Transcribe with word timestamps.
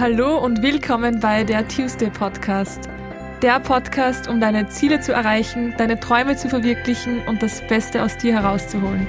Hallo 0.00 0.38
und 0.38 0.62
willkommen 0.62 1.20
bei 1.20 1.44
der 1.44 1.68
Tuesday 1.68 2.08
Podcast. 2.08 2.88
Der 3.42 3.60
Podcast, 3.60 4.28
um 4.28 4.40
deine 4.40 4.66
Ziele 4.66 5.00
zu 5.00 5.12
erreichen, 5.12 5.74
deine 5.76 6.00
Träume 6.00 6.36
zu 6.36 6.48
verwirklichen 6.48 7.20
und 7.26 7.42
das 7.42 7.60
Beste 7.66 8.02
aus 8.02 8.16
dir 8.16 8.32
herauszuholen. 8.32 9.06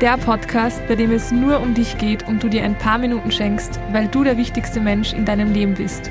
Der 0.00 0.16
Podcast, 0.16 0.80
bei 0.88 0.94
dem 0.94 1.10
es 1.10 1.30
nur 1.30 1.60
um 1.60 1.74
dich 1.74 1.98
geht 1.98 2.26
und 2.26 2.42
du 2.42 2.48
dir 2.48 2.64
ein 2.64 2.78
paar 2.78 2.96
Minuten 2.96 3.30
schenkst, 3.30 3.78
weil 3.92 4.08
du 4.08 4.24
der 4.24 4.38
wichtigste 4.38 4.80
Mensch 4.80 5.12
in 5.12 5.26
deinem 5.26 5.52
Leben 5.52 5.74
bist. 5.74 6.10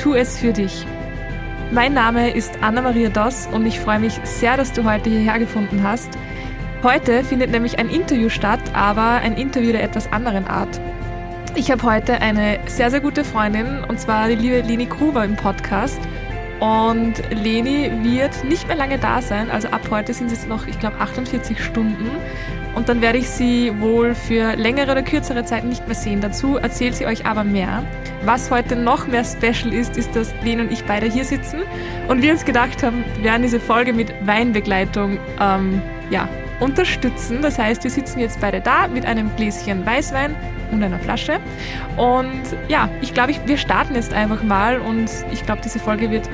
Tu 0.00 0.14
es 0.14 0.38
für 0.38 0.52
dich. 0.52 0.86
Mein 1.72 1.94
Name 1.94 2.30
ist 2.30 2.52
Anna-Maria 2.60 3.08
Doss 3.08 3.48
und 3.48 3.66
ich 3.66 3.80
freue 3.80 3.98
mich 3.98 4.20
sehr, 4.22 4.56
dass 4.56 4.72
du 4.72 4.84
heute 4.84 5.10
hierher 5.10 5.40
gefunden 5.40 5.82
hast. 5.82 6.10
Heute 6.84 7.24
findet 7.24 7.50
nämlich 7.50 7.80
ein 7.80 7.90
Interview 7.90 8.28
statt, 8.28 8.60
aber 8.74 9.02
ein 9.02 9.36
Interview 9.36 9.72
der 9.72 9.82
etwas 9.82 10.12
anderen 10.12 10.46
Art. 10.46 10.80
Ich 11.54 11.70
habe 11.70 11.82
heute 11.82 12.20
eine 12.20 12.60
sehr, 12.66 12.90
sehr 12.90 13.00
gute 13.00 13.24
Freundin 13.24 13.84
und 13.84 13.98
zwar 13.98 14.28
die 14.28 14.34
liebe 14.34 14.60
Leni 14.60 14.86
Gruber 14.86 15.24
im 15.24 15.36
Podcast. 15.36 16.00
Und 16.60 17.14
Leni 17.30 17.90
wird 18.02 18.44
nicht 18.44 18.66
mehr 18.66 18.76
lange 18.76 18.98
da 18.98 19.22
sein, 19.22 19.50
also 19.50 19.68
ab 19.68 19.82
heute 19.90 20.12
sind 20.12 20.26
es 20.26 20.32
jetzt 20.32 20.48
noch, 20.48 20.66
ich 20.66 20.78
glaube, 20.78 20.98
48 20.98 21.62
Stunden. 21.62 22.10
Und 22.74 22.88
dann 22.88 23.00
werde 23.00 23.18
ich 23.18 23.28
sie 23.28 23.72
wohl 23.80 24.14
für 24.14 24.56
längere 24.56 24.92
oder 24.92 25.02
kürzere 25.02 25.44
Zeit 25.44 25.64
nicht 25.64 25.86
mehr 25.86 25.94
sehen. 25.94 26.20
Dazu 26.20 26.56
erzählt 26.56 26.96
sie 26.96 27.06
euch 27.06 27.26
aber 27.26 27.44
mehr. 27.44 27.84
Was 28.24 28.50
heute 28.50 28.76
noch 28.76 29.06
mehr 29.06 29.24
special 29.24 29.72
ist, 29.72 29.96
ist, 29.96 30.14
dass 30.14 30.34
Leni 30.42 30.62
und 30.62 30.72
ich 30.72 30.84
beide 30.84 31.06
hier 31.06 31.24
sitzen 31.24 31.60
und 32.08 32.22
wir 32.22 32.32
uns 32.32 32.44
gedacht 32.44 32.82
haben, 32.82 33.04
wir 33.16 33.24
werden 33.24 33.42
diese 33.42 33.60
Folge 33.60 33.92
mit 33.92 34.12
Weinbegleitung 34.26 35.18
ähm, 35.40 35.80
ja, 36.10 36.28
unterstützen. 36.60 37.42
Das 37.42 37.58
heißt, 37.58 37.84
wir 37.84 37.90
sitzen 37.90 38.20
jetzt 38.20 38.40
beide 38.40 38.60
da 38.60 38.88
mit 38.88 39.06
einem 39.06 39.34
Gläschen 39.36 39.84
Weißwein 39.84 40.34
und 40.72 40.82
einer 40.82 40.98
Flasche. 40.98 41.40
Und 41.96 42.42
ja, 42.68 42.88
ich 43.00 43.14
glaube, 43.14 43.34
wir 43.46 43.56
starten 43.56 43.94
jetzt 43.94 44.12
einfach 44.12 44.42
mal 44.42 44.80
und 44.80 45.10
ich 45.32 45.44
glaube, 45.44 45.60
diese 45.64 45.78
Folge 45.78 46.10
wird 46.10 46.28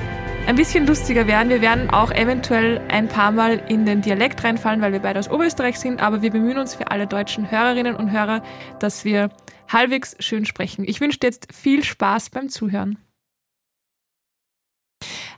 ein 0.47 0.57
bisschen 0.57 0.87
lustiger 0.87 1.27
werden. 1.27 1.49
Wir 1.49 1.61
werden 1.61 1.91
auch 1.91 2.11
eventuell 2.11 2.81
ein 2.89 3.09
paar 3.09 3.33
Mal 3.33 3.63
in 3.69 3.87
den 3.87 4.03
Dialekt 4.03 4.45
reinfallen, 4.45 4.81
weil 4.83 4.93
wir 4.93 5.01
beide 5.01 5.19
aus 5.19 5.31
Oberösterreich 5.31 5.79
sind, 5.79 6.03
aber 6.03 6.23
wir 6.23 6.31
bemühen 6.31 6.59
uns 6.59 6.75
für 6.75 6.91
alle 6.91 7.07
deutschen 7.07 7.51
Hörerinnen 7.51 7.97
und 7.97 8.11
Hörer, 8.11 8.43
dass 8.79 9.05
wir 9.05 9.31
halbwegs 9.73 10.17
schön 10.19 10.45
sprechen. 10.45 10.85
Ich 10.87 11.01
wünsche 11.01 11.19
dir 11.19 11.29
jetzt 11.29 11.49
viel 11.55 11.83
Spaß 11.83 12.31
beim 12.31 12.49
Zuhören. 12.49 12.99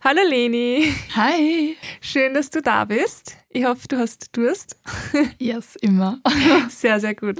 Hallo 0.05 0.21
Leni. 0.29 0.93
Hi. 1.17 1.77
Schön, 2.01 2.35
dass 2.35 2.51
du 2.51 2.61
da 2.61 2.85
bist. 2.85 3.37
Ich 3.49 3.65
hoffe, 3.65 3.89
du 3.89 3.99
hast 3.99 4.37
Durst. 4.37 4.79
Yes, 5.39 5.77
immer. 5.77 6.21
Sehr, 6.69 7.01
sehr 7.01 7.15
gut. 7.15 7.39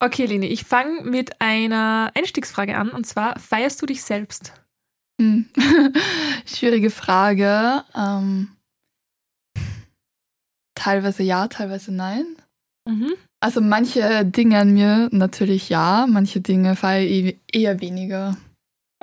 Okay, 0.00 0.26
Leni, 0.26 0.46
ich 0.46 0.64
fange 0.64 1.02
mit 1.02 1.40
einer 1.40 2.10
Einstiegsfrage 2.14 2.76
an 2.76 2.90
und 2.90 3.06
zwar, 3.06 3.38
feierst 3.38 3.82
du 3.82 3.86
dich 3.86 4.02
selbst? 4.02 4.52
Hm. 5.20 5.46
Schwierige 6.46 6.90
Frage. 6.90 7.84
Ähm, 7.94 8.48
teilweise 10.74 11.22
ja, 11.22 11.48
teilweise 11.48 11.92
nein. 11.92 12.24
Mhm. 12.88 13.12
Also 13.40 13.60
manche 13.60 14.24
Dinge 14.24 14.58
an 14.58 14.72
mir 14.72 15.08
natürlich 15.12 15.68
ja, 15.68 16.06
manche 16.08 16.40
Dinge 16.40 16.76
feiere 16.76 17.04
ich 17.04 17.38
eher 17.52 17.80
weniger. 17.80 18.36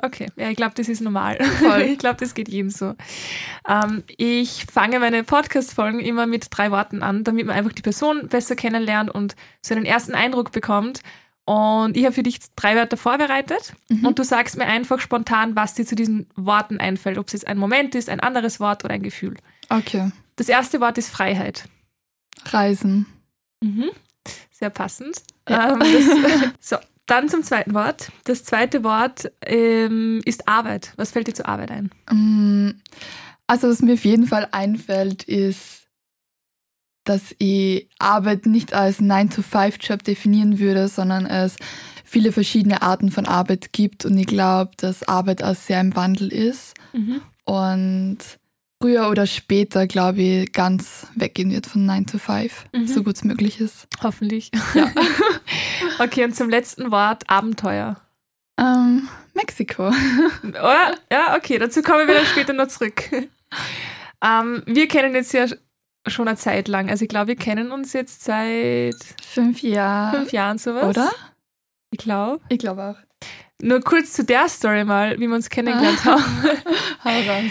Okay, 0.02 0.26
ja, 0.36 0.50
ich 0.50 0.56
glaube, 0.56 0.74
das 0.74 0.88
ist 0.88 1.00
normal. 1.00 1.38
Voll. 1.58 1.80
ich 1.92 1.98
glaube, 1.98 2.16
das 2.20 2.34
geht 2.34 2.48
jedem 2.48 2.68
so. 2.70 2.94
Ähm, 3.66 4.04
ich 4.18 4.66
fange 4.70 4.98
meine 5.00 5.24
Podcast-Folgen 5.24 6.00
immer 6.00 6.26
mit 6.26 6.48
drei 6.50 6.70
Worten 6.70 7.02
an, 7.02 7.24
damit 7.24 7.46
man 7.46 7.56
einfach 7.56 7.72
die 7.72 7.80
Person 7.82 8.28
besser 8.28 8.56
kennenlernt 8.56 9.10
und 9.10 9.36
so 9.62 9.74
einen 9.74 9.86
ersten 9.86 10.14
Eindruck 10.14 10.52
bekommt. 10.52 11.00
Und 11.46 11.96
ich 11.96 12.04
habe 12.04 12.12
für 12.12 12.22
dich 12.24 12.40
drei 12.56 12.74
Wörter 12.76 12.96
vorbereitet 12.96 13.72
Mhm. 13.88 14.04
und 14.06 14.18
du 14.18 14.24
sagst 14.24 14.58
mir 14.58 14.66
einfach 14.66 14.98
spontan, 15.00 15.54
was 15.56 15.74
dir 15.74 15.86
zu 15.86 15.94
diesen 15.94 16.28
Worten 16.34 16.78
einfällt. 16.78 17.16
Ob 17.18 17.28
es 17.28 17.32
jetzt 17.34 17.46
ein 17.46 17.56
Moment 17.56 17.94
ist, 17.94 18.08
ein 18.10 18.20
anderes 18.20 18.60
Wort 18.60 18.84
oder 18.84 18.94
ein 18.94 19.02
Gefühl. 19.02 19.36
Okay. 19.70 20.10
Das 20.34 20.48
erste 20.48 20.80
Wort 20.80 20.98
ist 20.98 21.08
Freiheit. 21.08 21.64
Reisen. 22.46 23.06
Mhm. 23.62 23.90
Sehr 24.50 24.70
passend. 24.70 25.22
Ja. 25.48 25.72
Ähm, 25.72 25.78
das, 25.80 26.50
so, 26.60 26.76
dann 27.06 27.28
zum 27.28 27.42
zweiten 27.42 27.74
Wort. 27.74 28.10
Das 28.24 28.44
zweite 28.44 28.82
Wort 28.84 29.30
ähm, 29.44 30.20
ist 30.24 30.48
Arbeit. 30.48 30.92
Was 30.96 31.12
fällt 31.12 31.28
dir 31.28 31.34
zur 31.34 31.48
Arbeit 31.48 31.70
ein? 31.70 31.90
Mm, 32.10 32.70
Also 33.46 33.68
was 33.68 33.80
mir 33.82 33.94
auf 33.94 34.04
jeden 34.04 34.26
Fall 34.26 34.48
einfällt, 34.50 35.22
ist, 35.24 35.86
dass 37.04 37.34
ich 37.38 37.88
Arbeit 38.00 38.46
nicht 38.46 38.74
als 38.74 39.00
9-to-5-Job 39.00 40.02
definieren 40.02 40.58
würde, 40.58 40.88
sondern 40.88 41.24
es 41.26 41.56
viele 42.04 42.32
verschiedene 42.32 42.82
Arten 42.82 43.10
von 43.12 43.26
Arbeit 43.26 43.72
gibt. 43.72 44.04
Und 44.04 44.18
ich 44.18 44.26
glaube, 44.26 44.72
dass 44.76 45.06
Arbeit 45.06 45.42
auch 45.44 45.54
sehr 45.54 45.80
im 45.80 45.94
Wandel 45.94 46.32
ist. 46.32 46.74
Mhm. 46.92 47.20
und 47.44 48.18
früher 48.82 49.08
oder 49.10 49.26
später, 49.26 49.86
glaube 49.86 50.20
ich, 50.22 50.52
ganz 50.52 51.06
weggehen 51.14 51.50
wird 51.50 51.66
von 51.66 51.86
9 51.86 52.06
to 52.06 52.18
5, 52.18 52.66
Mhm. 52.72 52.86
so 52.86 53.02
gut 53.02 53.16
es 53.16 53.24
möglich 53.24 53.60
ist. 53.60 53.86
Hoffentlich. 54.02 54.50
Ja. 54.74 54.90
okay, 55.98 56.24
und 56.24 56.34
zum 56.34 56.48
letzten 56.50 56.90
Wort 56.90 57.28
Abenteuer. 57.28 57.96
ähm, 58.58 59.08
Mexiko. 59.34 59.88
Oder? 60.42 60.94
Ja, 61.12 61.36
okay, 61.36 61.58
dazu 61.58 61.82
kommen 61.82 62.06
wir 62.08 62.14
dann 62.14 62.26
später 62.26 62.52
noch 62.52 62.68
zurück. 62.68 63.02
Ähm, 64.24 64.62
wir 64.66 64.88
kennen 64.88 65.14
jetzt 65.14 65.32
ja 65.34 65.46
schon 66.06 66.28
eine 66.28 66.36
Zeit 66.36 66.68
lang. 66.68 66.88
Also 66.88 67.04
ich 67.04 67.08
glaube, 67.08 67.28
wir 67.28 67.36
kennen 67.36 67.70
uns 67.72 67.92
jetzt 67.92 68.24
seit 68.24 68.96
Fünf 69.22 69.60
Jahre. 69.62 70.16
fünf 70.18 70.32
Jahren 70.32 70.58
sowas. 70.58 70.84
Oder? 70.84 71.10
Ich 71.90 71.98
glaube. 71.98 72.40
Ich 72.48 72.58
glaube 72.58 72.82
auch. 72.84 72.96
Nur 73.62 73.80
kurz 73.80 74.12
zu 74.12 74.24
der 74.24 74.48
Story 74.48 74.84
mal, 74.84 75.16
wie 75.18 75.26
wir 75.28 75.34
uns 75.34 75.48
kennengelernt 75.50 76.04
haben. 76.04 76.22
Hau 77.04 77.10
raus. 77.10 77.50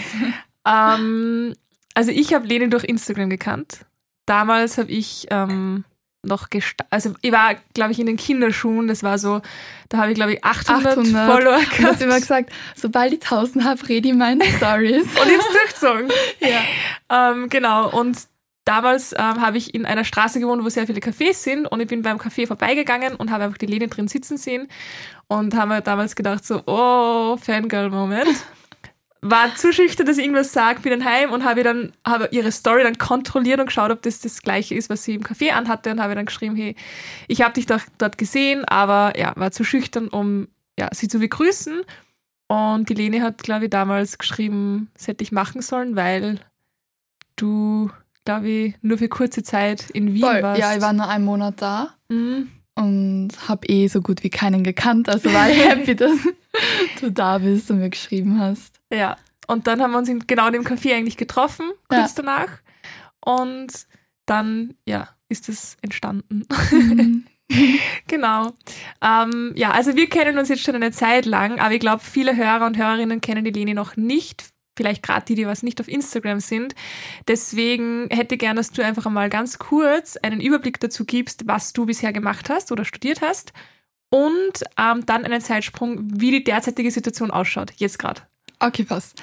Ähm, 0.66 1.54
also 1.94 2.10
ich 2.10 2.34
habe 2.34 2.46
Lene 2.46 2.68
durch 2.68 2.84
Instagram 2.84 3.30
gekannt. 3.30 3.86
Damals 4.26 4.76
habe 4.76 4.90
ich 4.90 5.26
ähm, 5.30 5.84
noch 6.22 6.50
gestartet, 6.50 6.88
also 6.90 7.14
ich 7.22 7.32
war, 7.32 7.54
glaube 7.74 7.92
ich, 7.92 8.00
in 8.00 8.06
den 8.06 8.16
Kinderschuhen, 8.16 8.88
das 8.88 9.02
war 9.02 9.18
so, 9.18 9.40
da 9.88 9.98
habe 9.98 10.10
ich, 10.10 10.16
glaube 10.16 10.34
ich, 10.34 10.44
800, 10.44 10.98
800. 10.98 11.30
Follower 11.30 11.58
Du 11.58 11.62
hast 11.62 11.76
gehabt. 11.76 12.00
immer 12.02 12.18
gesagt, 12.18 12.50
sobald 12.74 13.12
ich 13.12 13.22
1000 13.22 13.64
habe, 13.64 13.88
rede 13.88 14.08
ich 14.08 14.14
meine 14.14 14.44
Stories. 14.44 15.04
Und 15.04 15.28
ich 15.28 15.38
hab's 15.38 15.52
durchgezogen. 15.52 16.08
ja. 16.40 17.30
Ähm, 17.30 17.48
genau, 17.48 17.90
und 17.90 18.18
damals 18.64 19.12
ähm, 19.12 19.40
habe 19.40 19.56
ich 19.58 19.74
in 19.74 19.86
einer 19.86 20.04
Straße 20.04 20.40
gewohnt, 20.40 20.64
wo 20.64 20.68
sehr 20.68 20.86
viele 20.86 21.00
Cafés 21.00 21.34
sind 21.34 21.66
und 21.66 21.80
ich 21.80 21.86
bin 21.86 22.02
beim 22.02 22.18
Café 22.18 22.46
vorbeigegangen 22.46 23.14
und 23.14 23.30
habe 23.30 23.44
einfach 23.44 23.58
die 23.58 23.66
Lene 23.66 23.88
drin 23.88 24.08
sitzen 24.08 24.36
sehen 24.36 24.68
und 25.28 25.54
habe 25.54 25.74
mir 25.74 25.82
damals 25.82 26.16
gedacht 26.16 26.44
so, 26.44 26.62
oh, 26.66 27.36
Fangirl-Moment. 27.36 28.44
War 29.22 29.54
zu 29.56 29.72
schüchtern, 29.72 30.06
dass 30.06 30.18
ich 30.18 30.24
irgendwas 30.24 30.52
sage, 30.52 30.80
bin 30.80 30.90
dann 30.92 31.04
heim 31.04 31.32
und 31.32 31.44
habe 31.44 31.62
dann 31.62 31.92
habe 32.06 32.28
ihre 32.32 32.52
Story 32.52 32.82
dann 32.82 32.98
kontrolliert 32.98 33.58
und 33.60 33.66
geschaut, 33.66 33.90
ob 33.90 34.02
das 34.02 34.20
das 34.20 34.42
gleiche 34.42 34.74
ist, 34.74 34.88
was 34.90 35.02
sie 35.04 35.14
im 35.14 35.22
Café 35.22 35.50
anhatte 35.52 35.90
und 35.90 36.00
habe 36.00 36.14
dann 36.14 36.26
geschrieben, 36.26 36.54
hey, 36.54 36.76
ich 37.26 37.42
habe 37.42 37.54
dich 37.54 37.66
doch 37.66 37.80
dort 37.98 38.18
gesehen, 38.18 38.64
aber 38.66 39.18
ja, 39.18 39.32
war 39.36 39.50
zu 39.50 39.64
schüchtern, 39.64 40.08
um 40.08 40.48
ja, 40.78 40.88
sie 40.92 41.08
zu 41.08 41.18
begrüßen. 41.18 41.80
Und 42.48 42.88
die 42.88 42.94
Lene 42.94 43.22
hat, 43.22 43.42
glaube 43.42 43.64
ich, 43.64 43.70
damals 43.70 44.18
geschrieben, 44.18 44.90
das 44.94 45.08
hätte 45.08 45.24
ich 45.24 45.32
machen 45.32 45.62
sollen, 45.62 45.96
weil 45.96 46.38
du, 47.36 47.90
glaube 48.24 48.48
ich, 48.48 48.74
nur 48.82 48.98
für 48.98 49.08
kurze 49.08 49.42
Zeit 49.42 49.90
in 49.90 50.14
Wien 50.14 50.22
Voll. 50.22 50.42
warst. 50.42 50.60
Ja, 50.60 50.74
ich 50.74 50.80
war 50.80 50.92
nur 50.92 51.08
einen 51.08 51.24
Monat 51.24 51.60
da 51.60 51.94
Mhm. 52.08 52.48
und 52.76 53.30
habe 53.48 53.66
eh 53.66 53.88
so 53.88 54.00
gut 54.00 54.22
wie 54.22 54.30
keinen 54.30 54.62
gekannt. 54.62 55.08
Also 55.08 55.32
war 55.32 55.50
ich 55.50 55.58
happy, 55.68 55.96
dass 55.96 56.12
du 57.00 57.10
da 57.10 57.38
bist 57.38 57.70
und 57.70 57.78
mir 57.80 57.90
geschrieben 57.90 58.38
hast. 58.38 58.75
Ja. 58.92 59.16
Und 59.46 59.66
dann 59.66 59.80
haben 59.80 59.92
wir 59.92 59.98
uns 59.98 60.08
in 60.08 60.26
genau 60.26 60.50
dem 60.50 60.64
Café 60.64 60.94
eigentlich 60.94 61.16
getroffen, 61.16 61.70
kurz 61.88 62.14
danach. 62.14 62.48
Und 63.20 63.86
dann, 64.26 64.74
ja, 64.86 65.08
ist 65.28 65.48
es 65.48 65.76
entstanden. 65.82 66.46
Mhm. 66.70 67.26
genau. 68.08 68.52
Ähm, 69.02 69.52
ja, 69.54 69.70
also 69.70 69.94
wir 69.94 70.08
kennen 70.08 70.38
uns 70.38 70.48
jetzt 70.48 70.62
schon 70.62 70.74
eine 70.74 70.90
Zeit 70.90 71.26
lang, 71.26 71.60
aber 71.60 71.74
ich 71.74 71.80
glaube, 71.80 72.02
viele 72.02 72.36
Hörer 72.36 72.66
und 72.66 72.76
Hörerinnen 72.76 73.20
kennen 73.20 73.44
die 73.44 73.50
Leni 73.50 73.74
noch 73.74 73.96
nicht. 73.96 74.44
Vielleicht 74.76 75.02
gerade 75.02 75.24
die, 75.24 75.36
die 75.36 75.46
was 75.46 75.62
nicht 75.62 75.80
auf 75.80 75.88
Instagram 75.88 76.40
sind. 76.40 76.74
Deswegen 77.28 78.08
hätte 78.10 78.34
ich 78.34 78.40
gern, 78.40 78.56
dass 78.56 78.72
du 78.72 78.84
einfach 78.84 79.06
einmal 79.06 79.30
ganz 79.30 79.58
kurz 79.58 80.18
einen 80.18 80.40
Überblick 80.40 80.80
dazu 80.80 81.06
gibst, 81.06 81.46
was 81.46 81.72
du 81.72 81.86
bisher 81.86 82.12
gemacht 82.12 82.50
hast 82.50 82.72
oder 82.72 82.84
studiert 82.84 83.22
hast. 83.22 83.52
Und 84.10 84.64
ähm, 84.78 85.06
dann 85.06 85.24
einen 85.24 85.40
Zeitsprung, 85.40 85.98
wie 86.20 86.30
die 86.30 86.44
derzeitige 86.44 86.90
Situation 86.90 87.30
ausschaut, 87.30 87.72
jetzt 87.76 87.98
gerade. 87.98 88.22
Okay, 88.58 88.84
passt. 88.84 89.22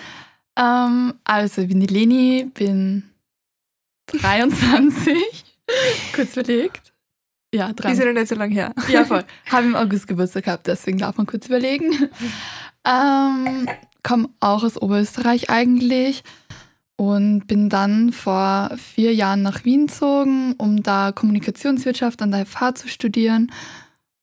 Ähm, 0.56 1.14
also, 1.24 1.62
ich 1.62 1.68
bin 1.68 1.80
die 1.80 1.88
Leni, 1.88 2.50
bin 2.54 3.04
23. 4.08 5.16
Kurz 6.14 6.34
überlegt. 6.34 6.94
Ja, 7.54 7.68
Ist 7.68 7.80
ja 7.80 7.84
23. 7.84 8.06
noch 8.06 8.20
nicht 8.20 8.30
so 8.30 8.36
lange 8.36 8.54
her. 8.54 8.74
Ja, 8.90 9.06
voll. 9.06 9.24
Habe 9.52 9.68
im 9.68 9.76
August 9.76 10.08
Geburtstag 10.08 10.46
gehabt, 10.46 10.66
deswegen 10.68 10.98
darf 10.98 11.18
man 11.18 11.28
kurz 11.28 11.46
überlegen. 11.46 12.10
Ähm, 12.86 13.70
Komme 14.02 14.30
auch 14.40 14.64
aus 14.64 14.82
Oberösterreich 14.82 15.50
eigentlich 15.50 16.24
und 16.98 17.48
bin 17.48 17.70
dann 17.70 18.12
vor 18.12 18.72
vier 18.76 19.14
Jahren 19.14 19.42
nach 19.42 19.64
Wien 19.64 19.88
gezogen, 19.88 20.56
um 20.58 20.84
da 20.84 21.12
Kommunikationswirtschaft 21.14 22.22
an 22.22 22.32
der 22.32 22.46
FH 22.46 22.76
zu 22.76 22.88
studieren. 22.90 23.52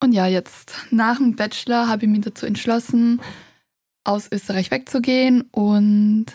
Und 0.03 0.13
ja, 0.13 0.27
jetzt 0.27 0.75
nach 0.91 1.17
dem 1.17 1.37
Bachelor 1.37 1.89
habe 1.89 2.05
ich 2.05 2.11
mich 2.11 2.23
dazu 2.23 2.47
entschlossen, 2.47 3.21
aus 4.11 4.31
Österreich 4.31 4.71
wegzugehen 4.71 5.43
und 5.53 6.27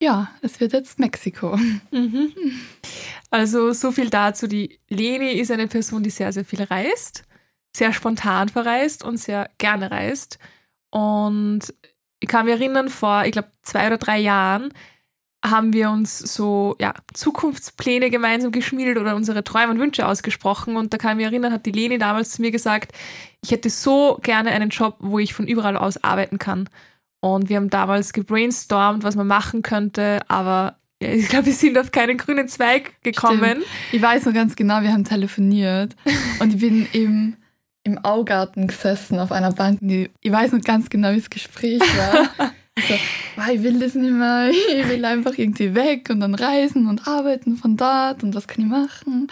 ja, 0.00 0.30
es 0.42 0.60
wird 0.60 0.72
jetzt 0.72 0.98
Mexiko. 0.98 1.58
Mhm. 1.90 2.32
Also 3.30 3.72
so 3.72 3.92
viel 3.92 4.10
dazu. 4.10 4.46
Die 4.46 4.78
Leni 4.88 5.32
ist 5.32 5.50
eine 5.50 5.68
Person, 5.68 6.02
die 6.02 6.10
sehr, 6.10 6.32
sehr 6.32 6.44
viel 6.44 6.62
reist, 6.62 7.24
sehr 7.74 7.92
spontan 7.92 8.48
verreist 8.48 9.04
und 9.04 9.16
sehr 9.16 9.50
gerne 9.58 9.90
reist. 9.90 10.38
Und 10.90 11.74
ich 12.20 12.28
kann 12.28 12.46
mich 12.46 12.54
erinnern, 12.54 12.88
vor, 12.88 13.24
ich 13.24 13.32
glaube, 13.32 13.50
zwei 13.62 13.86
oder 13.86 13.98
drei 13.98 14.18
Jahren 14.18 14.72
haben 15.44 15.72
wir 15.72 15.90
uns 15.90 16.18
so 16.18 16.76
ja, 16.80 16.94
Zukunftspläne 17.14 18.10
gemeinsam 18.10 18.52
geschmiedet 18.52 18.98
oder 18.98 19.14
unsere 19.14 19.44
Träume 19.44 19.72
und 19.72 19.78
Wünsche 19.78 20.06
ausgesprochen. 20.06 20.76
Und 20.76 20.92
da 20.92 20.98
kann 20.98 21.12
ich 21.12 21.16
mich 21.16 21.26
erinnern, 21.26 21.52
hat 21.52 21.66
die 21.66 21.72
Leni 21.72 21.98
damals 21.98 22.32
zu 22.32 22.42
mir 22.42 22.50
gesagt, 22.50 22.92
ich 23.42 23.50
hätte 23.50 23.70
so 23.70 24.18
gerne 24.22 24.50
einen 24.50 24.70
Job, 24.70 24.96
wo 24.98 25.18
ich 25.18 25.34
von 25.34 25.46
überall 25.46 25.76
aus 25.76 26.02
arbeiten 26.02 26.38
kann. 26.38 26.68
Und 27.20 27.48
wir 27.48 27.56
haben 27.56 27.70
damals 27.70 28.12
gebrainstormt, 28.12 29.02
was 29.02 29.16
man 29.16 29.26
machen 29.26 29.62
könnte, 29.62 30.20
aber 30.28 30.78
ich 30.98 31.28
glaube, 31.28 31.46
wir 31.46 31.52
sind 31.52 31.76
auf 31.78 31.92
keinen 31.92 32.16
grünen 32.16 32.48
Zweig 32.48 33.02
gekommen. 33.02 33.62
Stimmt. 33.62 33.66
Ich 33.92 34.00
weiß 34.00 34.24
noch 34.26 34.32
ganz 34.32 34.56
genau, 34.56 34.80
wir 34.82 34.92
haben 34.92 35.04
telefoniert 35.04 35.94
und 36.40 36.54
ich 36.54 36.60
bin 36.60 36.86
im, 36.92 37.36
im 37.82 37.98
Augarten 37.98 38.66
gesessen 38.66 39.18
auf 39.18 39.30
einer 39.30 39.52
Bank. 39.52 39.80
Ich 39.82 40.32
weiß 40.32 40.52
noch 40.52 40.62
ganz 40.62 40.88
genau, 40.88 41.12
wie 41.12 41.18
das 41.18 41.30
Gespräch 41.30 41.80
war. 41.80 42.52
Ich 42.78 42.84
so, 42.88 42.94
ich 43.54 43.62
will 43.62 43.78
das 43.78 43.94
nicht 43.94 44.12
mehr, 44.12 44.50
ich 44.50 44.86
will 44.86 45.02
einfach 45.06 45.38
irgendwie 45.38 45.74
weg 45.74 46.10
und 46.10 46.20
dann 46.20 46.34
reisen 46.34 46.86
und 46.86 47.08
arbeiten 47.08 47.56
von 47.56 47.78
dort 47.78 48.22
und 48.22 48.34
was 48.34 48.46
kann 48.46 48.62
ich 48.62 48.68
machen. 48.68 49.28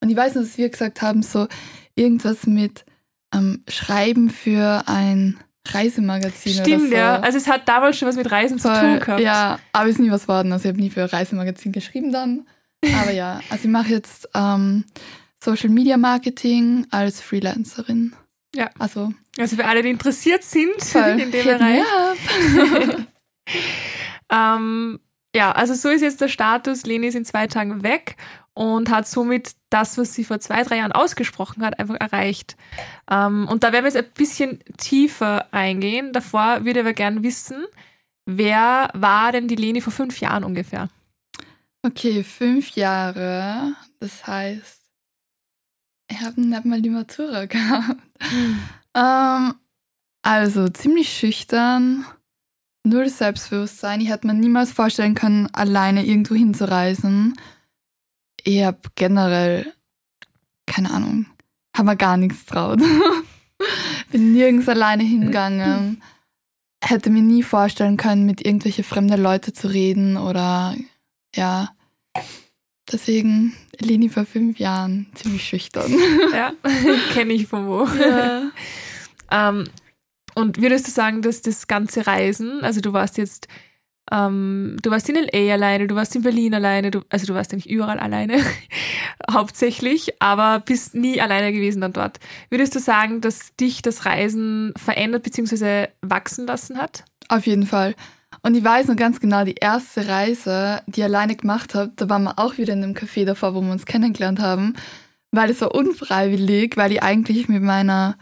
Und 0.00 0.10
ich 0.10 0.16
weiß 0.16 0.34
noch, 0.34 0.42
dass 0.42 0.58
wir 0.58 0.68
gesagt 0.68 1.00
haben, 1.00 1.22
so 1.22 1.46
irgendwas 1.94 2.44
mit 2.44 2.84
ähm, 3.32 3.62
Schreiben 3.68 4.30
für 4.30 4.82
ein 4.86 5.38
Reisemagazin 5.68 6.52
Stimmt, 6.52 6.68
oder 6.68 6.88
so. 6.88 6.94
ja. 6.94 7.20
Also 7.20 7.38
es 7.38 7.46
hat 7.46 7.68
damals 7.68 7.98
schon 7.98 8.08
was 8.08 8.16
mit 8.16 8.30
Reisen 8.30 8.58
Voll, 8.58 8.74
zu 8.74 8.80
tun 8.80 8.98
gehabt. 8.98 9.20
Ja, 9.20 9.58
aber 9.72 9.86
es 9.88 9.92
ist 9.92 10.00
nie 10.00 10.10
was 10.10 10.28
worden. 10.28 10.52
Also 10.52 10.64
ich 10.64 10.74
habe 10.74 10.80
nie 10.80 10.90
für 10.90 11.12
Reisemagazin 11.12 11.72
geschrieben 11.72 12.12
dann. 12.12 12.46
Aber 13.00 13.12
ja, 13.12 13.40
also 13.50 13.64
ich 13.64 13.70
mache 13.70 13.90
jetzt 13.90 14.28
ähm, 14.34 14.84
Social 15.42 15.70
Media 15.70 15.96
Marketing 15.96 16.86
als 16.90 17.20
Freelancerin. 17.20 18.14
Ja. 18.54 18.70
Also, 18.78 19.12
also 19.38 19.56
für 19.56 19.64
alle, 19.64 19.82
die 19.82 19.90
interessiert 19.90 20.42
sind 20.42 20.74
voll. 20.82 21.20
in 21.20 21.30
dem 21.30 21.44
Bereich. 21.44 21.82
ähm, 24.30 25.00
ja, 25.34 25.52
also 25.52 25.74
so 25.74 25.88
ist 25.88 26.02
jetzt 26.02 26.20
der 26.20 26.28
Status. 26.28 26.84
Leni 26.84 27.06
ist 27.06 27.14
in 27.14 27.24
zwei 27.24 27.46
Tagen 27.46 27.82
weg 27.82 28.16
und 28.54 28.90
hat 28.90 29.08
somit 29.08 29.54
das, 29.70 29.96
was 29.96 30.14
sie 30.14 30.24
vor 30.24 30.40
zwei, 30.40 30.62
drei 30.62 30.78
Jahren 30.78 30.92
ausgesprochen 30.92 31.64
hat, 31.64 31.78
einfach 31.78 31.96
erreicht. 31.98 32.56
Ähm, 33.10 33.48
und 33.48 33.64
da 33.64 33.72
werden 33.72 33.84
wir 33.84 33.92
jetzt 33.92 34.04
ein 34.04 34.12
bisschen 34.14 34.60
tiefer 34.76 35.46
reingehen. 35.52 36.12
Davor 36.12 36.64
würde 36.64 36.80
ich 36.80 36.86
aber 36.86 36.92
gerne 36.92 37.22
wissen, 37.22 37.64
wer 38.26 38.90
war 38.94 39.32
denn 39.32 39.48
die 39.48 39.56
Leni 39.56 39.80
vor 39.80 39.92
fünf 39.92 40.20
Jahren 40.20 40.44
ungefähr? 40.44 40.88
Okay, 41.82 42.22
fünf 42.22 42.70
Jahre. 42.76 43.74
Das 44.00 44.26
heißt, 44.26 44.82
ich 46.10 46.20
habe 46.20 46.40
nicht 46.40 46.64
mal 46.64 46.82
die 46.82 46.90
Matura 46.90 47.44
gehabt. 47.46 48.00
Hm. 48.20 48.58
Ähm, 48.94 49.54
also 50.22 50.68
ziemlich 50.68 51.08
schüchtern, 51.08 52.04
null 52.84 53.08
Selbstbewusstsein. 53.08 54.02
Ich 54.02 54.10
hätte 54.10 54.26
mir 54.26 54.34
niemals 54.34 54.72
vorstellen 54.72 55.14
können, 55.14 55.48
alleine 55.54 56.04
irgendwo 56.04 56.34
hinzureisen 56.34 57.34
ich 58.44 58.62
habe 58.62 58.80
generell, 58.94 59.72
keine 60.66 60.90
Ahnung, 60.90 61.26
habe 61.76 61.90
mir 61.90 61.96
gar 61.96 62.16
nichts 62.16 62.46
traut. 62.46 62.80
Bin 64.10 64.32
nirgends 64.32 64.68
alleine 64.68 65.02
hingegangen. 65.02 66.02
Hätte 66.82 67.10
mir 67.10 67.22
nie 67.22 67.42
vorstellen 67.42 67.96
können, 67.96 68.26
mit 68.26 68.44
irgendwelche 68.44 68.82
fremde 68.82 69.16
Leute 69.16 69.52
zu 69.52 69.68
reden 69.68 70.16
oder 70.16 70.76
ja. 71.34 71.70
Deswegen 72.90 73.56
Leni 73.78 74.08
vor 74.08 74.26
fünf 74.26 74.58
Jahren 74.58 75.06
ziemlich 75.14 75.44
schüchtern. 75.44 75.92
Ja, 76.32 76.52
kenne 77.12 77.32
ich 77.32 77.46
von 77.46 77.66
wo. 77.66 77.86
Ja. 77.86 78.50
ähm, 79.30 79.64
und 80.34 80.60
würdest 80.60 80.86
du 80.86 80.90
sagen, 80.90 81.22
dass 81.22 81.42
das 81.42 81.66
ganze 81.68 82.06
Reisen, 82.06 82.62
also 82.62 82.80
du 82.80 82.92
warst 82.92 83.18
jetzt 83.18 83.48
ähm, 84.10 84.76
du 84.82 84.90
warst 84.90 85.08
in 85.08 85.16
LA 85.16 85.52
alleine, 85.52 85.86
du 85.86 85.94
warst 85.94 86.16
in 86.16 86.22
Berlin 86.22 86.54
alleine, 86.54 86.90
du, 86.90 87.00
also 87.08 87.26
du 87.26 87.34
warst 87.34 87.52
eigentlich 87.52 87.70
überall 87.70 87.98
alleine, 87.98 88.38
hauptsächlich, 89.30 90.20
aber 90.20 90.60
bist 90.60 90.94
nie 90.94 91.20
alleine 91.20 91.52
gewesen 91.52 91.80
dann 91.80 91.92
dort. 91.92 92.18
Würdest 92.50 92.74
du 92.74 92.80
sagen, 92.80 93.20
dass 93.20 93.54
dich 93.56 93.82
das 93.82 94.04
Reisen 94.04 94.74
verändert 94.76 95.22
bzw. 95.22 95.88
wachsen 96.00 96.46
lassen 96.46 96.78
hat? 96.78 97.04
Auf 97.28 97.46
jeden 97.46 97.66
Fall. 97.66 97.94
Und 98.42 98.56
ich 98.56 98.64
weiß 98.64 98.88
noch 98.88 98.96
ganz 98.96 99.20
genau, 99.20 99.44
die 99.44 99.54
erste 99.54 100.08
Reise, 100.08 100.82
die 100.86 101.00
ich 101.00 101.04
alleine 101.04 101.36
gemacht 101.36 101.74
habe, 101.74 101.92
da 101.94 102.08
waren 102.08 102.24
wir 102.24 102.38
auch 102.38 102.58
wieder 102.58 102.72
in 102.72 102.82
einem 102.82 102.94
Café 102.94 103.24
davor, 103.24 103.54
wo 103.54 103.60
wir 103.60 103.70
uns 103.70 103.86
kennengelernt 103.86 104.40
haben, 104.40 104.74
weil 105.30 105.50
es 105.50 105.60
war 105.60 105.74
unfreiwillig, 105.74 106.76
weil 106.76 106.92
ich 106.92 107.02
eigentlich 107.02 107.48
mit 107.48 107.62
meiner 107.62 108.16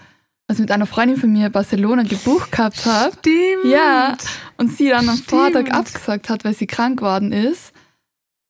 also 0.50 0.62
mit 0.62 0.72
einer 0.72 0.86
Freundin 0.86 1.16
von 1.16 1.32
mir 1.32 1.48
Barcelona 1.48 2.02
gebucht 2.02 2.50
gehabt 2.50 2.84
habe. 2.84 3.12
Stimmt. 3.20 3.72
Ja. 3.72 4.16
Und 4.56 4.72
sie 4.76 4.88
dann 4.88 5.08
am 5.08 5.16
Stimmt. 5.16 5.30
Vortag 5.30 5.70
abgesagt 5.70 6.28
hat, 6.28 6.44
weil 6.44 6.54
sie 6.54 6.66
krank 6.66 6.98
geworden 6.98 7.30
ist. 7.30 7.72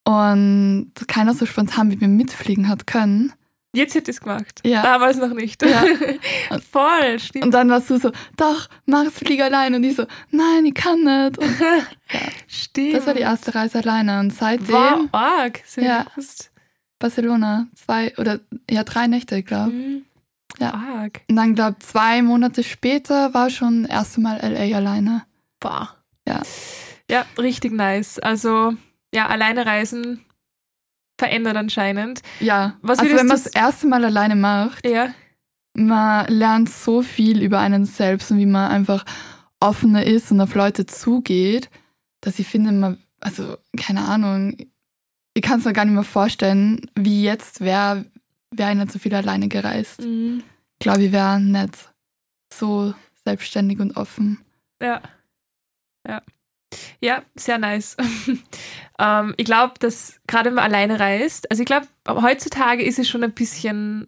Und 0.03 0.93
keiner 1.07 1.35
so 1.35 1.45
spontan 1.45 1.89
mit 1.89 2.01
mir 2.01 2.07
mitfliegen 2.07 2.67
hat 2.67 2.87
können. 2.87 3.33
Jetzt 3.73 3.93
hätte 3.93 4.09
ich 4.09 4.17
es 4.17 4.21
gemacht. 4.21 4.61
Ja. 4.65 4.81
Damals 4.81 5.17
noch 5.17 5.31
nicht. 5.33 5.61
Ja. 5.61 5.83
Voll, 6.71 7.19
stimmt. 7.19 7.45
Und 7.45 7.51
dann 7.51 7.69
warst 7.69 7.91
du 7.91 7.99
so, 7.99 8.11
doch, 8.35 8.67
mach 8.87 9.05
es, 9.05 9.19
flieg 9.19 9.39
allein. 9.39 9.75
Und 9.75 9.83
ich 9.83 9.95
so, 9.95 10.07
nein, 10.31 10.65
ich 10.65 10.73
kann 10.73 11.03
nicht. 11.03 11.37
Und, 11.37 11.59
ja. 11.59 12.19
Stimmt. 12.47 12.95
Das 12.95 13.05
war 13.05 13.13
die 13.13 13.21
erste 13.21 13.53
Reise 13.53 13.77
alleine. 13.77 14.21
Und 14.21 14.33
seitdem. 14.33 14.73
Wow, 14.73 15.07
arg. 15.11 15.61
Ja. 15.75 16.07
Barcelona. 16.97 17.67
Zwei 17.75 18.17
oder 18.17 18.39
ja, 18.67 18.83
drei 18.83 19.05
Nächte, 19.05 19.35
ich 19.35 19.45
glaube. 19.45 19.71
Mhm. 19.71 20.05
Ja. 20.59 20.73
Arg. 20.73 21.21
Und 21.29 21.35
dann, 21.35 21.55
glaube 21.55 21.77
ich, 21.79 21.87
zwei 21.87 22.21
Monate 22.21 22.63
später 22.63 23.33
war 23.33 23.49
schon 23.49 23.83
das 23.83 23.91
erste 23.91 24.21
Mal 24.21 24.37
LA 24.37 24.77
alleine. 24.77 25.23
Boah. 25.59 25.95
Ja. 26.27 26.41
Ja, 27.09 27.25
richtig 27.37 27.73
nice. 27.73 28.19
Also, 28.19 28.73
ja, 29.13 29.27
alleine 29.27 29.65
reisen 29.65 30.25
verändert 31.21 31.55
anscheinend. 31.55 32.21
Ja, 32.39 32.77
Was 32.81 32.99
also 32.99 33.11
wenn 33.11 33.27
man 33.27 33.37
das 33.37 33.45
erste 33.45 33.87
Mal 33.87 34.03
alleine 34.03 34.35
macht, 34.35 34.87
ja. 34.87 35.13
man 35.75 36.25
lernt 36.27 36.69
so 36.69 37.03
viel 37.03 37.41
über 37.43 37.59
einen 37.59 37.85
selbst 37.85 38.31
und 38.31 38.39
wie 38.39 38.47
man 38.47 38.71
einfach 38.71 39.05
offener 39.59 40.03
ist 40.03 40.31
und 40.31 40.41
auf 40.41 40.55
Leute 40.55 40.87
zugeht, 40.87 41.69
dass 42.21 42.39
ich 42.39 42.47
finde, 42.47 42.71
man, 42.71 42.97
also 43.19 43.57
keine 43.77 44.01
Ahnung, 44.05 44.57
ich 45.35 45.43
kann 45.43 45.59
es 45.59 45.65
mir 45.65 45.73
gar 45.73 45.85
nicht 45.85 45.93
mehr 45.93 46.03
vorstellen, 46.03 46.89
wie 46.95 47.23
jetzt 47.23 47.61
wäre, 47.61 48.05
wäre 48.51 48.71
ich 48.71 48.77
nicht 48.77 48.91
so 48.91 48.99
viel 48.99 49.13
alleine 49.15 49.47
gereist. 49.47 50.01
Mhm. 50.01 50.43
Ich 50.79 50.83
glaube, 50.83 51.03
ich 51.03 51.11
wäre 51.11 51.39
nicht 51.39 51.89
so 52.53 52.93
selbstständig 53.23 53.79
und 53.79 53.95
offen. 53.97 54.43
Ja. 54.81 55.01
Ja. 56.07 56.21
Ja, 56.99 57.23
sehr 57.35 57.57
nice. 57.57 57.97
ähm, 58.99 59.33
ich 59.37 59.45
glaube, 59.45 59.73
dass 59.79 60.21
gerade 60.27 60.49
wenn 60.49 60.55
man 60.55 60.65
alleine 60.65 60.99
reist, 60.99 61.49
also 61.51 61.61
ich 61.61 61.67
glaube, 61.67 61.87
heutzutage 62.07 62.83
ist 62.83 62.99
es 62.99 63.09
schon 63.09 63.23
ein 63.23 63.33
bisschen 63.33 64.07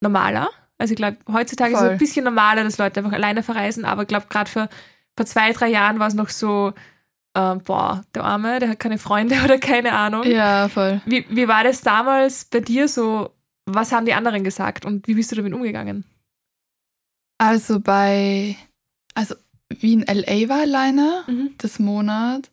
normaler. 0.00 0.50
Also 0.78 0.92
ich 0.92 0.96
glaube, 0.96 1.18
heutzutage 1.30 1.72
Voll. 1.72 1.80
ist 1.80 1.86
es 1.86 1.92
ein 1.92 1.98
bisschen 1.98 2.24
normaler, 2.24 2.64
dass 2.64 2.78
Leute 2.78 3.00
einfach 3.00 3.12
alleine 3.12 3.42
verreisen, 3.42 3.84
aber 3.84 4.02
ich 4.02 4.08
glaube, 4.08 4.26
gerade 4.28 4.50
vor, 4.50 4.68
vor 5.16 5.26
zwei, 5.26 5.52
drei 5.52 5.68
Jahren 5.68 5.98
war 5.98 6.08
es 6.08 6.14
noch 6.14 6.30
so, 6.30 6.72
äh, 7.34 7.54
boah, 7.56 8.02
der 8.14 8.24
Arme, 8.24 8.58
der 8.58 8.70
hat 8.70 8.80
keine 8.80 8.98
Freunde 8.98 9.36
oder 9.44 9.58
keine 9.58 9.92
Ahnung. 9.92 10.24
Ja, 10.24 10.68
voll. 10.68 11.00
Wie, 11.04 11.26
wie 11.28 11.46
war 11.46 11.62
das 11.64 11.82
damals 11.82 12.46
bei 12.46 12.60
dir 12.60 12.88
so? 12.88 13.30
Was 13.66 13.92
haben 13.92 14.06
die 14.06 14.14
anderen 14.14 14.44
gesagt 14.44 14.84
und 14.84 15.06
wie 15.06 15.14
bist 15.14 15.30
du 15.30 15.36
damit 15.36 15.52
umgegangen? 15.52 16.04
Also 17.38 17.80
bei, 17.80 18.56
also 19.14 19.34
wie 19.68 19.94
in 19.94 20.02
LA 20.02 20.48
war 20.48 20.60
alleine, 20.60 21.24
mhm. 21.26 21.54
das 21.58 21.78
Monat, 21.78 22.50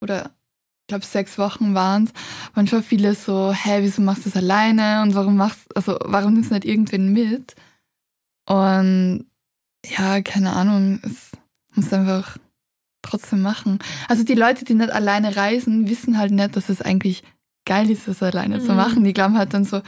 oder 0.00 0.30
ich 0.82 0.88
glaube 0.88 1.04
sechs 1.04 1.38
Wochen 1.38 1.74
waren 1.74 2.04
es, 2.04 2.12
waren 2.54 2.66
schon 2.66 2.82
viele 2.82 3.14
so, 3.14 3.52
hä, 3.52 3.78
wieso 3.80 4.02
machst 4.02 4.26
du 4.26 4.30
das 4.30 4.42
alleine 4.42 5.02
und 5.02 5.14
warum 5.14 5.36
machst, 5.36 5.74
also 5.76 5.98
warum 6.04 6.34
nimmst 6.34 6.50
du 6.50 6.54
nicht 6.54 6.66
irgendwen 6.66 7.12
mit? 7.12 7.54
Und 8.46 9.26
ja, 9.86 10.20
keine 10.22 10.52
Ahnung, 10.52 11.00
es 11.02 11.32
muss 11.74 11.92
einfach 11.92 12.36
trotzdem 13.02 13.42
machen. 13.42 13.78
Also 14.08 14.24
die 14.24 14.34
Leute, 14.34 14.64
die 14.64 14.74
nicht 14.74 14.90
alleine 14.90 15.36
reisen, 15.36 15.88
wissen 15.88 16.18
halt 16.18 16.32
nicht, 16.32 16.56
dass 16.56 16.68
es 16.68 16.82
eigentlich 16.82 17.22
geil 17.64 17.90
ist, 17.90 18.08
das 18.08 18.22
alleine 18.22 18.58
mhm. 18.58 18.64
zu 18.66 18.72
machen. 18.74 19.04
Die 19.04 19.12
glauben 19.12 19.38
halt 19.38 19.54
dann 19.54 19.64
so, 19.64 19.80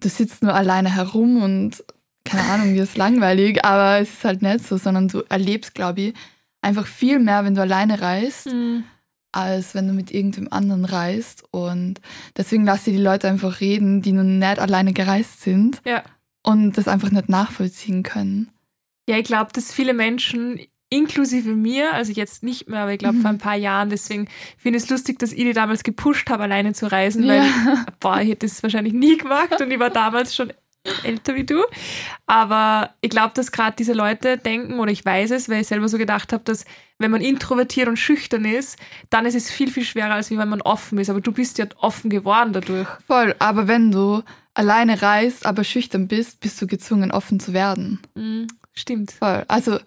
du 0.00 0.08
sitzt 0.08 0.42
nur 0.42 0.54
alleine 0.54 0.94
herum 0.94 1.42
und 1.42 1.84
keine 2.24 2.42
Ahnung, 2.44 2.72
mir 2.72 2.82
ist 2.82 2.96
langweilig, 2.96 3.64
aber 3.64 4.00
es 4.00 4.12
ist 4.12 4.24
halt 4.24 4.42
nicht 4.42 4.66
so, 4.66 4.76
sondern 4.76 5.08
du 5.08 5.22
erlebst, 5.28 5.74
glaube 5.74 6.00
ich, 6.00 6.14
einfach 6.60 6.86
viel 6.86 7.18
mehr, 7.18 7.44
wenn 7.44 7.54
du 7.54 7.62
alleine 7.62 8.00
reist, 8.00 8.46
mhm. 8.46 8.84
als 9.32 9.74
wenn 9.74 9.88
du 9.88 9.94
mit 9.94 10.10
irgendwem 10.10 10.48
anderen 10.50 10.84
reist. 10.84 11.44
Und 11.52 12.00
deswegen 12.36 12.64
lasse 12.64 12.90
ich 12.90 12.96
die 12.96 13.02
Leute 13.02 13.28
einfach 13.28 13.60
reden, 13.60 14.02
die 14.02 14.12
noch 14.12 14.24
nicht 14.24 14.58
alleine 14.58 14.92
gereist 14.92 15.40
sind. 15.40 15.80
Ja. 15.84 16.02
und 16.44 16.78
das 16.78 16.88
einfach 16.88 17.10
nicht 17.10 17.28
nachvollziehen 17.28 18.02
können. 18.02 18.50
Ja, 19.08 19.16
ich 19.18 19.24
glaube, 19.24 19.52
dass 19.52 19.72
viele 19.72 19.94
Menschen, 19.94 20.60
inklusive 20.90 21.50
mir, 21.54 21.92
also 21.94 22.12
jetzt 22.12 22.42
nicht 22.42 22.68
mehr, 22.68 22.80
aber 22.80 22.92
ich 22.92 22.98
glaube 22.98 23.16
Mhm. 23.18 23.22
vor 23.22 23.30
ein 23.30 23.38
paar 23.38 23.56
Jahren, 23.56 23.90
deswegen 23.90 24.28
finde 24.56 24.78
ich 24.78 24.84
es 24.84 24.90
lustig, 24.90 25.18
dass 25.18 25.32
ich 25.32 25.44
die 25.44 25.52
damals 25.52 25.82
gepusht 25.82 26.30
habe, 26.30 26.44
alleine 26.44 26.72
zu 26.72 26.90
reisen, 26.90 27.26
weil, 27.28 27.44
Ja. 27.44 27.44
boah, 28.00 28.20
ich 28.20 28.28
hätte 28.30 28.46
das 28.46 28.62
wahrscheinlich 28.62 28.94
nie 28.94 29.16
gemacht 29.18 29.60
und 29.60 29.70
ich 29.70 29.78
war 29.78 29.90
damals 29.90 30.34
schon 30.34 30.52
älter 31.04 31.34
wie 31.34 31.44
du. 31.44 31.62
Aber 32.26 32.90
ich 33.00 33.10
glaube, 33.10 33.32
dass 33.34 33.52
gerade 33.52 33.76
diese 33.78 33.92
Leute 33.92 34.38
denken, 34.38 34.78
oder 34.78 34.90
ich 34.90 35.04
weiß 35.04 35.30
es, 35.32 35.48
weil 35.48 35.60
ich 35.60 35.66
selber 35.68 35.88
so 35.88 35.98
gedacht 35.98 36.32
habe, 36.32 36.44
dass 36.44 36.64
wenn 36.98 37.10
man 37.10 37.20
introvertiert 37.20 37.88
und 37.88 37.98
schüchtern 37.98 38.44
ist, 38.44 38.78
dann 39.10 39.26
ist 39.26 39.34
es 39.34 39.50
viel, 39.50 39.70
viel 39.70 39.84
schwerer, 39.84 40.14
als 40.14 40.30
wenn 40.30 40.48
man 40.48 40.62
offen 40.62 40.98
ist. 40.98 41.10
Aber 41.10 41.20
du 41.20 41.32
bist 41.32 41.58
ja 41.58 41.66
offen 41.78 42.10
geworden 42.10 42.52
dadurch. 42.52 42.88
Voll, 43.06 43.34
aber 43.38 43.68
wenn 43.68 43.90
du 43.90 44.22
alleine 44.54 45.00
reist, 45.02 45.46
aber 45.46 45.62
schüchtern 45.64 46.08
bist, 46.08 46.40
bist 46.40 46.60
du 46.62 46.66
gezwungen, 46.66 47.10
offen 47.12 47.38
zu 47.40 47.52
werden. 47.52 48.00
Mhm, 48.14 48.46
stimmt. 48.74 49.12
Voll. 49.12 49.44
Also, 49.48 49.78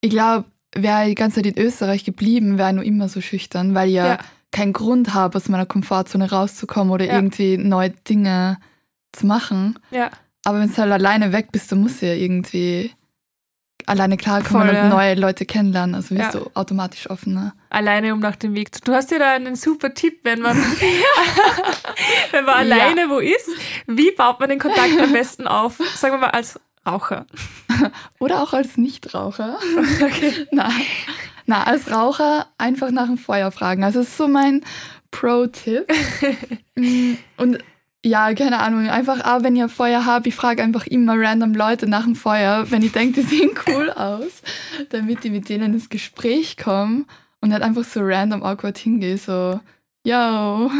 ich 0.00 0.10
glaube, 0.10 0.44
wäre 0.74 1.06
die 1.06 1.14
ganze 1.14 1.36
Zeit 1.42 1.46
in 1.56 1.58
Österreich 1.58 2.04
geblieben, 2.04 2.58
wäre 2.58 2.72
nur 2.72 2.84
immer 2.84 3.08
so 3.08 3.20
schüchtern, 3.20 3.74
weil 3.74 3.88
ich 3.88 3.94
ja, 3.94 4.06
Ja. 4.06 4.18
keinen 4.52 4.72
Grund 4.72 5.14
habe, 5.14 5.36
aus 5.36 5.48
meiner 5.48 5.66
Komfortzone 5.66 6.30
rauszukommen 6.30 6.92
oder 6.92 7.06
Ja. 7.06 7.14
irgendwie 7.14 7.56
neue 7.56 7.90
Dinge 7.90 8.58
zu 9.12 9.26
machen. 9.26 9.78
Ja. 9.90 10.10
Aber 10.44 10.60
wenn 10.60 10.68
du 10.70 10.76
halt 10.76 10.92
alleine 10.92 11.32
weg 11.32 11.48
bist, 11.52 11.70
dann 11.72 11.80
musst 11.80 12.00
du 12.02 12.06
ja 12.06 12.14
irgendwie 12.14 12.92
alleine 13.86 14.16
klarkommen 14.16 14.68
Voll, 14.68 14.68
und 14.70 14.74
ja. 14.76 14.88
neue 14.88 15.14
Leute 15.14 15.44
kennenlernen. 15.44 15.94
Also 15.96 16.14
wirst 16.16 16.34
Ja. 16.34 16.40
du 16.40 16.50
automatisch 16.54 17.10
offener. 17.10 17.54
alleine 17.70 18.12
um 18.14 18.20
nach 18.20 18.36
dem 18.36 18.54
Weg 18.54 18.74
zu. 18.74 18.80
Du 18.82 18.92
hast 18.94 19.10
ja 19.10 19.18
da 19.18 19.32
einen 19.32 19.56
super 19.56 19.92
Tipp, 19.94 20.20
wenn 20.22 20.40
man, 20.40 20.56
wenn 22.30 22.44
man 22.44 22.68
Ja. 22.68 22.74
alleine 22.76 23.08
wo 23.10 23.18
ist. 23.18 23.48
Wie 23.86 24.12
baut 24.12 24.38
man 24.40 24.48
den 24.48 24.58
Kontakt 24.58 24.98
am 25.00 25.12
besten 25.12 25.46
auf? 25.46 25.78
Sagen 25.96 26.14
wir 26.14 26.18
mal 26.18 26.30
als 26.30 26.58
Raucher. 26.86 27.26
Oder 28.18 28.42
auch 28.42 28.52
als 28.52 28.76
Nichtraucher. 28.76 29.58
Okay. 30.02 30.46
Na, 30.52 30.70
na, 31.46 31.64
als 31.64 31.90
Raucher 31.90 32.46
einfach 32.58 32.90
nach 32.90 33.06
dem 33.06 33.18
Feuer 33.18 33.50
fragen. 33.50 33.82
Also 33.84 34.00
das 34.00 34.08
ist 34.08 34.16
so 34.16 34.28
mein 34.28 34.62
Pro-Tipp. 35.10 35.86
Mm, 36.76 37.14
Und 37.36 37.58
ja, 38.04 38.32
keine 38.34 38.60
Ahnung, 38.60 38.88
einfach, 38.88 39.20
ah, 39.24 39.42
wenn 39.42 39.56
ihr 39.56 39.68
Feuer 39.68 40.06
habt, 40.06 40.26
ich 40.26 40.34
frage 40.34 40.62
einfach 40.62 40.86
immer 40.86 41.14
random 41.18 41.52
Leute 41.54 41.86
nach 41.86 42.04
dem 42.04 42.14
Feuer, 42.14 42.70
wenn 42.70 42.82
ich 42.82 42.92
denke, 42.92 43.20
die 43.20 43.26
sehen 43.26 43.50
cool 43.66 43.90
aus, 43.90 44.42
damit 44.90 45.24
ich 45.24 45.30
mit 45.30 45.48
denen 45.48 45.74
ins 45.74 45.88
Gespräch 45.90 46.56
komme 46.56 47.04
und 47.40 47.50
nicht 47.50 47.60
einfach 47.62 47.84
so 47.84 48.00
random 48.02 48.42
awkward 48.42 48.78
hingehe, 48.78 49.18
so, 49.18 49.60
yo, 50.04 50.70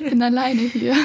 bin 0.00 0.22
alleine 0.22 0.62
hier. 0.62 0.96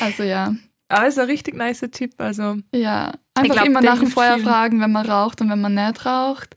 Also 0.00 0.24
ja, 0.24 0.54
Aber 0.94 1.08
ist 1.08 1.18
ein 1.18 1.26
richtig 1.26 1.54
nicer 1.56 1.90
Tipp. 1.90 2.14
Also, 2.18 2.56
ja, 2.72 3.12
einfach 3.34 3.54
glaub, 3.54 3.66
immer 3.66 3.80
nach 3.80 3.98
dem 3.98 4.08
Feuer 4.08 4.38
fragen, 4.38 4.80
wenn 4.80 4.92
man 4.92 5.06
raucht 5.06 5.40
und 5.40 5.50
wenn 5.50 5.60
man 5.60 5.74
nicht 5.74 6.06
raucht. 6.06 6.54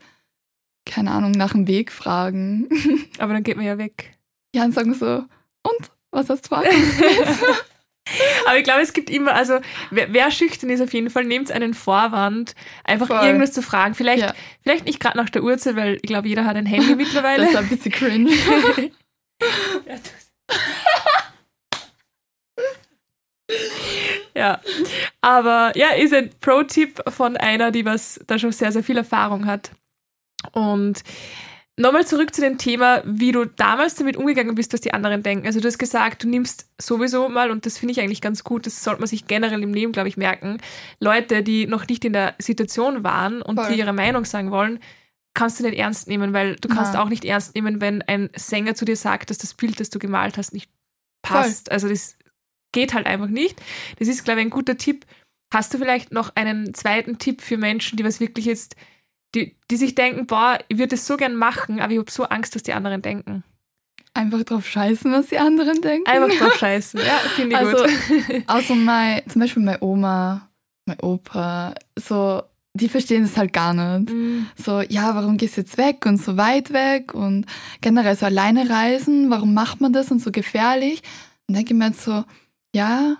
Keine 0.86 1.10
Ahnung, 1.10 1.32
nach 1.32 1.52
dem 1.52 1.66
Weg 1.66 1.90
fragen. 1.92 2.68
aber 3.18 3.32
dann 3.32 3.42
geht 3.42 3.56
man 3.56 3.66
ja 3.66 3.78
weg. 3.78 4.16
Ja, 4.54 4.64
und 4.64 4.72
sagen 4.72 4.94
so, 4.94 5.06
und, 5.06 5.90
was 6.10 6.30
hast 6.30 6.46
du 6.46 6.48
vorgehabt? 6.48 6.74
Aber 8.46 8.56
ich 8.56 8.64
glaube, 8.64 8.80
es 8.80 8.92
gibt 8.92 9.10
immer, 9.10 9.34
also 9.34 9.60
wer, 9.90 10.12
wer 10.12 10.30
schüchtern 10.30 10.70
ist 10.70 10.80
auf 10.80 10.92
jeden 10.92 11.10
Fall, 11.10 11.24
nehmt 11.24 11.50
einen 11.50 11.74
Vorwand, 11.74 12.54
einfach 12.84 13.08
Voll. 13.08 13.26
irgendwas 13.26 13.52
zu 13.52 13.62
fragen. 13.62 13.94
Vielleicht, 13.94 14.22
Ja. 14.22 14.34
vielleicht 14.62 14.86
nicht 14.86 15.00
gerade 15.00 15.16
nach 15.18 15.30
der 15.30 15.42
Uhrzeit, 15.42 15.76
weil 15.76 15.96
ich 15.96 16.02
glaube, 16.02 16.28
jeder 16.28 16.44
hat 16.44 16.56
ein 16.56 16.66
Handy 16.66 16.94
mittlerweile. 16.94 17.42
Das 17.42 17.50
ist 17.52 17.56
ein 17.56 17.68
bisschen 17.68 17.92
cringe. 17.92 18.32
Ja, 19.86 19.96
ja, 24.38 24.60
aber 25.20 25.72
ja, 25.74 25.88
ist 25.90 26.14
ein 26.14 26.30
Pro-Tipp 26.40 27.02
von 27.08 27.36
einer, 27.36 27.72
die 27.72 27.84
was 27.84 28.20
da 28.26 28.38
schon 28.38 28.52
sehr, 28.52 28.70
sehr 28.70 28.84
viel 28.84 28.96
Erfahrung 28.96 29.46
hat. 29.46 29.72
Und 30.52 31.02
nochmal 31.76 32.06
zurück 32.06 32.32
zu 32.32 32.40
dem 32.40 32.56
Thema, 32.56 33.02
wie 33.04 33.32
du 33.32 33.46
damals 33.46 33.96
damit 33.96 34.16
umgegangen 34.16 34.54
bist, 34.54 34.72
was 34.72 34.80
die 34.80 34.94
anderen 34.94 35.24
denken. 35.24 35.46
Also 35.46 35.58
du 35.60 35.66
hast 35.66 35.78
gesagt, 35.78 36.22
du 36.22 36.28
nimmst 36.28 36.70
sowieso 36.80 37.28
mal, 37.28 37.50
und 37.50 37.66
das 37.66 37.78
finde 37.78 37.92
ich 37.92 38.00
eigentlich 38.00 38.20
ganz 38.20 38.44
gut, 38.44 38.66
das 38.66 38.84
sollte 38.84 39.00
man 39.00 39.08
sich 39.08 39.26
generell 39.26 39.62
im 39.62 39.74
Leben, 39.74 39.90
glaube 39.90 40.08
ich, 40.08 40.16
merken, 40.16 40.58
Leute, 41.00 41.42
die 41.42 41.66
noch 41.66 41.88
nicht 41.88 42.04
in 42.04 42.12
der 42.12 42.36
Situation 42.38 43.02
waren 43.02 43.42
und 43.42 43.56
Voll. 43.56 43.72
die 43.72 43.78
ihre 43.78 43.92
Meinung 43.92 44.24
sagen 44.24 44.52
wollen, 44.52 44.78
kannst 45.34 45.58
du 45.58 45.64
nicht 45.64 45.78
ernst 45.78 46.06
nehmen, 46.06 46.32
weil 46.32 46.54
du 46.56 46.68
kannst 46.68 46.94
Nein. 46.94 47.02
auch 47.02 47.08
nicht 47.08 47.24
ernst 47.24 47.54
nehmen, 47.56 47.80
wenn 47.80 48.02
ein 48.02 48.30
Sänger 48.36 48.74
zu 48.74 48.84
dir 48.84 48.96
sagt, 48.96 49.30
dass 49.30 49.38
das 49.38 49.54
Bild, 49.54 49.80
das 49.80 49.90
du 49.90 49.98
gemalt 49.98 50.36
hast, 50.36 50.52
nicht 50.52 50.70
passt. 51.22 51.70
Also 51.72 51.88
das 51.88 52.16
geht 52.72 52.94
halt 52.94 53.06
einfach 53.06 53.28
nicht. 53.28 53.60
Das 53.98 54.08
ist, 54.08 54.24
glaube 54.24 54.40
ich, 54.40 54.46
ein 54.46 54.50
guter 54.50 54.76
Tipp. 54.76 55.06
Hast 55.52 55.72
du 55.72 55.78
vielleicht 55.78 56.12
noch 56.12 56.32
einen 56.36 56.74
zweiten 56.74 57.18
Tipp 57.18 57.40
für 57.40 57.56
Menschen, 57.56 57.96
die 57.96 58.04
was 58.04 58.20
wirklich 58.20 58.44
jetzt, 58.44 58.76
die, 59.34 59.56
die 59.70 59.76
sich 59.76 59.94
denken, 59.94 60.26
boah, 60.26 60.58
ich 60.68 60.78
würde 60.78 60.94
es 60.94 61.06
so 61.06 61.16
gern 61.16 61.36
machen, 61.36 61.80
aber 61.80 61.92
ich 61.92 61.98
habe 61.98 62.10
so 62.10 62.24
Angst, 62.24 62.54
dass 62.54 62.62
die 62.62 62.72
anderen 62.74 63.00
denken. 63.02 63.44
Einfach 64.14 64.42
drauf 64.42 64.66
scheißen, 64.66 65.12
was 65.12 65.28
die 65.28 65.38
anderen 65.38 65.80
denken. 65.80 66.08
Einfach 66.10 66.36
drauf 66.36 66.54
scheißen. 66.58 67.00
Ja, 67.00 67.18
finde 67.36 67.50
ich 67.52 67.56
Also, 67.56 67.84
gut. 67.84 68.42
Außer 68.46 68.74
mein, 68.74 69.22
zum 69.28 69.40
Beispiel 69.40 69.62
meine 69.62 69.80
Oma, 69.82 70.48
mein 70.86 71.00
Opa, 71.00 71.74
so, 71.98 72.42
die 72.74 72.88
verstehen 72.88 73.22
das 73.22 73.36
halt 73.36 73.52
gar 73.52 73.72
nicht. 73.74 74.12
Mm, 74.12 74.46
So, 74.56 74.80
ja, 74.82 75.14
warum 75.14 75.36
gehst 75.36 75.56
du 75.56 75.60
jetzt 75.62 75.78
weg 75.78 76.04
und 76.04 76.18
so 76.18 76.36
weit 76.36 76.72
weg 76.72 77.14
und 77.14 77.46
generell 77.80 78.16
so 78.16 78.26
alleine 78.26 78.68
reisen, 78.68 79.30
warum 79.30 79.54
macht 79.54 79.80
man 79.80 79.92
das 79.92 80.10
und 80.10 80.20
so 80.20 80.30
gefährlich? 80.30 81.02
Und 81.46 81.56
denke 81.56 81.72
ich 81.72 81.78
mir 81.78 81.86
jetzt 81.86 82.02
so, 82.02 82.24
ja, 82.74 83.16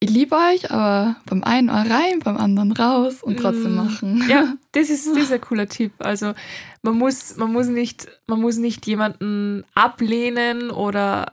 ich 0.00 0.10
liebe 0.10 0.36
euch, 0.36 0.70
aber 0.70 1.16
beim 1.26 1.42
einen 1.44 1.70
Ohr 1.70 1.76
rein, 1.88 2.18
beim 2.22 2.36
anderen 2.36 2.72
raus 2.72 3.22
und 3.22 3.38
trotzdem 3.38 3.72
Mm. 3.72 3.76
machen. 3.76 4.24
Ja, 4.28 4.54
das 4.72 4.90
ist, 4.90 5.08
ein 5.08 5.40
cooler 5.40 5.66
Tipp. 5.66 5.92
Also 5.98 6.34
man 6.82 6.98
muss, 6.98 7.36
man 7.36 7.52
muss 7.52 7.68
nicht, 7.68 8.06
man 8.26 8.40
muss 8.40 8.58
nicht 8.58 8.86
jemanden 8.86 9.64
ablehnen 9.74 10.70
oder 10.70 11.32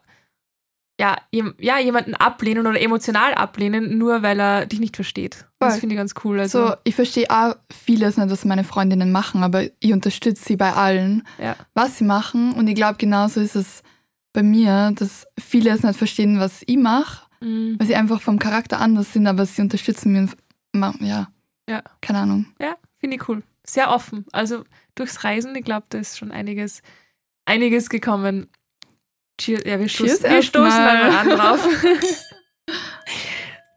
ja, 1.01 1.17
ja, 1.59 1.79
jemanden 1.79 2.13
ablehnen 2.13 2.67
oder 2.67 2.79
emotional 2.79 3.33
ablehnen, 3.33 3.97
nur 3.97 4.21
weil 4.21 4.39
er 4.39 4.67
dich 4.67 4.79
nicht 4.79 4.95
versteht. 4.95 5.47
Das 5.59 5.79
finde 5.79 5.95
ich 5.95 5.97
ganz 5.97 6.13
cool. 6.23 6.39
Also, 6.39 6.67
So, 6.67 6.73
ich 6.83 6.95
verstehe 6.95 7.29
auch 7.29 7.55
vieles 7.71 8.17
nicht, 8.17 8.29
was 8.29 8.45
meine 8.45 8.63
Freundinnen 8.63 9.11
machen, 9.11 9.43
aber 9.43 9.63
ich 9.79 9.93
unterstütze 9.93 10.43
sie 10.45 10.55
bei 10.55 10.73
allen, 10.73 11.27
ja. 11.39 11.55
was 11.73 11.97
sie 11.97 12.03
machen. 12.03 12.53
Und 12.53 12.67
ich 12.67 12.75
glaube, 12.75 12.97
genauso 12.99 13.41
ist 13.41 13.55
es 13.55 13.81
bei 14.31 14.43
mir, 14.43 14.93
dass 14.95 15.25
viele 15.39 15.71
es 15.71 15.83
nicht 15.83 15.97
verstehen, 15.97 16.39
was 16.39 16.61
ich 16.67 16.77
mache, 16.77 17.25
Mm, 17.41 17.75
weil 17.79 17.87
sie 17.87 17.95
einfach 17.95 18.21
vom 18.21 18.39
Charakter 18.39 18.79
anders 18.79 19.13
sind, 19.13 19.27
aber 19.27 19.45
sie 19.45 19.61
unterstützen 19.61 20.31
ma- 20.73 20.95
Ja. 20.99 21.31
Ja. 21.69 21.83
Keine 22.01 22.19
Ahnung. 22.19 22.45
ja, 22.59 22.75
finde 22.99 23.17
ich 23.17 23.27
cool. 23.29 23.43
Sehr 23.65 23.91
offen. 23.91 24.25
Also 24.31 24.63
durchs 24.95 25.23
Reisen, 25.23 25.55
ich 25.55 25.63
glaube, 25.63 25.85
da 25.89 25.99
ist 25.99 26.17
schon 26.17 26.31
einiges, 26.31 26.81
einiges 27.45 27.89
gekommen. 27.89 28.47
Cheers. 29.39 29.63
Ja, 29.65 29.79
wir 29.79 29.87
Cheers 29.87 30.17
stoßen, 30.17 30.29
wir 30.35 30.43
stoßen 30.43 30.65
erstmal. 30.65 30.97
einmal 30.97 31.31
an 31.31 31.37
drauf. 31.37 31.67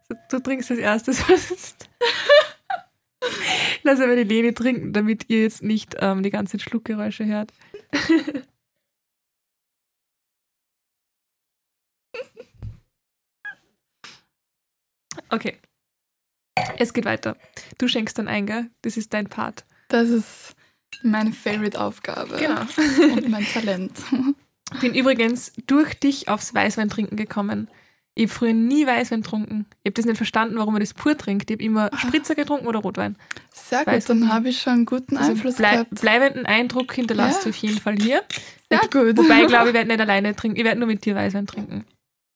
du, 0.29 0.39
trinkst 0.39 0.69
als 0.71 0.79
erstes. 0.79 1.23
Lass 3.83 3.99
aber 3.99 4.15
die 4.15 4.23
Lene 4.23 4.53
trinken, 4.53 4.93
damit 4.93 5.25
ihr 5.29 5.41
jetzt 5.43 5.63
nicht 5.63 5.95
ähm, 5.99 6.21
die 6.23 6.29
ganzen 6.31 6.59
Schluckgeräusche 6.59 7.25
hört. 7.25 7.51
Okay. 15.29 15.57
Es 16.77 16.93
geht 16.93 17.05
weiter. 17.05 17.35
Du 17.77 17.87
schenkst 17.87 18.17
dann 18.17 18.27
ein, 18.27 18.45
gell? 18.45 18.69
Das 18.81 18.97
ist 18.97 19.13
dein 19.13 19.27
Part. 19.27 19.65
Das 19.89 20.09
ist 20.09 20.55
meine 21.03 21.33
Favorite-Aufgabe. 21.33 22.37
Genau. 22.37 22.61
Und 23.13 23.29
mein 23.29 23.45
Talent. 23.45 23.91
Bin 24.81 24.95
übrigens 24.95 25.51
durch 25.67 25.93
dich 25.99 26.27
aufs 26.29 26.53
Weißweintrinken 26.53 27.17
gekommen. 27.17 27.69
Ich 28.17 28.23
habe 28.23 28.33
früher 28.33 28.53
nie 28.53 28.87
Weißwein 28.87 29.21
getrunken. 29.23 29.65
Ich 29.83 29.89
habe 29.89 29.93
das 29.95 30.05
nicht 30.05 30.15
verstanden, 30.17 30.57
warum 30.57 30.73
man 30.73 30.79
das 30.79 30.93
pur 30.93 31.17
trinkt. 31.17 31.49
Ich 31.51 31.55
habe 31.55 31.63
immer 31.63 31.91
Spritzer 31.97 32.33
getrunken 32.33 32.65
oder 32.65 32.79
Rotwein. 32.79 33.17
Sehr 33.51 33.79
gut, 33.79 33.87
Weiß 33.87 34.05
dann 34.05 34.31
habe 34.31 34.47
ich 34.49 34.61
schon 34.61 34.73
einen 34.73 34.85
guten 34.85 35.17
Also 35.17 35.31
Einfluss 35.31 35.55
blei 35.55 35.71
gehabt. 35.73 35.89
bleibenden 36.01 36.45
Eindruck 36.45 36.93
hinterlasst 36.93 37.39
Ja. 37.39 37.43
du 37.43 37.49
auf 37.49 37.57
jeden 37.57 37.79
Fall 37.81 37.97
hier. 37.97 38.23
Sehr 38.71 38.79
gut. 38.79 39.17
Wobei 39.17 39.41
ich 39.41 39.47
glaube, 39.47 39.67
ich 39.69 39.73
werde 39.73 39.89
nicht 39.89 39.99
alleine 39.99 40.33
trinken. 40.33 40.57
Ich 40.57 40.63
werde 40.63 40.79
nur 40.79 40.87
mit 40.87 41.03
dir 41.03 41.13
Weißwein 41.13 41.45
trinken. 41.45 41.85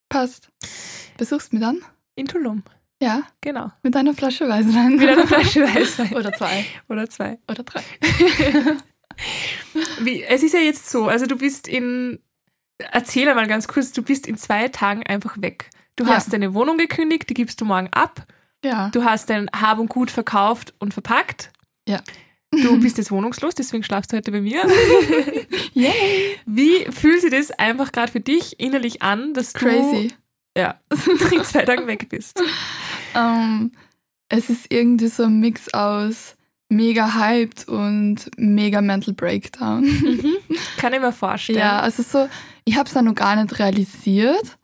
Passt. 0.10 0.50
Besuchst 1.17 1.53
mich 1.53 1.62
dann? 1.62 1.81
In 2.15 2.27
Tulum. 2.27 2.63
Ja, 3.01 3.23
Genau. 3.41 3.71
mit 3.83 3.95
einer 3.95 4.13
Flasche 4.13 4.47
Weißwein. 4.47 4.95
Mit 4.97 5.07
einer 5.09 5.25
Flasche 5.27 5.61
Weißwein. 5.63 6.13
Oder 6.15 6.33
zwei. 6.33 6.65
Oder 6.89 7.09
zwei. 7.09 7.39
Oder 7.49 7.63
drei. 7.63 7.81
Wie, 10.01 10.23
es 10.23 10.43
ist 10.43 10.53
ja 10.53 10.59
jetzt 10.59 10.89
so, 10.89 11.07
also 11.07 11.25
du 11.25 11.37
bist 11.37 11.67
in, 11.67 12.19
erzähl 12.91 13.27
einmal 13.29 13.47
ganz 13.47 13.67
kurz, 13.67 13.91
du 13.91 14.01
bist 14.01 14.27
in 14.27 14.37
zwei 14.37 14.67
Tagen 14.69 15.03
einfach 15.03 15.35
weg. 15.41 15.69
Du 15.95 16.05
Ja. 16.05 16.11
hast 16.11 16.31
deine 16.33 16.53
Wohnung 16.53 16.77
gekündigt, 16.77 17.29
die 17.29 17.33
gibst 17.33 17.59
du 17.61 17.65
morgen 17.65 17.89
ab. 17.91 18.25
Ja. 18.63 18.89
Du 18.89 19.03
hast 19.03 19.29
dein 19.29 19.49
Hab 19.53 19.79
und 19.79 19.89
Gut 19.89 20.11
verkauft 20.11 20.73
und 20.79 20.93
verpackt. 20.93 21.51
Ja. 21.87 22.01
Du 22.51 22.79
bist 22.79 22.97
jetzt 22.97 23.11
wohnungslos, 23.11 23.53
deswegen 23.55 23.83
schlafst 23.83 24.11
du 24.11 24.17
heute 24.17 24.31
bei 24.31 24.41
mir. 24.41 24.63
Yay. 25.73 26.37
Wie 26.45 26.85
fühlt 26.91 27.21
sich 27.21 27.31
das 27.31 27.51
einfach 27.51 27.91
gerade 27.91 28.11
für 28.11 28.19
dich 28.21 28.59
innerlich 28.59 29.01
an, 29.03 29.33
dass 29.33 29.53
Crazy. 29.53 30.07
du 30.09 30.13
ja, 30.57 30.79
in 31.31 31.43
zwei 31.43 31.63
Tagen 31.65 31.87
weg 31.87 32.07
bist? 32.09 32.41
Ähm, 33.15 33.71
es 34.29 34.49
ist 34.49 34.65
irgendwie 34.69 35.07
so 35.07 35.23
ein 35.23 35.39
Mix 35.39 35.73
aus 35.73 36.35
mega 36.69 37.15
hyped 37.15 37.67
und 37.67 38.29
mega 38.37 38.81
mental 38.81 39.13
breakdown. 39.13 39.81
Mhm. 39.83 40.35
Kann 40.77 40.93
ich 40.93 40.99
mir 40.99 41.11
vorstellen. 41.11 41.57
Ja, 41.59 41.79
also 41.79 42.03
so, 42.03 42.29
ich 42.65 42.75
habe 42.77 42.87
es 42.87 42.93
dann 42.93 43.05
noch 43.05 43.15
gar 43.15 43.35
nicht 43.35 43.57
realisiert, 43.59 44.57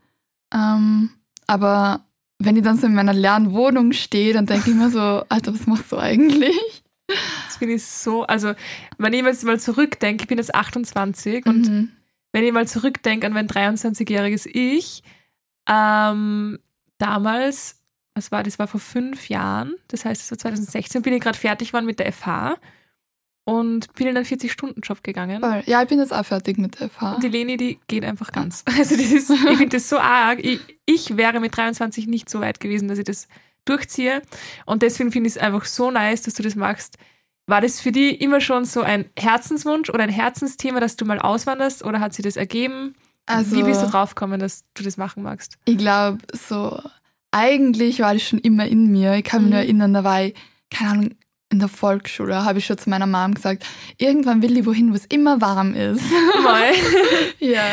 ähm, 0.54 1.10
aber 1.48 2.06
wenn 2.38 2.56
ich 2.58 2.64
dann 2.64 2.78
so 2.78 2.86
in 2.86 2.94
meiner 2.94 3.14
leeren 3.14 3.54
Wohnung 3.54 3.92
stehe, 3.94 4.34
dann 4.34 4.46
denke 4.46 4.70
ich 4.70 4.76
mir 4.76 4.90
so, 4.92 5.24
Alter, 5.30 5.54
was 5.54 5.66
machst 5.68 5.92
du 5.92 5.98
eigentlich? 5.98 6.84
Das 7.48 7.58
finde 7.58 7.76
ich 7.76 7.86
so, 7.86 8.24
also 8.24 8.54
wenn 8.98 9.14
ich 9.14 9.24
jetzt 9.24 9.44
mal 9.44 9.60
zurückdenke, 9.60 10.24
ich 10.24 10.28
bin 10.28 10.38
jetzt 10.38 10.54
28 10.54 11.46
und 11.46 11.68
Mhm. 11.70 11.90
wenn 12.34 12.44
ich 12.44 12.52
mal 12.52 12.68
zurückdenke 12.68 13.26
an 13.26 13.34
mein 13.34 13.48
23-jähriges 13.48 14.46
Ich, 14.48 15.02
ähm, 15.68 16.60
damals, 16.98 17.82
was 18.14 18.32
war 18.32 18.44
das, 18.44 18.60
war 18.60 18.68
vor 18.68 18.80
fünf 18.80 19.30
Jahren, 19.30 19.76
das 19.88 20.06
heißt, 20.06 20.22
es 20.22 20.32
war 20.32 20.38
2016, 20.38 21.02
bin 21.02 21.14
ich 21.14 21.22
gerade 21.22 21.38
fertig 21.38 21.70
geworden 21.70 21.86
mit 21.86 22.00
der 22.00 22.12
FH 22.12 22.58
und 23.46 23.94
bin 23.94 24.08
in 24.08 24.18
einen 24.18 24.26
40-Stunden-Job 24.26 25.04
gegangen. 25.04 25.40
Voll. 25.40 25.64
Ja, 25.68 25.82
ich 25.84 25.88
bin 25.88 26.00
jetzt 26.00 26.14
auch 26.14 26.26
fertig 26.26 26.58
mit 26.58 26.80
der 26.80 26.90
FH. 26.90 27.16
Und 27.16 27.24
die 27.24 27.30
Leni, 27.30 27.58
die 27.58 27.80
geht 27.88 28.04
einfach 28.04 28.32
ganz. 28.32 28.64
Also 28.78 28.96
das 28.96 29.12
ist, 29.12 29.30
ich 29.30 29.40
finde 29.40 29.70
das 29.78 29.88
so 29.88 30.00
arg. 30.00 30.44
Ich, 30.44 30.60
ich 30.86 31.16
wäre 31.16 31.40
mit 31.40 31.56
23 31.56 32.08
nicht 32.08 32.30
so 32.30 32.42
weit 32.42 32.60
gewesen, 32.60 32.88
dass 32.88 32.98
ich 32.98 33.06
das 33.06 33.28
durchziehe. 33.66 34.22
Und 34.66 34.82
deswegen 34.82 35.12
finde 35.12 35.28
ich 35.28 35.36
es 35.36 35.42
einfach 35.42 35.66
so 35.66 35.92
nice, 35.92 36.24
dass 36.24 36.34
du 36.34 36.44
das 36.44 36.56
machst. 36.56 36.98
War 37.48 37.62
das 37.62 37.80
für 37.80 37.92
dich 37.92 38.20
immer 38.22 38.42
schon 38.42 38.66
so 38.66 38.82
ein 38.82 39.06
Herzenswunsch 39.18 39.92
oder 39.92 40.04
ein 40.04 40.10
Herzensthema, 40.10 40.80
dass 40.80 40.96
du 40.96 41.06
mal 41.06 41.20
auswanderst 41.20 41.84
oder 41.84 42.00
hat 42.00 42.14
sie 42.14 42.24
das 42.24 42.38
ergeben? 42.38 42.96
Also, 43.26 43.56
Wie 43.56 43.64
bist 43.64 43.82
du 43.82 43.88
draufgekommen, 43.88 44.40
dass 44.40 44.64
du 44.76 44.84
das 44.84 44.98
machen 44.98 45.24
magst? 45.24 45.58
ich 45.66 45.78
glaube, 45.78 46.20
so, 46.34 46.80
eigentlich 47.32 48.00
war 48.00 48.14
das 48.14 48.24
schon 48.24 48.40
immer 48.40 48.66
in 48.68 48.92
mir. 48.92 49.16
Ich 49.16 49.24
kann 49.24 49.42
mich 49.44 49.48
Mhm. 49.50 49.52
nur 49.56 49.60
erinnern, 49.62 49.94
da 49.94 50.04
war 50.04 50.24
ich, 50.24 50.36
keine 50.70 50.92
Ahnung, 50.92 51.10
in 51.52 51.60
der 51.60 51.68
Volksschule, 51.68 52.44
habe 52.44 52.60
ich 52.60 52.66
schon 52.66 52.78
zu 52.78 52.90
meiner 52.90 53.08
Mom 53.08 53.34
gesagt, 53.34 53.66
irgendwann 53.98 54.42
will 54.42 54.58
ich 54.58 54.66
wohin, 54.66 54.92
wo 54.92 54.96
es 54.96 55.06
immer 55.06 55.42
warm 55.42 55.74
ist. 55.74 56.02
Ja. 57.40 57.64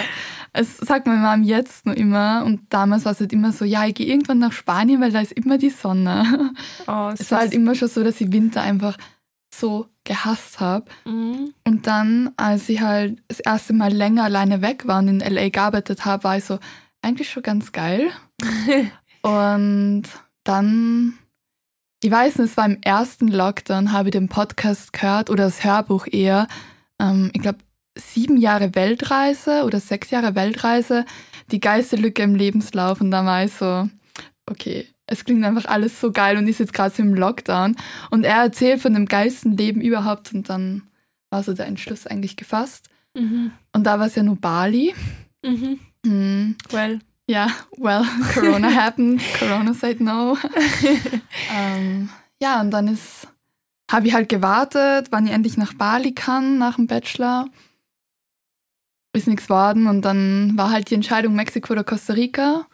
Es 0.54 0.76
sagt 0.76 1.06
meine 1.06 1.20
Mom 1.20 1.42
jetzt 1.44 1.86
nur 1.86 1.96
immer 1.96 2.42
und 2.44 2.60
damals 2.68 3.06
war 3.06 3.12
es 3.12 3.20
halt 3.20 3.32
immer 3.32 3.52
so, 3.52 3.64
ja, 3.64 3.86
ich 3.86 3.94
gehe 3.94 4.06
irgendwann 4.06 4.38
nach 4.38 4.52
Spanien, 4.52 5.00
weil 5.00 5.10
da 5.10 5.20
ist 5.20 5.32
immer 5.32 5.56
die 5.56 5.70
Sonne. 5.70 6.52
Oh, 6.86 7.10
Es 7.18 7.30
war 7.30 7.38
halt 7.38 7.54
immer 7.54 7.74
schon 7.74 7.88
so, 7.88 8.04
dass 8.04 8.20
ich 8.20 8.30
Winter 8.32 8.60
einfach 8.60 8.98
so 9.54 9.86
gehasst 10.04 10.60
habe. 10.60 10.86
Mhm. 11.04 11.54
Und 11.66 11.86
dann, 11.86 12.30
als 12.36 12.68
ich 12.68 12.80
halt 12.80 13.22
das 13.28 13.40
erste 13.40 13.72
Mal 13.72 13.92
länger 13.92 14.24
alleine 14.24 14.62
weg 14.62 14.86
war 14.86 14.98
und 14.98 15.08
in 15.08 15.20
LA 15.20 15.50
gearbeitet 15.50 16.04
habe, 16.04 16.24
war 16.24 16.36
ich 16.38 16.44
so, 16.44 16.58
eigentlich 17.02 17.30
schon 17.30 17.42
ganz 17.42 17.72
geil. 17.72 18.10
Und 19.22 20.04
dann, 20.44 21.18
ich 22.02 22.10
weiß 22.10 22.38
nicht, 22.38 22.50
es 22.50 22.56
war 22.56 22.66
im 22.66 22.80
ersten 22.82 23.28
Lockdown, 23.28 23.92
habe 23.92 24.08
ich 24.08 24.12
den 24.12 24.28
Podcast 24.28 24.92
gehört 24.92 25.30
oder 25.30 25.44
das 25.44 25.62
Hörbuch 25.62 26.06
eher. 26.10 26.48
Ähm, 26.98 27.30
ich 27.32 27.42
glaube, 27.42 27.58
sieben 27.96 28.36
Jahre 28.36 28.74
Weltreise 28.74 29.64
oder 29.64 29.78
sechs 29.78 30.10
Jahre 30.10 30.34
Weltreise, 30.34 31.04
die 31.50 31.60
geilste 31.60 31.96
Lücke 31.96 32.22
im 32.22 32.34
Lebenslauf. 32.34 33.00
Und 33.00 33.10
da 33.10 33.24
war 33.24 33.44
ich 33.44 33.52
so, 33.52 33.88
okay, 34.46 34.88
es 35.06 35.24
klingt 35.24 35.44
einfach 35.44 35.66
alles 35.66 36.00
so 36.00 36.12
geil 36.12 36.36
und 36.36 36.46
ist 36.48 36.60
jetzt 36.60 36.72
gerade 36.72 36.94
so 36.94 37.02
im 37.02 37.14
Lockdown. 37.14 37.76
Und 38.10 38.24
er 38.24 38.36
erzählt 38.36 38.80
von 38.80 38.94
dem 38.94 39.06
geilsten 39.06 39.56
Leben 39.56 39.80
überhaupt 39.80 40.32
und 40.32 40.48
dann 40.48 40.82
war 41.30 41.42
so 41.42 41.52
der 41.54 41.66
Entschluss 41.66 42.06
eigentlich 42.06 42.36
gefasst. 42.36 42.88
Mhm. 43.14 43.52
Und 43.72 43.84
da 43.84 43.98
war 43.98 44.06
es 44.06 44.14
ja 44.14 44.22
nur 44.22 44.36
Bali. 44.36 44.94
Mhm. 45.44 45.80
Hm. 46.04 46.56
Well. 46.70 47.00
Ja, 47.28 47.48
well, 47.76 48.04
Corona 48.34 48.70
happened. 48.74 49.22
Corona 49.38 49.72
said 49.74 50.00
no. 50.00 50.36
ähm, 51.54 52.08
ja, 52.40 52.60
und 52.60 52.70
dann 52.70 52.88
ist, 52.88 53.28
habe 53.90 54.08
ich 54.08 54.14
halt 54.14 54.28
gewartet, 54.28 55.08
wann 55.10 55.26
ich 55.26 55.32
endlich 55.32 55.56
nach 55.56 55.74
Bali 55.74 56.12
kann, 56.12 56.58
nach 56.58 56.76
dem 56.76 56.88
Bachelor. 56.88 57.48
Ist 59.14 59.28
nichts 59.28 59.48
worden 59.48 59.86
und 59.86 60.02
dann 60.02 60.56
war 60.56 60.70
halt 60.70 60.90
die 60.90 60.94
Entscheidung 60.94 61.34
Mexiko 61.34 61.74
oder 61.74 61.84
Costa 61.84 62.14
Rica. 62.14 62.66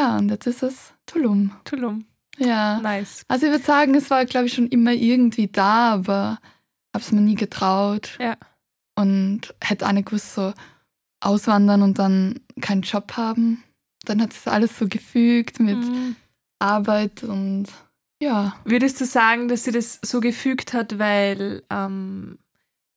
Ja, 0.00 0.16
und 0.16 0.30
jetzt 0.30 0.46
ist 0.46 0.62
es 0.62 0.94
Tulum. 1.04 1.52
Tulum. 1.64 2.06
Ja. 2.38 2.80
Nice. 2.80 3.22
Also 3.28 3.44
ich 3.46 3.52
würde 3.52 3.64
sagen, 3.64 3.94
es 3.94 4.08
war, 4.08 4.24
glaube 4.24 4.46
ich, 4.46 4.54
schon 4.54 4.68
immer 4.68 4.92
irgendwie 4.92 5.46
da, 5.46 5.92
aber 5.92 6.38
habe 6.94 7.04
es 7.04 7.12
mir 7.12 7.20
nie 7.20 7.34
getraut. 7.34 8.16
Ja. 8.18 8.34
Und 8.94 9.54
hätte 9.62 9.86
auch 9.86 9.92
nicht 9.92 10.06
gewusst, 10.06 10.34
so 10.34 10.54
auswandern 11.20 11.82
und 11.82 11.98
dann 11.98 12.40
keinen 12.62 12.80
Job 12.80 13.12
haben. 13.18 13.62
Dann 14.06 14.22
hat 14.22 14.32
sich 14.32 14.50
alles 14.50 14.78
so 14.78 14.88
gefügt 14.88 15.60
mit 15.60 15.76
Mhm. 15.76 16.16
Arbeit 16.58 17.22
und 17.22 17.66
ja. 18.22 18.56
Würdest 18.64 19.00
du 19.02 19.04
sagen, 19.04 19.48
dass 19.48 19.64
sie 19.64 19.72
das 19.72 19.98
so 20.02 20.20
gefügt 20.20 20.72
hat, 20.72 20.98
weil 20.98 21.62
ähm, 21.70 22.38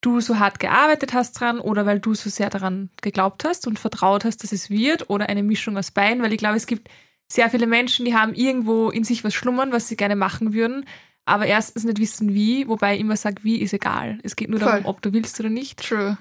du 0.04 0.20
so 0.20 0.38
hart 0.38 0.60
gearbeitet 0.60 1.14
hast 1.14 1.32
dran 1.40 1.58
oder 1.60 1.86
weil 1.86 2.00
du 2.00 2.14
so 2.14 2.28
sehr 2.30 2.50
daran 2.50 2.90
geglaubt 3.02 3.44
hast 3.44 3.66
und 3.66 3.78
vertraut 3.78 4.24
hast, 4.24 4.42
dass 4.42 4.52
es 4.52 4.70
wird 4.70 5.08
oder 5.10 5.28
eine 5.28 5.42
Mischung 5.42 5.76
aus 5.76 5.90
beiden? 5.90 6.22
Weil 6.22 6.32
ich 6.32 6.38
glaube, 6.38 6.56
es 6.56 6.66
gibt 6.66 6.88
sehr 7.28 7.48
viele 7.50 7.66
Menschen, 7.66 8.04
die 8.04 8.14
haben 8.14 8.34
irgendwo 8.34 8.90
in 8.90 9.04
sich 9.04 9.24
was 9.24 9.34
schlummern, 9.34 9.72
was 9.72 9.88
sie 9.88 9.96
gerne 9.96 10.16
machen 10.16 10.52
würden, 10.52 10.84
aber 11.24 11.46
erstens 11.46 11.84
nicht 11.84 11.98
wissen 11.98 12.34
wie, 12.34 12.68
wobei 12.68 12.94
ich 12.94 13.00
immer 13.00 13.16
sage, 13.16 13.42
wie 13.44 13.60
ist 13.60 13.72
egal. 13.72 14.18
Es 14.22 14.36
geht 14.36 14.50
nur 14.50 14.58
darum, 14.58 14.82
Voll. 14.82 14.90
ob 14.90 15.00
du 15.02 15.12
willst 15.12 15.40
oder 15.40 15.48
nicht. 15.48 15.80
True. 15.88 16.18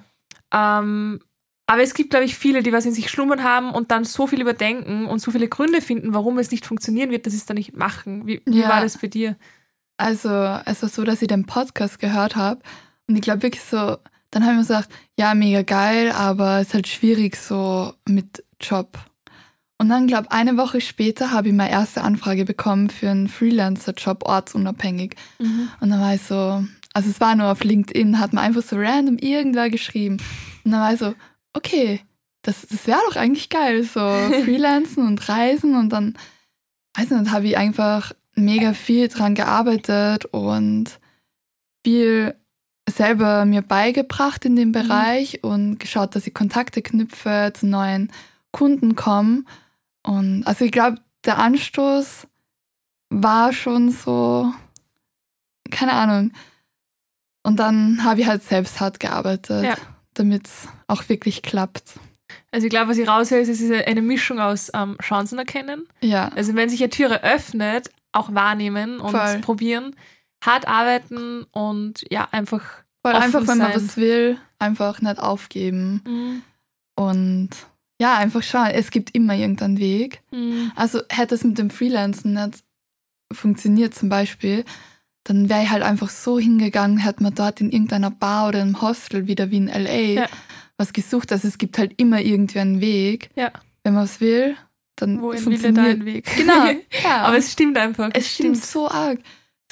Ähm, 0.54 1.19
aber 1.65 1.82
es 1.82 1.93
gibt, 1.93 2.10
glaube 2.12 2.26
ich, 2.26 2.36
viele, 2.38 2.63
die 2.63 2.72
was 2.74 2.86
in 2.86 2.93
sich 2.93 3.10
schlummern 3.10 3.43
haben 3.43 3.72
und 3.72 3.91
dann 3.91 4.04
so 4.06 4.28
viel 4.28 4.41
überdenken 4.41 5.06
und 5.06 5.19
so 5.19 5.32
viele 5.32 5.48
Gründe 5.48 5.82
finden, 5.82 6.13
warum 6.13 6.38
es 6.38 6.52
nicht 6.52 6.65
funktionieren 6.65 7.10
wird, 7.12 7.26
dass 7.26 7.34
sie 7.34 7.39
es 7.39 7.46
dann 7.46 7.56
nicht 7.58 7.76
machen. 7.76 8.28
Wie, 8.28 8.41
wie 8.46 8.62
Ja. 8.62 8.69
war 8.69 8.82
das 8.82 8.98
bei 8.98 9.08
dir? 9.08 9.36
Also 9.98 10.30
es 10.65 10.82
war 10.82 10.89
so, 10.89 11.04
dass 11.04 11.22
ich 11.22 11.28
den 11.28 11.46
Podcast 11.46 12.00
gehört 12.00 12.36
habe 12.36 12.62
und 13.08 13.16
ich 13.16 13.22
glaube 13.22 13.44
wirklich 13.44 13.63
so, 13.63 13.98
dann 14.32 14.44
habe 14.44 14.54
ich 14.54 14.58
mir 14.58 14.63
gesagt, 14.63 14.89
ja, 15.18 15.34
mega 15.36 15.62
geil, 15.62 16.12
aber 16.12 16.60
es 16.60 16.70
ist 16.70 16.74
halt 16.74 16.88
schwierig 16.88 17.36
so 17.36 17.94
mit 18.08 18.44
Job. 18.60 18.98
Und 19.78 19.89
dann, 19.89 20.08
glaube 20.08 20.32
eine 20.32 20.58
Woche 20.58 20.82
später 20.82 21.32
habe 21.32 21.50
ich 21.50 21.54
meine 21.54 21.72
erste 21.72 22.04
Anfrage 22.04 22.46
bekommen 22.46 22.89
für 22.89 23.10
einen 23.10 23.28
Freelancer-Job, 23.28 24.24
ortsunabhängig. 24.26 25.16
Und 25.82 25.89
dann 25.89 26.00
war 26.00 26.16
ich 26.16 26.22
so, 26.22 26.63
also 26.94 27.10
es 27.10 27.20
war 27.20 27.36
nur 27.36 27.52
auf 27.52 27.63
LinkedIn, 27.63 28.20
hat 28.20 28.34
man 28.34 28.46
einfach 28.46 28.62
so 28.62 28.78
random 28.78 29.18
irgendwer 29.18 29.70
geschrieben. 29.70 30.18
Und 30.63 30.72
dann 30.72 30.80
war 30.80 30.94
ich 30.94 31.00
so, 31.00 31.13
okay, 31.54 32.02
das, 32.44 32.66
das 32.68 32.88
wäre 32.88 33.00
doch 33.10 33.16
eigentlich 33.16 33.50
geil, 33.50 33.84
so 33.84 34.00
Freelancen 34.44 35.06
und 35.06 35.28
Reisen 35.28 35.76
und 35.76 35.89
dann, 35.89 36.18
weiß 36.96 37.10
nicht, 37.10 37.32
habe 37.32 37.48
ich 37.48 37.58
einfach 37.58 38.13
mega 38.36 38.74
viel 38.74 39.08
dran 39.08 39.36
gearbeitet 39.36 40.26
und 40.26 41.00
viel 41.84 42.36
selber 42.89 43.46
mir 43.46 43.62
beigebracht 43.62 44.46
in 44.46 44.56
dem 44.56 44.72
Bereich 44.72 45.43
und 45.43 45.80
geschaut, 45.80 46.15
dass 46.15 46.28
ich 46.28 46.34
Kontakte 46.34 46.82
knüpfe, 46.82 47.52
zu 47.54 47.65
neuen 47.67 48.12
Kunden 48.52 48.96
komme. 48.96 49.43
Und 50.04 50.43
also 50.46 50.65
ich 50.65 50.72
glaube, 50.72 50.98
der 51.26 51.38
Anstoß 51.39 52.28
war 53.10 53.54
schon 53.54 53.89
so, 53.91 54.52
keine 55.72 55.93
Ahnung. 55.93 56.32
Und 57.43 57.60
dann 57.60 58.04
habe 58.04 58.22
ich 58.22 58.28
halt 58.28 58.43
selbst 58.43 58.80
hart 58.80 59.00
gearbeitet, 59.00 59.63
Ja. 59.63 59.76
damit 60.13 60.48
es 60.48 60.67
auch 60.88 61.08
wirklich 61.10 61.41
klappt. 61.41 62.00
Also 62.52 62.65
ich 62.67 62.72
glaube, 62.72 62.89
was 62.91 62.98
ich 62.98 63.08
raushöre, 63.08 63.41
ist, 63.41 63.50
es 63.50 63.62
ist 63.62 63.72
eine 63.88 64.02
Mischung 64.02 64.39
aus 64.39 64.72
ähm, 64.74 64.98
Chancen 65.02 65.38
erkennen. 65.39 65.88
Ja, 66.02 66.30
Also 66.36 66.56
wenn 66.56 66.69
sich 66.69 66.82
eine 66.82 66.89
Türe 66.89 67.24
öffnet, 67.24 67.89
auch 68.12 68.34
wahrnehmen 68.34 69.00
und 69.00 69.12
Voll. 69.12 69.39
probieren, 69.39 69.96
hart 70.45 70.67
arbeiten 70.67 71.43
und 71.51 72.03
ja, 72.10 72.27
einfach 72.32 72.63
weil 73.01 73.15
offen 73.15 73.23
einfach, 73.25 73.41
wenn 73.47 73.58
man 73.58 73.73
sein. 73.73 73.75
was 73.75 73.97
will, 73.97 74.38
einfach 74.60 75.01
nicht 75.01 75.19
aufgeben. 75.19 76.43
Und 76.95 77.49
ja, 77.99 78.17
einfach 78.17 78.43
schauen, 78.43 78.71
es 78.71 78.91
gibt 78.91 79.13
immer 79.15 79.36
irgendeinen 79.36 79.77
Weg. 79.79 80.21
Mhm. 80.32 80.71
Also 80.75 81.01
hätte 81.10 81.36
es 81.36 81.43
mit 81.43 81.58
dem 81.58 81.69
Freelancen 81.69 82.34
nicht 82.34 82.63
funktioniert 83.32 83.93
zum 83.93 84.10
Beispiel, 84.10 84.63
dann 85.23 85.49
wäre 85.49 85.63
ich 85.63 85.69
halt 85.69 85.84
einfach 85.84 86.10
so 86.10 86.38
hingegangen, 86.38 86.97
hätte 86.97 87.23
man 87.23 87.34
dort 87.34 87.62
in 87.62 87.71
irgendeiner 87.71 88.12
Bar 88.12 88.49
oder 88.49 88.62
im 88.62 88.82
Hostel 88.82 89.27
wieder 89.27 89.51
wie 89.51 89.58
in 89.58 89.69
L.A. 89.69 90.21
Ja. 90.23 90.27
was 90.77 90.91
gesucht. 90.93 91.32
Also 91.32 91.47
es 91.47 91.58
gibt 91.58 91.77
halt 91.77 91.93
immer 91.97 92.19
irgendwie 92.19 92.60
einen 92.60 92.82
Weg. 92.82 93.29
Ja. 93.36 93.51
Wenn 93.84 93.93
man 93.93 94.03
es 94.03 94.19
will, 94.21 94.56
dann 94.95 95.21
Wohin 95.21 95.32
will 95.32 95.38
er 95.38 95.43
funktioniert 95.43 95.95
einen 95.95 96.06
Weg? 96.06 96.25
Genau. 96.36 96.71
Ja, 97.03 97.21
Aber 97.23 97.38
es 97.38 97.51
stimmt 97.51 97.77
einfach. 97.77 98.10
es 98.13 98.34
stimmt 98.34 98.63
so 98.63 98.89
arg. 98.89 99.19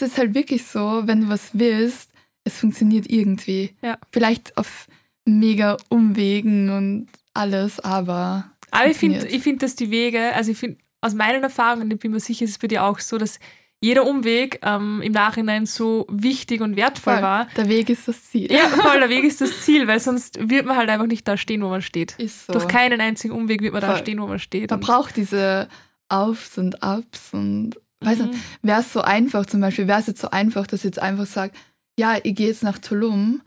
Es 0.02 0.14
ist 0.14 0.18
halt 0.18 0.34
wirklich 0.34 0.66
so, 0.66 1.04
wenn 1.06 1.22
du 1.22 1.30
was 1.30 1.50
willst, 1.54 2.12
es 2.44 2.58
funktioniert 2.58 3.10
irgendwie. 3.10 3.76
Ja. 3.82 3.98
Vielleicht 4.12 4.58
auf 4.58 4.88
mega 5.26 5.78
Umwegen 5.90 6.70
und 6.70 7.08
alles, 7.34 7.80
aber. 7.80 8.52
Aber 8.72 8.90
ich 8.90 8.98
finde, 8.98 9.28
ich 9.28 9.44
find, 9.44 9.62
dass 9.62 9.76
die 9.76 9.92
Wege, 9.92 10.34
also 10.34 10.52
ich 10.52 10.58
finde, 10.58 10.78
aus 11.02 11.14
meinen 11.14 11.44
Erfahrungen, 11.44 11.92
ich 11.92 12.00
bin 12.00 12.12
mir 12.12 12.20
sicher, 12.20 12.46
ist 12.46 12.52
es 12.52 12.58
bei 12.58 12.68
dir 12.68 12.84
auch 12.84 13.00
so, 13.00 13.18
dass 13.18 13.40
jeder 13.84 14.06
Umweg 14.06 14.60
ähm, 14.64 15.02
im 15.02 15.12
Nachhinein 15.12 15.66
so 15.66 16.06
wichtig 16.10 16.62
und 16.62 16.76
wertvoll 16.76 17.16
Voll. 17.16 17.24
war. 17.24 17.48
Der 17.58 17.68
Weg 17.68 17.90
ist 17.90 18.08
das 18.08 18.30
Ziel. 18.30 18.52
Ja, 18.52 18.68
voll, 18.70 19.00
der 19.00 19.10
Weg 19.10 19.24
ist 19.24 19.42
das 19.42 19.62
Ziel, 19.64 19.88
weil 19.88 20.00
sonst 20.00 20.38
wird 20.50 20.68
man 20.68 20.78
halt 20.78 20.90
einfach 20.90 21.08
nicht 21.08 21.28
da 21.28 21.36
stehen, 21.36 21.64
wo 21.64 21.70
man 21.70 21.82
steht. 21.82 22.14
Ist 22.20 22.46
so. 22.46 22.54
Durch 22.54 22.68
keinen 22.68 23.02
einzigen 23.02 23.34
Umweg 23.34 23.62
wird 23.62 23.74
man 23.74 23.82
da 23.82 23.94
Voll. 23.94 23.98
stehen, 23.98 24.22
wo 24.22 24.28
man 24.28 24.38
steht. 24.40 24.70
Man 24.70 24.80
braucht 24.80 25.18
diese 25.18 25.68
Aufs 26.10 26.60
und 26.60 26.84
Ups 26.84 27.34
und 27.34 27.76
weiß 28.02 28.20
Mhm. 28.20 28.26
nicht, 28.32 28.40
wäre 28.62 28.82
es 28.82 28.92
so 28.94 29.02
einfach, 29.02 29.46
zum 29.46 29.62
Beispiel, 29.62 29.88
wäre 29.88 30.00
es 30.00 30.08
jetzt 30.08 30.22
so 30.22 30.30
einfach, 30.30 30.68
dass 30.68 30.80
ich 30.82 30.86
jetzt 30.86 31.00
einfach 31.00 31.26
sage, 31.26 31.54
ja, 32.00 32.18
ich 32.24 32.36
gehe 32.36 32.48
jetzt 32.48 32.64
nach 32.64 32.78
Tulum. 32.80 33.42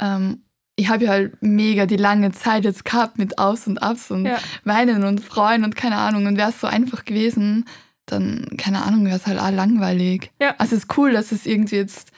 Ähm, 0.00 0.42
ich 0.76 0.88
habe 0.88 1.04
ja 1.04 1.10
halt 1.12 1.40
mega 1.40 1.86
die 1.86 1.96
lange 1.96 2.32
Zeit 2.32 2.64
jetzt 2.64 2.84
gehabt 2.84 3.16
mit 3.18 3.38
Aus 3.38 3.66
und 3.66 3.82
Abs 3.82 4.10
und 4.10 4.26
Ja. 4.26 4.38
Weinen 4.64 5.04
und 5.04 5.20
Freuen 5.20 5.62
und 5.64 5.76
keine 5.76 5.96
Ahnung. 5.96 6.26
Und 6.26 6.36
wäre 6.36 6.50
es 6.50 6.60
so 6.60 6.66
einfach 6.66 7.04
gewesen, 7.04 7.64
dann, 8.06 8.46
keine 8.58 8.82
Ahnung, 8.82 9.04
wäre 9.06 9.16
es 9.16 9.26
halt 9.26 9.38
auch 9.38 9.50
langweilig. 9.50 10.30
Ja. 10.40 10.54
Also 10.58 10.74
es 10.76 10.82
ist 10.84 10.98
cool, 10.98 11.12
dass 11.12 11.30
es 11.32 11.46
irgendwie 11.46 11.76
jetzt 11.76 12.10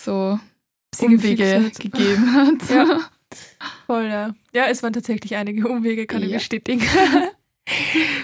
so 0.00 0.40
Umwege 0.98 1.70
gegeben 1.78 2.32
hat. 2.34 2.70
Ja. 2.70 3.00
Voll, 3.86 4.06
ja. 4.06 4.34
Ja, 4.52 4.64
es 4.66 4.82
waren 4.82 4.92
tatsächlich 4.92 5.36
einige 5.36 5.68
Umwege, 5.68 6.06
kann 6.06 6.22
ich 6.22 6.30
Ja. 6.30 6.38
bestätigen. 6.38 6.82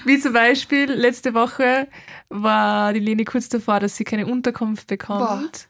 Wie 0.05 0.19
zum 0.19 0.33
Beispiel, 0.33 0.91
letzte 0.93 1.35
Woche 1.35 1.89
war 2.29 2.93
die 2.93 3.01
Leni 3.01 3.25
kurz 3.25 3.49
davor, 3.49 3.81
dass 3.81 3.97
sie 3.97 4.05
keine 4.05 4.27
Unterkunft 4.27 4.87
bekommt 4.87 5.69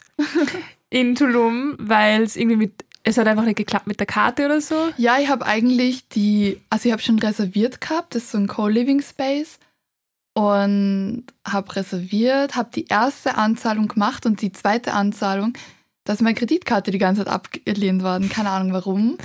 in 0.90 1.14
Tulum, 1.14 1.76
weil 1.78 2.22
es 2.22 2.36
irgendwie 2.36 2.56
mit, 2.56 2.84
es 3.02 3.18
hat 3.18 3.26
einfach 3.26 3.44
nicht 3.44 3.56
geklappt 3.56 3.86
mit 3.86 4.00
der 4.00 4.06
Karte 4.06 4.46
oder 4.46 4.60
so. 4.60 4.90
Ja, 4.96 5.18
ich 5.18 5.28
habe 5.28 5.44
eigentlich 5.46 6.08
die, 6.08 6.60
also 6.70 6.88
ich 6.88 6.92
habe 6.92 7.02
schon 7.02 7.18
reserviert 7.18 7.80
gehabt, 7.80 8.14
das 8.14 8.24
ist 8.24 8.32
so 8.32 8.38
ein 8.38 8.46
Co-Living 8.46 9.02
Space 9.02 9.58
und 10.34 11.24
habe 11.46 11.76
reserviert, 11.76 12.56
habe 12.56 12.70
die 12.74 12.86
erste 12.86 13.36
Anzahlung 13.36 13.88
gemacht 13.88 14.26
und 14.26 14.42
die 14.42 14.52
zweite 14.52 14.92
Anzahlung, 14.92 15.54
da 16.04 16.12
ist 16.12 16.22
meine 16.22 16.36
Kreditkarte 16.36 16.90
die 16.90 16.98
ganze 16.98 17.24
Zeit 17.24 17.32
abgelehnt 17.32 18.02
worden, 18.02 18.28
keine 18.28 18.50
Ahnung 18.50 18.72
warum. 18.72 19.18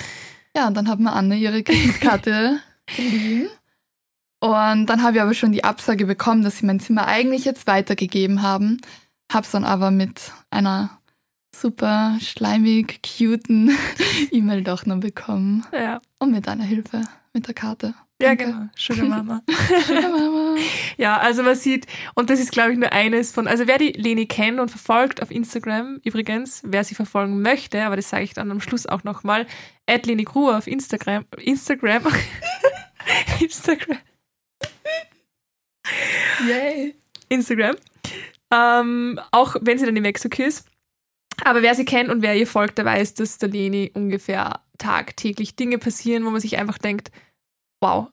Ja, 0.55 0.67
und 0.67 0.75
dann 0.75 0.89
hat 0.89 0.99
mir 0.99 1.13
Anne 1.13 1.37
ihre 1.37 1.63
Kreditkarte 1.63 2.59
geliehen. 2.95 3.49
Und 4.41 4.87
dann 4.87 5.03
habe 5.03 5.17
ich 5.17 5.21
aber 5.21 5.33
schon 5.35 5.51
die 5.51 5.63
Absage 5.63 6.05
bekommen, 6.05 6.43
dass 6.43 6.57
sie 6.57 6.65
mein 6.65 6.79
Zimmer 6.79 7.07
eigentlich 7.07 7.45
jetzt 7.45 7.67
weitergegeben 7.67 8.41
haben. 8.41 8.81
Hab's 9.31 9.51
dann 9.51 9.63
aber 9.63 9.91
mit 9.91 10.33
einer 10.49 10.89
super 11.55 12.17
schleimig, 12.19 13.01
cuten 13.03 13.77
E-Mail 14.31 14.63
doch 14.63 14.85
noch 14.85 14.99
bekommen. 14.99 15.65
Ja, 15.71 16.01
Und 16.19 16.31
mit 16.31 16.47
deiner 16.47 16.63
Hilfe, 16.63 17.03
mit 17.33 17.47
der 17.47 17.53
Karte. 17.53 17.93
ja 18.21 18.29
Danke. 18.29 18.45
genau. 18.45 18.69
Sugar 18.75 19.05
Mama. 19.05 19.41
Sugar 19.87 20.09
Mama. 20.09 20.55
Ja, 20.97 21.17
also 21.17 21.43
man 21.43 21.55
sieht, 21.55 21.85
und 22.15 22.29
das 22.31 22.39
ist, 22.39 22.51
glaube 22.51 22.71
ich, 22.73 22.79
nur 22.79 22.91
eines 22.91 23.31
von, 23.31 23.47
also 23.47 23.67
wer 23.67 23.77
die 23.77 23.91
Leni 23.91 24.25
kennt 24.25 24.59
und 24.59 24.69
verfolgt 24.69 25.21
auf 25.21 25.29
Instagram, 25.29 25.99
übrigens, 26.03 26.61
wer 26.65 26.83
sie 26.83 26.95
verfolgen 26.95 27.41
möchte, 27.43 27.83
aber 27.83 27.95
das 27.95 28.09
sage 28.09 28.23
ich 28.23 28.33
dann 28.33 28.49
am 28.49 28.59
Schluss 28.61 28.87
auch 28.87 29.03
nochmal, 29.03 29.45
at 29.87 30.05
Leni 30.07 30.23
Gruber 30.23 30.57
auf 30.57 30.67
Instagram, 30.67 31.25
Instagram, 31.37 32.03
Instagram, 33.39 33.97
Yay. 36.47 36.95
Instagram, 37.29 37.75
ähm, 38.53 39.19
auch 39.31 39.55
wenn 39.61 39.77
sie 39.77 39.85
dann 39.85 39.95
in 39.95 40.03
Mexiko 40.03 40.43
ist. 40.43 40.67
Aber 41.43 41.61
wer 41.61 41.73
sie 41.75 41.85
kennt 41.85 42.09
und 42.09 42.21
wer 42.21 42.35
ihr 42.35 42.45
folgt, 42.47 42.77
der 42.77 42.85
weiß, 42.85 43.13
dass 43.15 43.37
der 43.37 43.49
Leni 43.49 43.91
ungefähr 43.93 44.59
tagtäglich 44.77 45.55
Dinge 45.55 45.77
passieren, 45.77 46.25
wo 46.25 46.29
man 46.29 46.41
sich 46.41 46.57
einfach 46.57 46.77
denkt, 46.77 47.11
wow. 47.79 48.09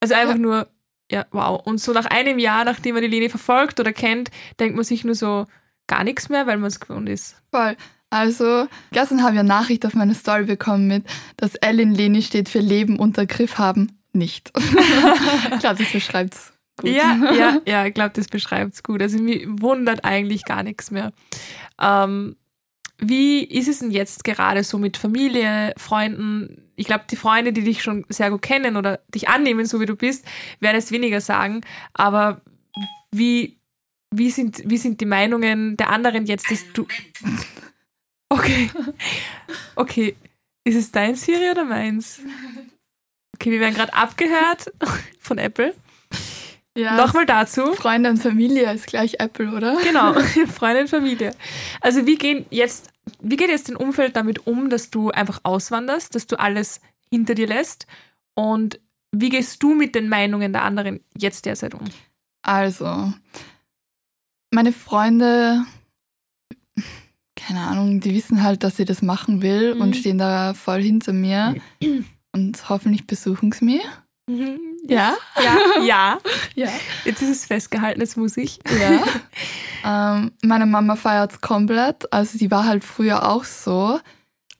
Also 0.00 0.14
einfach 0.14 0.34
Ja. 0.34 0.38
nur, 0.40 0.68
ja, 1.10 1.26
wow. 1.30 1.60
Und 1.64 1.78
so 1.78 1.92
nach 1.92 2.06
einem 2.06 2.38
Jahr, 2.38 2.64
nachdem 2.64 2.94
man 2.94 3.02
die 3.02 3.08
Leni 3.08 3.28
verfolgt 3.28 3.78
oder 3.80 3.92
kennt, 3.92 4.30
denkt 4.58 4.76
man 4.76 4.84
sich 4.84 5.04
nur 5.04 5.14
so 5.14 5.46
gar 5.86 6.04
nichts 6.04 6.28
mehr, 6.28 6.46
weil 6.46 6.56
man 6.56 6.68
es 6.68 6.80
gewohnt 6.80 7.08
ist. 7.08 7.36
Voll. 7.52 7.76
Also, 8.10 8.66
gestern 8.92 9.22
habe 9.22 9.34
ich 9.34 9.40
eine 9.40 9.48
Nachricht 9.48 9.84
auf 9.84 9.94
meine 9.94 10.14
Story 10.14 10.44
bekommen 10.44 10.86
mit, 10.86 11.04
dass 11.36 11.54
in 11.56 11.94
Leni 11.94 12.22
steht 12.22 12.48
für 12.48 12.60
Leben 12.60 12.98
unter 12.98 13.26
Griff 13.26 13.58
haben. 13.58 13.98
Nicht. 14.14 14.50
ich 14.56 15.58
glaube, 15.60 15.82
das 15.82 15.92
beschreibt's 15.92 16.52
gut. 16.78 16.90
Ja, 16.90 17.32
ja, 17.38 17.60
ja, 17.66 17.86
ich 17.86 17.94
glaube, 17.94 18.12
das 18.14 18.28
beschreibt 18.28 18.74
es 18.74 18.82
gut. 18.82 19.02
Also 19.02 19.18
mir 19.18 19.44
wundert 19.60 20.04
eigentlich 20.04 20.44
gar 20.44 20.62
nichts 20.62 20.90
mehr. 20.90 21.12
Ähm, 21.80 22.36
wie 22.98 23.44
ist 23.44 23.68
es 23.68 23.78
denn 23.78 23.90
jetzt 23.90 24.24
gerade 24.24 24.64
so 24.64 24.78
mit 24.78 24.96
Familie, 24.96 25.72
Freunden? 25.76 26.70
Ich 26.74 26.86
glaube, 26.86 27.04
die 27.10 27.16
Freunde, 27.16 27.52
die 27.52 27.62
dich 27.62 27.82
schon 27.82 28.04
sehr 28.08 28.30
gut 28.30 28.42
kennen 28.42 28.76
oder 28.76 29.00
dich 29.14 29.28
annehmen, 29.28 29.66
so 29.66 29.80
wie 29.80 29.86
du 29.86 29.94
bist, 29.94 30.24
werden 30.60 30.76
es 30.76 30.90
weniger 30.90 31.20
sagen. 31.20 31.60
Aber 31.94 32.40
wie, 33.12 33.58
wie, 34.10 34.30
sind, 34.30 34.62
wie 34.64 34.78
sind 34.78 35.00
die 35.00 35.06
Meinungen 35.06 35.76
der 35.76 35.90
anderen 35.90 36.26
jetzt, 36.26 36.50
dass 36.50 36.64
du. 36.72 36.86
Okay. 38.28 38.70
Okay. 39.76 40.16
Ist 40.64 40.76
es 40.76 40.90
dein 40.90 41.14
Siri 41.14 41.50
oder 41.50 41.64
meins? 41.64 42.20
Okay, 43.40 43.52
wir 43.52 43.60
werden 43.60 43.74
gerade 43.74 43.94
abgehört 43.94 44.72
von 45.20 45.38
Apple. 45.38 45.72
Ja 46.78 46.96
Nochmal 46.96 47.26
dazu. 47.26 47.72
Freunde 47.74 48.10
und 48.10 48.16
Familie 48.18 48.72
ist 48.72 48.86
gleich 48.86 49.16
Apple, 49.20 49.52
oder? 49.52 49.76
Genau, 49.82 50.14
Freunde 50.46 50.82
und 50.82 50.88
Familie. 50.88 51.34
Also 51.80 52.06
wie 52.06 52.16
gehen 52.16 52.46
jetzt, 52.50 52.90
wie 53.20 53.36
geht 53.36 53.48
jetzt 53.50 53.68
dein 53.68 53.76
Umfeld 53.76 54.16
damit 54.16 54.46
um, 54.46 54.70
dass 54.70 54.90
du 54.90 55.10
einfach 55.10 55.40
auswanderst, 55.42 56.14
dass 56.14 56.26
du 56.26 56.38
alles 56.38 56.80
hinter 57.10 57.34
dir 57.34 57.46
lässt? 57.46 57.86
Und 58.34 58.80
wie 59.12 59.30
gehst 59.30 59.62
du 59.62 59.74
mit 59.74 59.94
den 59.94 60.08
Meinungen 60.08 60.52
der 60.52 60.62
anderen 60.64 61.00
jetzt 61.16 61.46
derzeit 61.46 61.74
um? 61.74 61.84
Also, 62.42 63.12
meine 64.52 64.72
Freunde, 64.72 65.64
keine 67.36 67.60
Ahnung, 67.60 68.00
die 68.00 68.14
wissen 68.14 68.42
halt, 68.42 68.62
dass 68.64 68.78
ich 68.78 68.86
das 68.86 69.02
machen 69.02 69.42
will 69.42 69.74
Mhm. 69.74 69.80
und 69.80 69.96
stehen 69.96 70.18
da 70.18 70.54
voll 70.54 70.82
hinter 70.82 71.12
mir. 71.12 71.56
Und 72.32 72.68
hoffentlich 72.68 73.06
besuchen 73.06 73.52
sie 73.52 73.64
mich. 73.64 73.82
Ja? 74.88 75.14
Ja, 75.42 75.58
ja. 75.84 76.18
Ja. 76.54 76.68
Jetzt 77.04 77.22
ist 77.22 77.30
es 77.30 77.46
festgehalten, 77.46 78.00
jetzt 78.00 78.16
muss 78.16 78.36
ich. 78.36 78.58
Ja. 78.80 79.04
ähm, 79.84 80.32
meine 80.42 80.66
Mama 80.66 80.96
feiert 80.96 81.32
es 81.32 81.40
komplett. 81.40 82.12
Also 82.12 82.38
die 82.38 82.50
war 82.50 82.64
halt 82.66 82.84
früher 82.84 83.28
auch 83.28 83.44
so, 83.44 84.00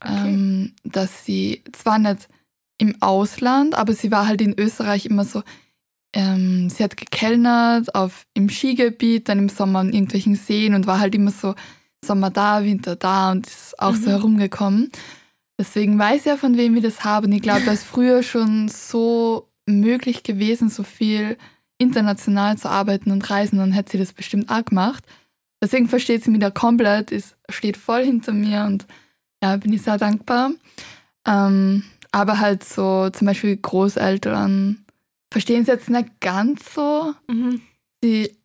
ähm, 0.05 0.75
dass 0.85 1.25
sie 1.25 1.63
zwar 1.73 1.99
nicht 1.99 2.29
im 2.79 2.95
Ausland, 3.03 3.75
aber 3.75 3.93
sie 3.95 4.11
war 4.13 4.29
halt 4.29 4.41
in 4.41 4.59
Österreich 4.59 5.07
immer 5.07 5.25
so, 5.25 5.43
ähm, 6.15 6.71
sie 6.71 6.85
hat 6.85 6.97
gekellnert 6.97 7.95
auf, 7.95 8.27
im 8.35 8.49
Skigebiet, 8.49 9.29
dann 9.29 9.39
im 9.41 9.49
Sommer 9.49 9.81
an 9.81 9.93
irgendwelchen 9.93 10.37
Seen 10.37 10.75
und 10.75 10.87
war 10.87 11.01
halt 11.01 11.15
immer 11.15 11.31
so 11.33 11.55
Sommer 12.05 12.31
da, 12.31 12.63
Winter 12.63 12.95
da 12.97 13.33
und 13.33 13.47
ist 13.47 13.79
auch 13.81 13.95
so 13.95 14.03
Mhm. 14.11 14.15
herumgekommen. 14.15 14.93
Deswegen 15.61 15.99
weiß 15.99 16.25
ja, 16.27 16.37
von 16.37 16.57
wem 16.57 16.75
wir 16.75 16.83
das 16.83 17.03
haben. 17.05 17.33
Ich 17.33 17.43
glaube, 17.43 17.63
das 17.67 17.81
ist 17.81 17.85
früher 17.85 18.23
schon 18.23 18.69
so 18.69 19.48
möglich 19.69 20.23
gewesen, 20.23 20.69
so 20.69 20.83
viel 20.83 21.37
international 21.79 22.59
zu 22.59 22.69
arbeiten 22.69 23.11
und 23.11 23.29
reisen, 23.31 23.59
dann 23.59 23.73
hätte 23.73 23.93
sie 23.93 23.99
das 23.99 24.13
bestimmt 24.13 24.51
auch 24.51 24.65
gemacht. 24.65 25.05
Deswegen 25.63 25.89
versteht 25.89 26.25
sie 26.25 26.31
mich 26.31 26.41
da 26.41 26.51
komplett, 26.51 27.11
ist, 27.11 27.37
steht 27.49 27.77
voll 27.77 28.05
hinter 28.05 28.33
mir 28.33 28.65
und 28.65 28.87
ja, 29.43 29.57
bin 29.57 29.73
ich 29.73 29.83
sehr 29.83 29.99
dankbar. 29.99 30.51
Ähm, 31.27 31.85
aber 32.11 32.39
halt 32.39 32.65
so 32.65 33.11
zum 33.11 33.27
Beispiel 33.27 33.57
Großeltern 33.57 34.85
verstehen 35.31 35.63
es 35.63 35.69
jetzt 35.69 35.91
nicht 35.91 36.21
ganz 36.21 36.75
so. 36.75 37.15
Mhm. 37.29 37.61
Sie, 38.03 38.37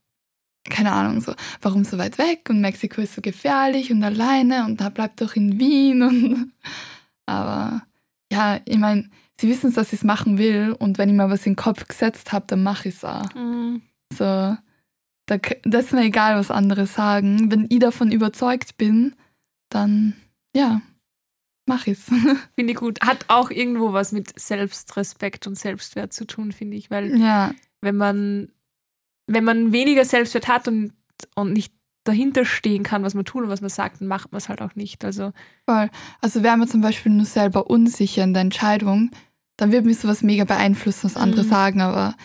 keine 0.69 0.91
Ahnung, 0.91 1.21
so, 1.21 1.33
warum 1.61 1.83
so 1.83 1.97
weit 1.97 2.17
weg 2.17 2.47
und 2.49 2.61
Mexiko 2.61 3.01
ist 3.01 3.15
so 3.15 3.21
gefährlich 3.21 3.91
und 3.91 4.03
alleine 4.03 4.65
und 4.65 4.81
da 4.81 4.89
bleibt 4.89 5.21
doch 5.21 5.35
in 5.35 5.59
Wien 5.59 6.01
und 6.01 6.51
aber 7.25 7.83
ja, 8.31 8.59
ich 8.65 8.77
meine, 8.77 9.09
sie 9.39 9.49
wissen 9.49 9.69
es, 9.69 9.75
dass 9.75 9.93
ich 9.93 9.99
es 9.99 10.03
machen 10.03 10.37
will 10.37 10.75
und 10.77 10.97
wenn 10.97 11.09
ich 11.09 11.15
mal 11.15 11.29
was 11.29 11.45
in 11.45 11.53
den 11.53 11.57
Kopf 11.57 11.87
gesetzt 11.87 12.31
habe, 12.31 12.45
dann 12.47 12.63
mache 12.63 12.89
ich 12.89 12.95
es 12.95 13.05
auch. 13.05 13.33
Mhm. 13.35 13.81
So, 14.13 14.23
da, 14.23 15.37
das 15.63 15.85
ist 15.85 15.93
mir 15.93 16.03
egal, 16.03 16.37
was 16.37 16.51
andere 16.51 16.85
sagen. 16.85 17.51
Wenn 17.51 17.67
ich 17.69 17.79
davon 17.79 18.11
überzeugt 18.11 18.77
bin, 18.77 19.15
dann 19.69 20.15
ja, 20.55 20.81
mach 21.65 21.87
ich's. 21.87 22.05
Finde 22.55 22.73
ich 22.73 22.75
gut. 22.75 23.01
Hat 23.01 23.25
auch 23.27 23.49
irgendwo 23.49 23.93
was 23.93 24.11
mit 24.11 24.37
Selbstrespekt 24.39 25.47
und 25.47 25.57
Selbstwert 25.57 26.13
zu 26.13 26.25
tun, 26.25 26.51
finde 26.51 26.77
ich. 26.77 26.91
Weil 26.91 27.17
ja, 27.19 27.53
wenn 27.81 27.95
man, 27.95 28.51
wenn 29.27 29.43
man 29.43 29.71
weniger 29.71 30.05
Selbstwert 30.05 30.47
hat 30.47 30.67
und, 30.67 30.93
und 31.35 31.53
nicht 31.53 31.73
dahinter 32.03 32.43
stehen 32.45 32.83
kann, 32.83 33.03
was 33.03 33.13
man 33.13 33.25
tut 33.25 33.43
und 33.43 33.49
was 33.49 33.61
man 33.61 33.69
sagt, 33.69 34.01
dann 34.01 34.07
macht 34.07 34.31
man 34.31 34.37
es 34.37 34.49
halt 34.49 34.61
auch 34.61 34.75
nicht. 34.75 35.05
Also 35.05 35.31
voll. 35.69 35.89
Also 36.21 36.43
wäre 36.43 36.57
mir 36.57 36.67
zum 36.67 36.81
Beispiel 36.81 37.11
nur 37.11 37.25
selber 37.25 37.69
unsicher 37.69 38.23
in 38.23 38.33
der 38.33 38.41
Entscheidung, 38.41 39.11
dann 39.57 39.71
wird 39.71 39.85
mich 39.85 39.99
sowas 39.99 40.21
mega 40.23 40.43
beeinflussen, 40.43 41.03
was 41.05 41.15
andere 41.17 41.43
Mhm. 41.43 41.49
sagen. 41.49 41.81
Aber 41.81 42.15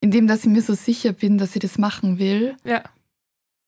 indem, 0.00 0.26
dass 0.28 0.40
ich 0.40 0.50
mir 0.50 0.62
so 0.62 0.74
sicher 0.74 1.12
bin, 1.12 1.38
dass 1.38 1.56
ich 1.56 1.60
das 1.62 1.78
machen 1.78 2.18
will, 2.18 2.56
ja, 2.64 2.82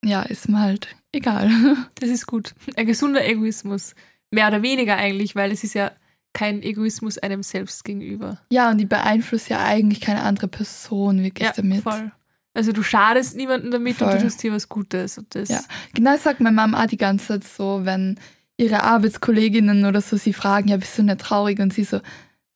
ja, 0.05 0.22
ist 0.22 0.48
mir 0.48 0.61
halt 0.61 0.94
egal. 1.12 1.50
das 2.00 2.11
ist 2.11 2.26
gut. 2.26 2.55
Ein 2.76 2.87
gesunder 2.87 3.26
Egoismus. 3.26 3.94
Mehr 4.31 4.48
oder 4.48 4.62
weniger 4.62 4.96
eigentlich, 4.96 5.35
weil 5.35 5.50
es 5.50 5.64
ist 5.64 5.74
ja 5.74 5.90
kein 6.33 6.62
Egoismus 6.62 7.16
einem 7.18 7.42
selbst 7.42 7.83
gegenüber. 7.85 8.38
ja, 8.52 8.70
und 8.70 8.79
ich 8.79 8.88
beeinflusse 8.88 9.50
ja 9.50 9.64
eigentlich 9.64 10.00
keine 10.02 10.22
andere 10.22 10.48
Person 10.48 11.22
wirklich 11.22 11.48
Ja, 11.48 11.55
damit. 11.57 11.83
voll. 11.83 12.12
Also 12.56 12.72
du 12.72 12.82
schadest 12.82 13.36
niemandem 13.36 13.70
damit 13.70 14.00
und 14.00 14.08
Voll. 14.08 14.18
du 14.18 14.24
tust 14.24 14.42
dir 14.42 14.52
was 14.52 14.68
Gutes. 14.68 15.18
Und 15.18 15.34
das, 15.34 15.48
Ja. 15.50 15.60
Genau 15.94 16.12
das 16.12 16.22
sagt 16.24 16.40
meine 16.40 16.56
Mama 16.56 16.82
auch 16.82 16.86
die 16.86 16.96
ganze 16.96 17.26
Zeit 17.26 17.44
so, 17.44 17.80
wenn 17.84 18.18
ihre 18.56 18.82
Arbeitskolleginnen 18.82 19.84
oder 19.84 20.00
so 20.00 20.16
sie 20.16 20.32
fragen, 20.32 20.68
ja, 20.68 20.76
bist 20.78 20.96
du 20.98 21.02
nicht 21.02 21.20
traurig? 21.20 21.58
Und 21.60 21.74
sie 21.74 21.84
so, 21.84 22.00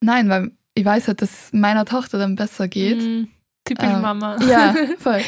nein, 0.01 0.29
weil 0.31 0.51
ich 0.75 0.85
weiß 0.85 1.09
halt, 1.09 1.21
dass 1.21 1.31
es 1.31 1.53
meiner 1.53 1.85
Tochter 1.85 2.19
dann 2.19 2.35
besser 2.37 2.69
geht. 2.69 2.99
Mm, 3.03 3.25
typisch 3.65 3.87
Ähm, 3.89 4.01
Mama. 4.01 4.39
Ja, 4.45 4.75
voll. 4.99 5.21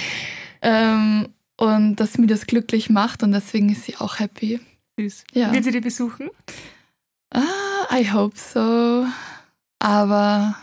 ähm, 0.62 1.28
und 1.58 1.96
dass 1.96 2.16
mir 2.18 2.26
das 2.26 2.46
glücklich 2.46 2.88
macht 2.90 3.22
und 3.22 3.32
deswegen 3.32 3.68
ist 3.70 3.84
sie 3.84 3.96
auch 3.98 4.18
happy. 4.18 4.60
Süß. 4.98 5.24
Ja. 5.34 5.52
Wird 5.52 5.64
sie 5.64 5.70
dich 5.72 5.82
besuchen? 5.82 6.30
Ah, 7.34 7.42
I 7.94 8.10
hope 8.12 8.36
so. 8.38 9.06
Aber 9.78 10.54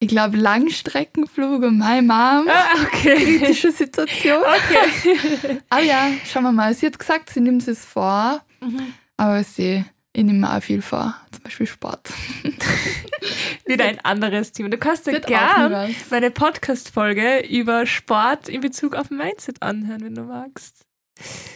ich 0.00 0.08
glaube, 0.08 0.36
Langstreckenflug 0.36 1.62
und 1.62 1.78
my 1.78 2.00
Mom. 2.02 2.46
Ah, 2.48 2.82
okay. 2.84 3.38
Kritische 3.38 3.72
Situation. 3.72 4.38
Okay. 4.42 5.58
Aber 5.70 5.82
ja, 5.82 6.08
schauen 6.24 6.44
wir 6.44 6.52
mal. 6.52 6.72
Sie 6.74 6.86
hat 6.86 6.98
gesagt, 6.98 7.30
sie 7.30 7.40
nimmt 7.40 7.66
es 7.66 7.84
vor. 7.84 8.40
Mhm. 8.60 8.94
Aber 9.16 9.42
sie, 9.42 9.84
ich 10.12 10.24
nehme 10.24 10.38
mir 10.40 10.56
auch 10.56 10.62
viel 10.62 10.82
vor. 10.82 11.16
Zum 11.32 11.42
Beispiel 11.42 11.66
Sport. 11.66 12.08
Wieder 13.66 13.86
ein 13.86 13.98
anderes 14.04 14.52
Thema. 14.52 14.68
Du 14.68 14.78
kannst 14.78 15.06
ja 15.06 15.12
Wird 15.14 15.24
auch 15.24 15.28
gern 15.28 15.72
nie 15.88 15.94
was. 16.00 16.10
meine 16.10 16.30
Podcast-Folge 16.30 17.40
über 17.48 17.84
Sport 17.86 18.48
in 18.48 18.60
Bezug 18.60 18.94
auf 18.94 19.10
Mindset 19.10 19.62
anhören, 19.62 20.02
wenn 20.02 20.14
du 20.14 20.22
magst. 20.22 20.84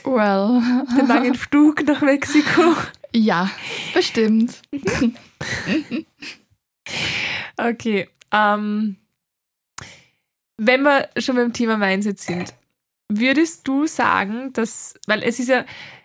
Well. 0.05 0.61
Den 0.99 1.07
langen 1.07 1.35
Flug 1.37 1.87
nach 1.87 2.01
Mexiko. 2.03 2.75
Ja, 3.15 3.49
bestimmt. 3.95 4.61
Okay. 7.57 8.09
Ähm, 8.33 8.97
wenn 10.57 10.83
wir 10.83 11.09
schon 11.19 11.37
beim 11.37 11.53
Thema 11.53 11.77
Mindset 11.77 12.19
sind, 12.19 12.55
würdest 13.09 13.67
du 13.69 13.87
sagen, 13.87 14.53
dass, 14.53 14.95
weil 15.07 15.23
es 15.23 15.39
ist 15.39 15.49
ja 15.49 15.65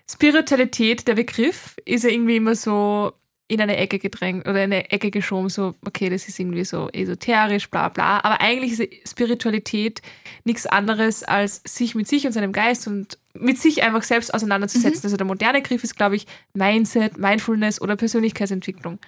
Spiritualität, 0.10 1.08
der 1.08 1.16
Begriff, 1.16 1.76
ist 1.86 2.04
ja 2.04 2.10
irgendwie 2.10 2.38
immer 2.38 2.56
so 2.56 3.14
in 3.50 3.62
eine 3.62 3.78
Ecke 3.78 3.98
gedrängt 3.98 4.48
oder 4.48 4.64
in 4.64 4.74
eine 4.74 4.92
Ecke 4.92 5.10
geschoben, 5.10 5.50
so, 5.50 5.74
okay, 5.86 6.10
das 6.10 6.28
ist 6.28 6.38
irgendwie 6.38 6.66
so 6.66 6.90
esoterisch, 6.90 7.70
bla 7.70 7.88
bla. 7.90 8.20
Aber 8.24 8.42
eigentlich 8.42 8.78
ist 8.80 9.10
Spiritualität 9.10 10.02
nichts 10.44 10.66
anderes, 10.66 11.24
als 11.24 11.62
sich 11.66 11.96
mit 11.96 12.08
sich 12.08 12.26
und 12.26 12.34
seinem 12.34 12.52
Geist 12.52 12.88
und 12.88 13.18
mit 13.34 13.58
sich 13.58 13.84
einfach 13.84 14.04
selbst 14.04 14.34
auseinanderzusetzen. 14.34 15.06
Also 15.06 15.16
der 15.16 15.26
moderne 15.26 15.62
Begriff 15.62 15.84
ist, 15.84 15.96
glaube 15.96 16.18
ich, 16.18 16.28
Mindset, 16.54 17.18
Mindfulness 17.18 17.80
oder 17.80 17.96
Persönlichkeitsentwicklung. 17.96 19.00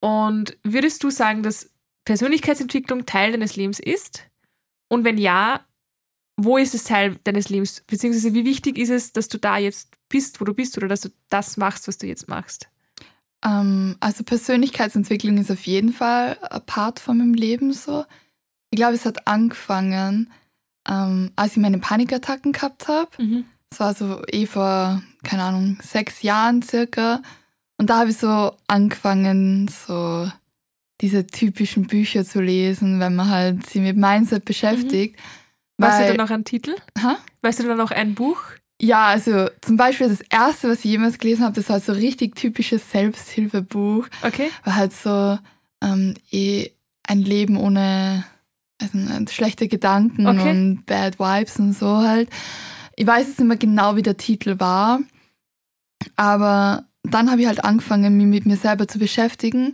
Und 0.00 0.56
würdest 0.62 1.04
du 1.04 1.10
sagen, 1.10 1.42
dass 1.42 1.69
Persönlichkeitsentwicklung 2.04 3.06
Teil 3.06 3.32
deines 3.32 3.56
Lebens 3.56 3.78
ist? 3.78 4.24
Und 4.88 5.04
wenn 5.04 5.18
ja, 5.18 5.64
wo 6.36 6.56
ist 6.56 6.74
es 6.74 6.84
Teil 6.84 7.16
deines 7.24 7.48
Lebens? 7.48 7.82
Beziehungsweise 7.86 8.34
wie 8.34 8.44
wichtig 8.44 8.78
ist 8.78 8.90
es, 8.90 9.12
dass 9.12 9.28
du 9.28 9.38
da 9.38 9.58
jetzt 9.58 9.90
bist, 10.08 10.40
wo 10.40 10.44
du 10.44 10.54
bist 10.54 10.76
oder 10.76 10.88
dass 10.88 11.02
du 11.02 11.10
das 11.28 11.56
machst, 11.56 11.86
was 11.86 11.98
du 11.98 12.06
jetzt 12.06 12.28
machst? 12.28 12.68
Ähm, 13.44 13.96
also 14.00 14.24
Persönlichkeitsentwicklung 14.24 15.38
ist 15.38 15.50
auf 15.50 15.66
jeden 15.66 15.92
Fall 15.92 16.38
ein 16.50 16.64
Part 16.66 17.00
von 17.00 17.18
meinem 17.18 17.34
Leben 17.34 17.72
so. 17.72 18.04
Ich 18.70 18.76
glaube, 18.76 18.94
es 18.94 19.04
hat 19.04 19.26
angefangen, 19.26 20.30
ähm, 20.88 21.32
als 21.36 21.52
ich 21.52 21.58
meine 21.58 21.78
Panikattacken 21.78 22.52
gehabt 22.52 22.88
habe. 22.88 23.10
Das 23.70 23.80
war 23.80 23.94
so 23.94 24.22
eh 24.28 24.46
vor, 24.46 25.02
keine 25.22 25.44
Ahnung, 25.44 25.78
sechs 25.82 26.22
Jahren 26.22 26.62
circa. 26.62 27.22
Und 27.76 27.90
da 27.90 28.00
habe 28.00 28.10
ich 28.10 28.18
so 28.18 28.56
angefangen, 28.66 29.68
so 29.68 30.30
diese 31.00 31.26
typischen 31.26 31.86
Bücher 31.86 32.24
zu 32.24 32.40
lesen, 32.40 33.00
wenn 33.00 33.16
man 33.16 33.30
halt 33.30 33.66
sich 33.66 33.80
mit 33.80 33.96
Mindset 33.96 34.44
beschäftigt. 34.44 35.18
Weißt 35.78 36.00
du 36.00 36.06
dann 36.08 36.16
noch 36.16 36.30
einen 36.30 36.44
Titel? 36.44 36.74
Ha? 37.02 37.16
Weißt 37.42 37.58
du 37.60 37.64
dann 37.64 37.78
noch 37.78 37.90
ein 37.90 38.14
Buch? 38.14 38.38
Ja, 38.82 39.06
also 39.06 39.48
zum 39.60 39.76
Beispiel 39.76 40.08
das 40.08 40.20
erste, 40.30 40.68
was 40.68 40.78
ich 40.78 40.90
jemals 40.90 41.18
gelesen 41.18 41.44
habe, 41.44 41.54
das 41.54 41.68
war 41.68 41.80
so 41.80 41.92
richtig 41.92 42.34
typisches 42.34 42.90
Selbsthilfebuch. 42.90 44.08
Okay. 44.22 44.50
War 44.64 44.74
halt 44.76 44.92
so 44.92 45.38
ähm, 45.82 46.14
eh 46.30 46.70
ein 47.06 47.20
Leben 47.20 47.56
ohne 47.56 48.24
also, 48.80 48.98
schlechte 49.30 49.68
Gedanken 49.68 50.26
Okay. 50.26 50.50
und 50.50 50.86
Bad 50.86 51.18
Vibes 51.18 51.58
und 51.58 51.74
so 51.74 51.98
halt. 51.98 52.30
Ich 52.96 53.06
weiß 53.06 53.28
jetzt 53.28 53.38
nicht 53.38 53.48
mehr 53.48 53.56
genau, 53.56 53.96
wie 53.96 54.02
der 54.02 54.16
Titel 54.16 54.58
war, 54.58 55.00
aber 56.16 56.84
dann 57.02 57.30
habe 57.30 57.40
ich 57.40 57.46
halt 57.46 57.64
angefangen, 57.64 58.16
mich 58.16 58.26
mit 58.26 58.46
mir 58.46 58.56
selber 58.56 58.88
zu 58.88 58.98
beschäftigen, 58.98 59.72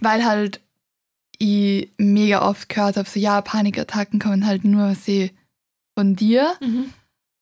weil 0.00 0.24
halt 0.24 0.60
ich 1.38 1.90
mega 1.98 2.48
oft 2.48 2.68
gehört 2.68 2.96
habe, 2.96 3.08
so 3.08 3.18
ja, 3.20 3.40
Panikattacken 3.40 4.18
kommen 4.18 4.46
halt 4.46 4.64
nur 4.64 4.94
sie 4.94 5.32
von 5.98 6.16
dir. 6.16 6.54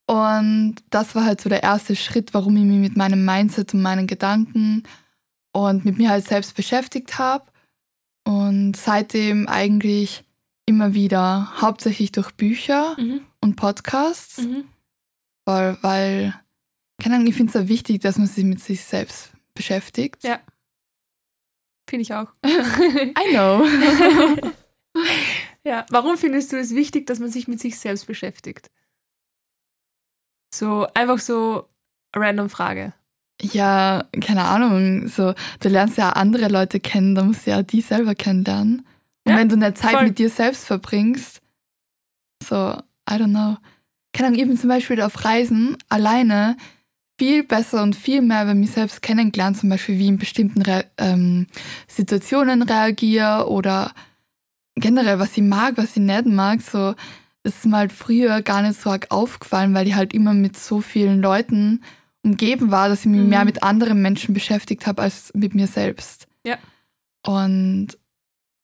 Und 0.06 0.76
das 0.90 1.14
war 1.14 1.24
halt 1.24 1.40
so 1.40 1.48
der 1.48 1.62
erste 1.62 1.96
Schritt, 1.96 2.34
warum 2.34 2.56
ich 2.56 2.64
mich 2.64 2.78
mit 2.78 2.96
meinem 2.96 3.24
Mindset 3.24 3.72
und 3.74 3.82
meinen 3.82 4.06
Gedanken 4.06 4.82
und 5.52 5.84
mit 5.84 5.96
mir 5.98 6.10
halt 6.10 6.26
selbst 6.26 6.54
beschäftigt 6.56 7.18
habe. 7.18 7.44
Und 8.26 8.76
seitdem 8.76 9.48
eigentlich 9.48 10.24
immer 10.66 10.94
wieder, 10.94 11.60
hauptsächlich 11.60 12.12
durch 12.12 12.32
Bücher 12.32 12.96
Mhm. 12.98 13.20
und 13.40 13.56
Podcasts, 13.56 14.38
Mhm. 14.38 14.64
weil, 15.46 15.76
weil 15.82 16.34
keine 17.02 17.16
Ahnung, 17.16 17.26
ich 17.26 17.34
finde 17.34 17.48
es 17.48 17.52
sehr 17.54 17.68
wichtig, 17.68 18.00
dass 18.00 18.16
man 18.18 18.26
sich 18.26 18.44
mit 18.44 18.60
sich 18.60 18.82
selbst 18.82 19.32
beschäftigt. 19.54 20.22
Ja. 20.24 20.40
Finde 21.88 22.02
ich 22.02 22.14
auch. 22.14 22.28
I 22.44 23.30
know. 23.32 23.66
ja, 25.64 25.84
warum 25.90 26.16
findest 26.16 26.52
du 26.52 26.58
es 26.58 26.74
wichtig, 26.74 27.06
dass 27.06 27.18
man 27.18 27.30
sich 27.30 27.48
mit 27.48 27.60
sich 27.60 27.78
selbst 27.78 28.06
beschäftigt? 28.06 28.70
So, 30.54 30.86
einfach 30.94 31.18
so 31.18 31.68
random 32.14 32.48
Frage. 32.48 32.92
ja, 33.42 34.04
keine 34.20 34.44
Ahnung, 34.44 35.08
so, 35.08 35.34
du 35.60 35.68
lernst 35.68 35.98
ja 35.98 36.10
andere 36.10 36.48
Leute 36.48 36.78
kennen, 36.80 37.14
da 37.16 37.24
musst 37.24 37.46
du 37.46 37.50
ja 37.50 37.62
die 37.62 37.80
selber 37.80 38.14
kennenlernen. 38.14 38.86
Und 39.24 39.32
Ja, 39.32 39.38
wenn 39.38 39.48
du 39.48 39.56
eine 39.56 39.74
Zeit 39.74 39.92
voll. 39.92 40.04
mit 40.04 40.18
dir 40.18 40.30
selbst 40.30 40.64
verbringst, 40.64 41.40
so, 42.42 42.54
I 43.10 43.14
don't 43.14 43.30
know. 43.30 43.56
Keine 44.12 44.28
Ahnung, 44.28 44.38
eben 44.38 44.56
zum 44.56 44.68
Beispiel 44.68 45.00
auf 45.02 45.24
Reisen 45.24 45.76
alleine 45.88 46.56
viel 47.18 47.44
besser 47.44 47.82
und 47.82 47.94
viel 47.96 48.22
mehr 48.22 48.42
über 48.44 48.54
mich 48.54 48.72
selbst 48.72 49.02
kennengelernt, 49.02 49.56
zum 49.58 49.68
Beispiel 49.70 49.98
wie 49.98 50.02
ich 50.04 50.08
in 50.08 50.18
bestimmten 50.18 50.62
Re 50.62 50.84
ähm, 50.98 51.46
Situationen 51.86 52.62
reagiere 52.62 53.48
oder 53.48 53.92
generell, 54.74 55.18
was 55.18 55.36
ich 55.36 55.42
mag, 55.42 55.76
was 55.76 55.96
ich 55.96 56.02
nicht 56.02 56.26
mag, 56.26 56.60
so, 56.60 56.94
das 57.44 57.56
ist 57.56 57.66
mir 57.66 57.76
halt 57.76 57.92
früher 57.92 58.42
gar 58.42 58.62
nicht 58.62 58.80
so 58.80 58.90
arg 58.90 59.06
aufgefallen, 59.10 59.74
weil 59.74 59.86
ich 59.86 59.94
halt 59.94 60.12
immer 60.12 60.34
mit 60.34 60.56
so 60.56 60.80
vielen 60.80 61.20
Leuten 61.22 61.82
umgeben 62.22 62.70
war, 62.70 62.88
dass 62.88 63.00
ich 63.00 63.06
mich 63.06 63.20
Mhm. 63.20 63.28
mehr 63.28 63.44
mit 63.44 63.62
anderen 63.62 64.00
Menschen 64.02 64.34
beschäftigt 64.34 64.86
habe 64.86 65.02
als 65.02 65.30
mit 65.34 65.54
mir 65.54 65.66
selbst. 65.66 66.26
Ja. 66.44 66.56
Und 67.24 67.88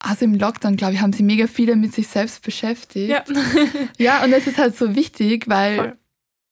also 0.00 0.24
im 0.24 0.34
Lockdown, 0.34 0.76
glaube 0.76 0.94
ich, 0.94 1.00
haben 1.00 1.12
sich 1.12 1.22
mega 1.22 1.46
viele 1.46 1.76
mit 1.76 1.92
sich 1.94 2.08
selbst 2.08 2.42
beschäftigt. 2.42 3.10
Ja. 3.10 3.22
Ja, 3.98 4.24
und 4.24 4.32
es 4.32 4.46
ist 4.46 4.56
halt 4.58 4.76
so 4.76 4.94
wichtig, 4.96 5.46
weil 5.46 5.76
Voll. 5.76 5.96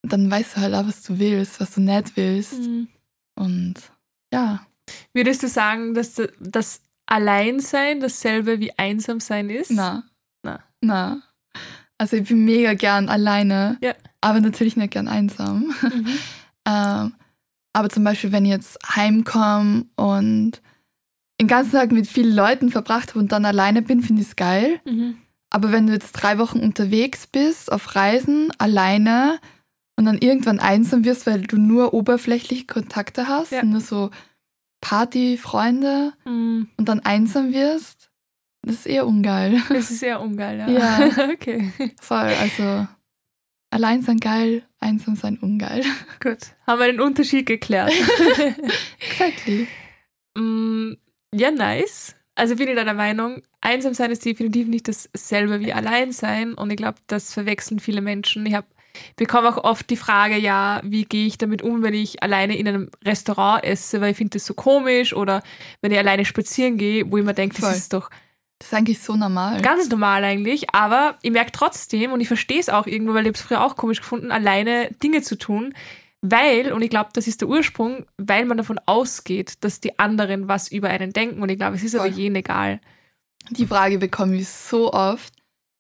Dann 0.03 0.31
weißt 0.31 0.57
du 0.57 0.61
halt 0.61 0.75
auch, 0.75 0.87
was 0.87 1.03
du 1.03 1.19
willst, 1.19 1.61
was 1.61 1.75
du 1.75 1.81
nicht 1.81 2.17
willst. 2.17 2.55
Mhm. 2.61 2.89
Und 3.37 3.75
ja, 4.33 4.61
Würdest 5.13 5.43
du 5.43 5.49
sagen, 5.49 5.95
dass 5.95 6.21
das- 6.41 6.83
Alleinsein 7.11 8.01
dasselbe 8.01 8.61
wie 8.61 8.73
Einsamsein 8.79 9.49
ist? 9.51 9.71
na. 9.71 10.05
Na. 10.43 10.61
Na. 10.83 11.23
Also 11.97 12.17
ich 12.17 12.29
bin 12.29 12.45
mega 12.45 12.75
gern 12.75 13.09
alleine, 13.09 13.79
Ja. 13.83 13.95
aber 14.21 14.41
natürlich 14.41 14.77
nicht 14.77 14.93
gern 14.93 15.09
einsam. 15.09 15.75
Mhm. 15.83 16.07
Ähm, 16.67 17.15
aber 17.73 17.89
zum 17.89 18.05
Beispiel, 18.05 18.31
wenn 18.31 18.45
ich 18.45 18.51
jetzt 18.51 18.77
heimkomme 18.95 19.87
und 19.97 20.61
den 21.41 21.49
ganzen 21.49 21.73
Tag 21.73 21.93
mit 21.93 22.07
vielen 22.07 22.35
Leuten 22.37 22.71
verbracht 22.71 23.11
habe 23.11 23.21
und 23.21 23.33
dann 23.33 23.47
alleine 23.47 23.81
bin, 23.81 24.03
finde 24.03 24.21
ich 24.21 24.29
es 24.29 24.37
geil. 24.37 24.79
Mhm. 24.85 25.17
Aber 25.49 25.73
wenn 25.73 25.87
du 25.87 25.95
jetzt 25.95 26.13
drei 26.13 26.37
Wochen 26.39 26.61
unterwegs 26.61 27.27
bist, 27.27 27.73
auf 27.73 27.95
Reisen, 27.95 28.51
alleine 28.59 29.39
und 29.99 30.05
dann 30.05 30.19
irgendwann 30.19 30.61
einsam 30.61 31.05
wirst, 31.05 31.27
weil 31.27 31.43
du 31.43 31.57
nur 31.57 31.93
oberflächliche 31.93 32.67
Kontakte 32.67 33.27
hast, 33.27 33.51
Ja. 33.51 33.65
nur 33.65 33.81
so 33.81 34.11
Partyfreunde 34.81 36.13
Mhm. 36.25 36.69
und 36.77 36.89
dann 36.89 37.01
einsam 37.01 37.53
wirst, 37.53 38.11
das 38.63 38.77
ist 38.77 38.87
eher 38.87 39.07
ungeil. 39.07 39.61
Das 39.69 39.91
ist 39.91 40.01
sehr 40.01 40.21
ungeil, 40.21 40.59
ja. 40.59 40.69
Ja. 40.69 41.11
okay, 41.33 41.73
Voll, 42.01 42.19
also 42.41 42.87
allein 43.71 44.03
sein 44.03 44.19
geil, 44.19 44.63
einsam 44.79 45.17
sein 45.17 45.37
ungeil. 45.39 45.83
gut. 46.23 46.39
Haben 46.67 46.79
wir 46.81 46.87
den 46.87 47.01
Unterschied 47.01 47.47
geklärt. 47.47 47.93
Exactly. 49.01 49.67
Mm, 50.37 50.93
ja, 51.35 51.51
nice. 51.51 52.15
Also 52.37 52.55
bin 52.55 52.69
ich 52.69 52.77
deiner 52.77 52.95
Meinung, 52.95 53.43
einsam 53.61 53.95
sein 53.95 54.13
ist 54.13 54.25
definitiv 54.25 54.69
nicht 54.69 54.87
dasselbe 54.87 55.59
wie 55.61 55.73
allein 55.73 56.13
sein 56.13 56.55
und 56.55 56.71
ich 56.71 56.77
glaube, 56.77 56.99
das 57.09 57.33
verwechseln 57.35 57.81
viele 57.81 58.01
Menschen. 58.01 58.47
Ich 58.47 58.55
habe 58.55 58.69
bekomme 59.17 59.49
auch 59.49 59.65
oft 59.65 59.89
die 59.91 59.97
Frage, 59.97 60.37
ja, 60.37 60.81
wie 60.85 61.05
gehe 61.05 61.27
ich 61.27 61.39
damit 61.39 61.63
um, 61.63 61.83
wenn 61.83 61.95
ich 61.95 62.23
alleine 62.23 62.57
in 62.57 62.67
einem 62.69 62.91
Restaurant 63.05 63.65
esse, 63.65 64.01
weil 64.01 64.13
ich 64.13 64.17
finde 64.17 64.39
das 64.39 64.47
so 64.47 64.55
komisch 64.55 65.15
oder 65.15 65.43
wenn 65.81 65.93
ich 65.93 65.99
alleine 65.99 66.25
spazieren 66.25 66.79
gehe, 66.79 67.11
wo 67.11 67.19
ich 67.19 67.25
mir 67.25 67.35
denke, 67.35 67.61
das 67.61 67.77
ist 67.77 67.93
doch 67.93 68.11
Das 68.59 68.69
ist 68.69 68.75
eigentlich 68.75 69.01
so 69.01 69.15
normal. 69.17 69.61
ganz 69.63 69.89
normal 69.89 70.25
eigentlich, 70.25 70.75
aber 70.75 71.17
ich 71.23 71.31
merke 71.31 71.53
trotzdem 71.53 72.13
und 72.13 72.21
ich 72.21 72.29
verstehe 72.29 72.61
es 72.61 72.69
auch 72.69 72.87
irgendwo, 72.87 73.15
weil 73.15 73.27
ich 73.27 73.35
es 73.35 73.43
früher 73.43 73.65
auch 73.65 73.77
komisch 73.77 74.01
gefunden, 74.01 74.33
alleine 74.33 74.91
Dinge 75.03 75.23
zu 75.23 75.37
tun, 75.37 75.75
weil, 76.21 76.73
und 76.73 76.83
ich 76.83 76.91
glaube, 76.91 77.11
das 77.13 77.29
ist 77.29 77.41
der 77.43 77.49
Ursprung, 77.49 78.05
weil 78.17 78.45
man 78.45 78.57
davon 78.57 78.81
ausgeht, 78.87 79.63
dass 79.63 79.79
die 79.81 80.01
anderen 80.01 80.49
was 80.49 80.73
über 80.73 80.89
einen 80.89 81.13
denken 81.13 81.41
und 81.41 81.49
ich 81.49 81.57
glaube, 81.59 81.77
es 81.77 81.85
ist 81.85 81.95
aber 81.95 82.09
Voll. 82.09 82.19
jeden 82.19 82.35
egal. 82.35 82.81
Die 83.51 83.67
Frage 83.67 83.99
bekomme 83.99 84.35
ich 84.37 84.49
so 84.49 84.93
oft, 84.93 85.33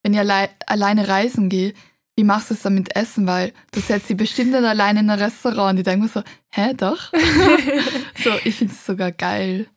wenn 0.05 0.14
ich 0.14 0.21
alle 0.21 0.49
alleine 0.66 1.09
reisen 1.09 1.49
gehe. 1.49 1.75
Wie 2.18 2.24
machst 2.24 2.50
du 2.50 2.54
es 2.54 2.62
dann 2.62 2.74
mit 2.74 2.96
Essen? 2.96 3.28
Weil 3.28 3.52
du 3.70 3.78
setzt 3.78 4.09
sie 4.09 4.16
bestimmt 4.16 4.50
nicht 4.50 4.64
alleine 4.64 4.98
in 5.00 5.09
ein 5.09 5.20
Restaurant 5.20 5.70
und 5.70 5.76
die 5.76 5.83
denken 5.85 6.02
mir 6.02 6.09
so, 6.09 6.22
hä, 6.50 6.74
doch? 6.74 7.12
so, 8.24 8.31
ich 8.44 8.57
finde 8.57 8.74
es 8.74 8.85
sogar 8.85 9.12
geil, 9.12 9.68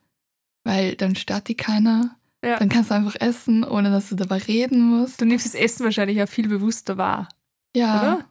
weil 0.64 0.96
dann 0.96 1.16
stört 1.16 1.48
die 1.50 1.56
keiner. 1.56 2.16
Ja. 2.44 2.58
Dann 2.58 2.70
kannst 2.70 2.90
du 2.90 2.96
einfach 2.96 3.16
essen, 3.20 3.64
ohne 3.64 3.92
dass 3.92 4.10
du 4.10 4.16
dabei 4.16 4.38
reden 4.40 4.82
musst. 4.82 5.22
Du 5.22 5.26
nimmst 5.26 5.46
das 5.46 5.54
Essen 5.54 5.84
wahrscheinlich 5.84 6.20
auch 6.24 6.28
viel 6.28 6.48
bewusster 6.48 6.98
wahr, 6.98 7.30
Ja, 7.76 8.00
oder? 8.00 8.26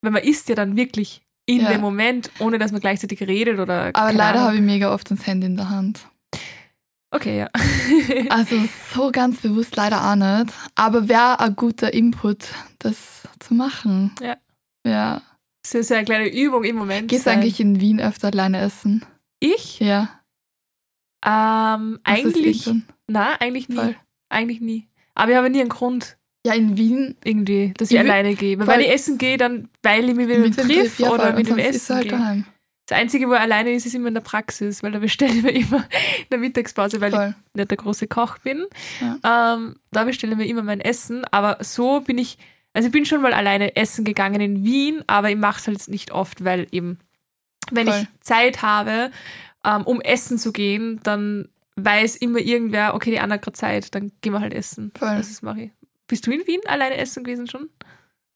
Weil 0.00 0.12
man 0.12 0.22
isst 0.22 0.48
ja 0.48 0.54
dann 0.54 0.74
wirklich 0.76 1.20
in 1.44 1.60
Ja. 1.60 1.68
dem 1.68 1.82
Moment, 1.82 2.30
ohne 2.38 2.58
dass 2.58 2.72
man 2.72 2.80
gleichzeitig 2.80 3.20
redet 3.20 3.58
oder. 3.58 3.90
aber 3.92 4.12
leider 4.14 4.40
habe 4.40 4.54
ich 4.54 4.62
mega 4.62 4.94
oft 4.94 5.10
das 5.10 5.26
Handy 5.26 5.46
in 5.46 5.56
der 5.56 5.68
Hand. 5.68 6.06
Okay, 7.12 7.38
ja. 7.40 7.50
Also 8.30 8.56
so 8.94 9.10
ganz 9.12 9.40
bewusst 9.40 9.76
leider 9.76 10.10
auch 10.10 10.16
nicht. 10.16 10.52
Aber 10.74 11.08
wäre 11.08 11.38
ein 11.40 11.54
guter 11.56 11.92
Input, 11.92 12.46
das 12.78 13.28
zu 13.38 13.54
machen. 13.54 14.12
Ja. 14.20 14.36
Ja. 14.86 15.22
Das 15.62 15.74
ist 15.74 15.90
ja 15.90 15.98
eine 15.98 16.06
kleine 16.06 16.28
Übung 16.32 16.64
im 16.64 16.76
Moment. 16.76 17.08
Gehst 17.08 17.26
du 17.26 17.30
eigentlich 17.30 17.60
in 17.60 17.80
Wien 17.80 18.00
öfter 18.00 18.28
alleine 18.28 18.60
essen? 18.60 19.04
Ich? 19.40 19.78
Ja. 19.78 20.20
Ähm, 21.24 22.00
Was 22.04 22.18
ist 22.18 22.24
eigentlich. 22.26 22.66
Wien 22.66 22.84
Na, 23.06 23.34
eigentlich 23.40 23.68
nie. 23.68 23.76
Voll. 23.76 23.96
Eigentlich 24.28 24.60
nie. 24.60 24.88
Aber 25.14 25.30
ich 25.30 25.36
habe 25.36 25.50
nie 25.50 25.60
einen 25.60 25.68
Grund, 25.68 26.16
Ja, 26.46 26.54
in 26.54 26.76
Wien 26.76 27.16
irgendwie, 27.22 27.74
dass 27.76 27.90
ich, 27.90 27.94
Ich 27.94 28.00
alleine 28.00 28.34
gehe. 28.34 28.58
Weil. 28.58 28.66
Wenn 28.66 28.80
ich 28.80 28.90
essen 28.90 29.18
gehe, 29.18 29.36
dann 29.36 29.68
weil 29.82 30.08
ich 30.08 30.16
mich 30.16 30.26
mit, 30.26 30.38
mit 30.40 30.58
dem 30.58 30.90
ja, 30.98 31.10
oder 31.10 31.32
mit 31.34 31.48
dem 31.48 31.58
ist 31.58 31.76
Essen 31.76 31.92
er 31.92 31.96
halt 31.96 32.08
gehe. 32.08 32.18
daheim. 32.18 32.44
Das 32.92 33.00
Einzige, 33.00 33.26
wo 33.30 33.32
er 33.32 33.40
alleine 33.40 33.72
ist, 33.72 33.86
ist 33.86 33.94
immer 33.94 34.08
in 34.08 34.14
der 34.14 34.20
Praxis, 34.20 34.82
weil 34.82 34.92
da 34.92 34.98
bestelle 34.98 35.32
ich 35.32 35.42
mir 35.42 35.52
immer 35.52 35.78
in 35.78 36.26
der 36.30 36.38
Mittagspause, 36.38 37.00
weil 37.00 37.10
Voll. 37.10 37.34
ich 37.48 37.54
nicht 37.54 37.70
der 37.70 37.78
große 37.78 38.06
Koch 38.06 38.36
bin. 38.36 38.66
Ja. 39.00 39.54
Ähm, 39.54 39.76
da 39.92 40.04
bestelle 40.04 40.32
ich 40.32 40.38
mir 40.38 40.46
immer 40.46 40.62
mein 40.62 40.82
Essen. 40.82 41.24
Aber 41.30 41.56
so 41.64 42.00
bin 42.00 42.18
ich, 42.18 42.36
also 42.74 42.88
ich 42.88 42.92
bin 42.92 43.06
schon 43.06 43.22
mal 43.22 43.32
alleine 43.32 43.76
essen 43.76 44.04
gegangen 44.04 44.42
in 44.42 44.62
Wien, 44.62 45.02
aber 45.06 45.30
ich 45.30 45.36
mache 45.36 45.58
es 45.58 45.66
halt 45.66 45.88
nicht 45.88 46.10
oft, 46.10 46.44
weil 46.44 46.66
eben, 46.70 46.98
wenn 47.70 47.88
Voll. 47.88 48.02
ich 48.02 48.20
Zeit 48.20 48.60
habe, 48.60 49.10
ähm, 49.64 49.84
um 49.84 50.02
essen 50.02 50.36
zu 50.36 50.52
gehen, 50.52 51.00
dann 51.02 51.48
weiß 51.76 52.16
immer 52.16 52.40
irgendwer, 52.40 52.94
okay, 52.94 53.10
die 53.10 53.20
andere 53.20 53.36
hat 53.36 53.42
gerade 53.42 53.56
Zeit, 53.56 53.94
dann 53.94 54.12
gehen 54.20 54.34
wir 54.34 54.40
halt 54.40 54.52
essen. 54.52 54.92
Voll. 54.98 55.16
Das 55.16 55.30
ist 55.30 55.42
mache 55.42 55.62
ich. 55.62 55.70
Bist 56.08 56.26
du 56.26 56.30
in 56.30 56.46
Wien 56.46 56.60
alleine 56.66 56.98
essen 56.98 57.24
gewesen 57.24 57.48
schon? 57.48 57.70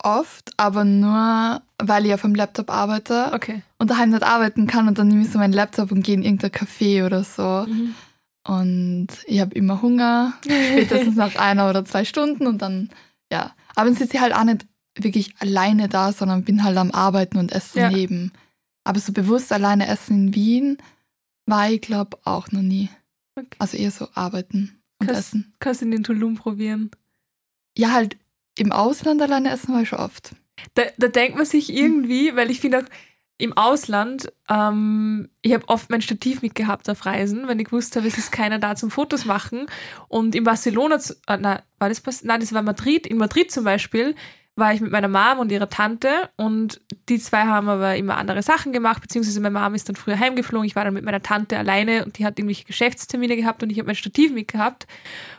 Oft, 0.07 0.53
aber 0.57 0.85
nur, 0.85 1.61
weil 1.79 2.07
ich 2.07 2.14
auf 2.14 2.23
dem 2.23 2.35
Laptop 2.37 2.71
arbeite 2.71 3.33
Okay. 3.35 3.62
und 3.79 3.90
daheim 3.90 4.11
nicht 4.11 4.23
arbeiten 4.23 4.66
kann 4.69 4.87
und 4.87 4.99
dann 4.99 5.09
nehme 5.09 5.23
ich 5.23 5.31
so 5.31 5.38
meinen 5.38 5.53
Laptop 5.53 5.90
und 5.90 6.03
gehe 6.03 6.14
in 6.14 6.23
irgendein 6.23 6.53
Café 6.53 7.05
oder 7.05 7.25
so. 7.25 7.66
Mhm. 7.69 7.95
Und 8.47 9.09
ich 9.27 9.40
habe 9.40 9.55
immer 9.57 9.83
Hunger, 9.83 10.35
spätestens 10.45 11.16
nach 11.16 11.35
einer 11.35 11.69
oder 11.69 11.85
zwei 11.85 12.05
Stunden 12.05 12.47
und 12.47 12.62
dann, 12.62 12.90
ja. 13.33 13.53
Aber 13.75 13.87
dann 13.87 13.97
sitze 13.97 14.14
ich 14.16 14.21
halt 14.23 14.33
auch 14.35 14.45
nicht 14.45 14.66
wirklich 14.97 15.35
alleine 15.40 15.88
da, 15.88 16.12
sondern 16.12 16.45
bin 16.45 16.62
halt 16.62 16.77
am 16.77 16.92
Arbeiten 16.92 17.38
und 17.38 17.51
esse 17.53 17.81
Ja. 17.81 17.88
daneben. 17.90 18.33
Aber 18.85 19.01
so 19.01 19.12
bewusst 19.12 19.53
alleine 19.53 19.88
essen 19.88 20.29
in 20.29 20.35
Wien 20.35 20.79
war 21.47 21.69
ich, 21.69 21.81
glaube 21.81 22.16
auch 22.25 22.53
noch 22.53 22.62
nie. 22.62 22.88
Okay. 23.35 23.49
Also 23.59 23.77
eher 23.77 23.90
so 23.90 24.07
arbeiten 24.14 24.79
und 25.01 25.09
Krass. 25.09 25.19
essen. 25.19 25.53
Kannst 25.59 25.83
du 25.83 25.90
den 25.90 26.05
Tulum 26.05 26.37
probieren? 26.37 26.92
Ja, 27.77 27.90
halt 27.92 28.16
im 28.59 28.73
Ausland 28.73 29.23
alleine 29.23 29.51
essen 29.51 29.75
war 29.75 29.83
ich 29.83 29.88
schon 29.88 29.99
oft. 29.99 30.35
Da, 30.75 30.85
da 30.97 31.09
denkt 31.09 31.37
man 31.37 31.47
sich 31.47 31.73
irgendwie, 31.73 32.35
weil 32.35 32.51
ich 32.51 32.61
finde 32.61 32.79
auch 32.79 32.85
im 33.38 33.53
Ausland, 33.53 34.33
ähm, 34.49 35.29
ich 35.42 35.53
habe 35.53 35.69
oft 35.69 35.90
mein 35.90 36.01
Stativ 36.01 36.40
mitgehabt 36.40 36.88
auf 36.88 37.05
Reisen, 37.05 37.49
wenn 37.49 37.59
ich 37.59 37.66
gewusst 37.66 37.95
habe, 37.95 38.07
es 38.07 38.16
ist 38.16 38.33
keiner 38.33 38.59
da 38.59 38.77
zum 38.77 38.90
Fotos 38.90 39.27
machen. 39.27 39.66
Und 40.09 40.35
in 40.35 40.45
Barcelona, 40.45 40.97
äh, 41.27 41.37
na, 41.38 41.62
war 41.79 41.88
das, 41.90 42.03
nein, 42.23 42.40
das 42.40 42.55
war 42.55 42.62
Madrid. 42.62 43.07
In 43.07 43.19
Madrid 43.19 43.51
zum 43.51 43.64
Beispiel 43.64 44.14
war 44.57 44.73
ich 44.73 44.81
mit 44.81 44.90
meiner 44.90 45.09
Mom 45.09 45.38
und 45.38 45.53
ihrer 45.53 45.69
Tante 45.69 46.31
und 46.37 46.81
die 47.11 47.19
zwei 47.19 47.42
haben 47.45 47.69
aber 47.69 47.95
immer 47.97 48.16
andere 48.16 48.42
Sachen 48.42 48.73
gemacht, 48.73 49.03
beziehungsweise 49.03 49.38
meine 49.40 49.59
Mom 49.61 49.75
ist 49.75 49.88
dann 49.88 49.97
früher 49.97 50.19
heimgeflogen. 50.19 50.66
Ich 50.66 50.75
war 50.75 50.85
dann 50.85 50.95
mit 50.95 51.05
meiner 51.05 51.23
Tante 51.23 51.59
alleine 51.59 52.05
und 52.05 52.16
die 52.19 52.25
hat 52.25 52.38
irgendwelche 52.38 52.64
Geschäftstermine 52.64 53.37
gehabt 53.37 53.62
und 53.62 53.71
ich 53.71 53.79
habe 53.79 53.87
mein 53.87 53.95
Stativ 53.97 54.33
mitgehabt. 54.33 54.87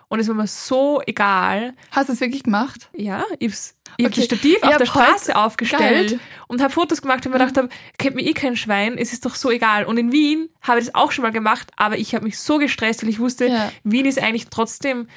Und 0.09 0.19
es 0.19 0.27
war 0.27 0.35
mir 0.35 0.47
so 0.47 1.01
egal. 1.05 1.73
Hast 1.91 2.07
du 2.09 2.13
es 2.13 2.21
wirklich 2.21 2.43
gemacht? 2.43 2.89
Ja, 2.93 3.23
ich 3.39 3.49
hab's- 3.49 3.73
ich 3.97 4.05
habe 4.05 4.13
Okay. 4.13 4.21
das 4.21 4.25
Stativ 4.25 4.57
Ich 4.57 4.63
auf 4.63 4.77
der 4.77 4.85
Straße 4.85 5.35
aufgestellt 5.35 6.09
Geil. 6.11 6.19
und 6.47 6.61
habe 6.61 6.71
Fotos 6.71 7.01
gemacht 7.01 7.25
und 7.25 7.31
mir 7.31 7.39
gedacht 7.39 7.57
habe, 7.57 7.69
kennt 7.97 8.15
mir 8.15 8.21
eh 8.21 8.33
kein 8.33 8.55
Schwein, 8.55 8.97
es 8.97 9.11
ist 9.13 9.25
doch 9.25 9.33
so 9.35 9.49
egal. 9.49 9.85
Und 9.85 9.97
in 9.97 10.11
Wien 10.11 10.49
habe 10.61 10.79
ich 10.79 10.85
das 10.85 10.95
auch 10.95 11.11
schon 11.11 11.23
mal 11.23 11.31
gemacht, 11.31 11.71
aber 11.75 11.97
ich 11.97 12.13
habe 12.13 12.23
mich 12.23 12.37
so 12.39 12.59
gestresst, 12.59 13.01
weil 13.01 13.09
ich 13.09 13.19
wusste, 13.19 13.47
Ja. 13.47 13.71
Wien 13.83 14.05
ist 14.05 14.21
eigentlich 14.21 14.47
trotzdem, 14.49 15.07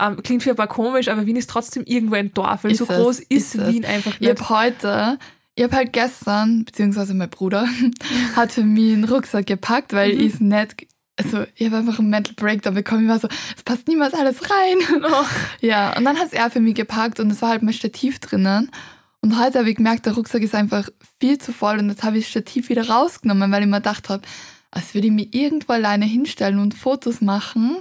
ähm, 0.00 0.22
klingt 0.22 0.42
für 0.42 0.50
ein 0.50 0.56
paar 0.56 0.66
komisch, 0.68 1.08
aber 1.08 1.26
Wien 1.26 1.36
ist 1.36 1.50
trotzdem 1.50 1.84
irgendwo 1.84 2.14
ein 2.16 2.32
Dorf, 2.34 2.64
weil 2.64 2.72
Ist 2.72 2.78
so 2.78 2.84
es, 2.88 2.96
groß 2.96 3.18
ist, 3.20 3.30
ist 3.30 3.54
es. 3.56 3.68
Wien 3.74 3.84
einfach 3.84 4.14
Ich 4.14 4.20
nicht. 4.20 4.40
habe 4.40 4.48
heute, 4.48 5.18
ich 5.54 5.64
habe 5.64 5.76
halt 5.76 5.92
gestern, 5.92 6.64
beziehungsweise 6.64 7.14
mein 7.14 7.30
Bruder, 7.30 7.66
hat 8.36 8.52
für 8.52 8.64
mich 8.64 8.92
einen 8.94 9.04
Rucksack 9.04 9.46
gepackt, 9.46 9.92
weil 9.92 10.14
Mhm. 10.14 10.20
ich 10.20 10.34
es 10.34 10.40
nicht, 10.40 10.86
also 11.16 11.44
ich 11.54 11.66
habe 11.66 11.76
einfach 11.78 11.98
einen 11.98 12.08
Mental 12.10 12.34
Breakdown 12.34 12.74
bekommen. 12.74 13.02
Ich 13.04 13.08
war 13.10 13.18
so, 13.18 13.28
es 13.56 13.62
passt 13.62 13.86
niemals 13.88 14.14
alles 14.14 14.38
rein. 14.50 15.02
Oh, 15.04 15.24
Ja, 15.60 15.96
und 15.96 16.04
dann 16.04 16.18
hat 16.18 16.28
es 16.28 16.32
er 16.32 16.50
für 16.50 16.60
mich 16.60 16.74
gepackt 16.74 17.20
und 17.20 17.30
es 17.30 17.42
war 17.42 17.50
halt 17.50 17.62
mein 17.62 17.74
Stativ 17.74 18.18
drinnen. 18.20 18.70
Und 19.22 19.38
heute 19.38 19.58
habe 19.58 19.68
ich 19.68 19.76
gemerkt, 19.76 20.06
der 20.06 20.14
Rucksack 20.14 20.40
ist 20.40 20.54
einfach 20.54 20.88
viel 21.20 21.36
zu 21.36 21.52
voll 21.52 21.78
und 21.78 21.90
jetzt 21.90 22.02
habe 22.04 22.16
ich 22.16 22.24
das 22.24 22.30
Stativ 22.30 22.70
wieder 22.70 22.88
rausgenommen, 22.88 23.52
weil 23.52 23.60
ich 23.62 23.68
mir 23.68 23.76
gedacht 23.76 24.08
habe, 24.08 24.22
als 24.70 24.94
würde 24.94 25.08
ich 25.08 25.12
mich 25.12 25.34
irgendwo 25.34 25.74
alleine 25.74 26.06
hinstellen 26.06 26.58
und 26.58 26.72
Fotos 26.74 27.20
machen. 27.20 27.76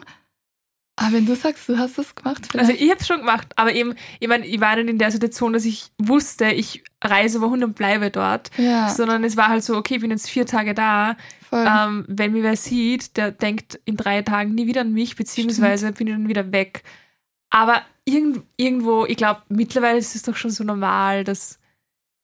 Aber 1.00 1.14
wenn 1.14 1.26
du 1.26 1.36
sagst, 1.36 1.68
du 1.70 1.78
hast 1.78 1.98
das 1.98 2.14
gemacht, 2.14 2.44
also 2.54 2.66
vielleicht. 2.66 2.82
ich 2.82 2.90
habe 2.90 3.00
es 3.00 3.08
schon 3.08 3.20
gemacht, 3.20 3.48
aber 3.56 3.74
eben, 3.74 3.96
ich 4.20 4.28
meine, 4.28 4.46
ich 4.46 4.60
war 4.60 4.76
nicht 4.76 4.90
in 4.90 4.98
der 4.98 5.12
Situation, 5.12 5.54
dass 5.54 5.66
ich 5.66 5.92
wusste, 5.98 6.48
ich 6.48 6.84
reise 7.02 7.42
wohin 7.42 7.64
und 7.64 7.76
bleibe 7.76 8.12
dort, 8.12 8.52
ja, 8.58 8.90
sondern 8.90 9.24
es 9.24 9.38
war 9.38 9.48
halt 9.48 9.64
so, 9.64 9.78
okay, 9.78 9.96
ich 9.96 10.02
bin 10.02 10.12
jetzt 10.12 10.30
vier 10.30 10.46
Tage 10.46 10.74
da. 10.74 11.16
Ähm, 11.52 12.06
wenn 12.08 12.34
mir 12.34 12.44
wer 12.44 12.56
sieht, 12.56 13.18
der 13.18 13.32
denkt 13.32 13.80
in 13.86 13.98
drei 13.98 14.22
Tagen 14.22 14.54
nie 14.54 14.68
wieder 14.68 14.82
an 14.82 14.94
mich, 14.94 15.16
beziehungsweise 15.16 15.92
bin 15.94 16.08
ich 16.08 16.14
dann 16.14 16.28
wieder 16.28 16.52
weg. 16.52 16.84
Aber 17.50 17.82
irgend, 18.06 18.44
irgendwo, 18.58 19.06
ich 19.06 19.18
glaube, 19.18 19.42
mittlerweile 19.50 19.98
ist 19.98 20.16
es 20.16 20.24
doch 20.24 20.36
schon 20.36 20.52
so 20.52 20.64
normal, 20.64 21.24
dass. 21.24 21.60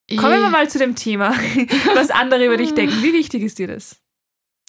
Kommen 0.08 0.40
wir 0.40 0.50
mal 0.50 0.70
zu 0.70 0.78
dem 0.78 0.94
Thema, 0.94 1.30
was 1.94 2.10
andere 2.10 2.46
über 2.46 2.56
dich 2.56 2.74
denken. 2.74 3.02
Wie 3.02 3.12
wichtig 3.12 3.42
ist 3.42 3.58
dir 3.58 3.66
das? 3.66 3.96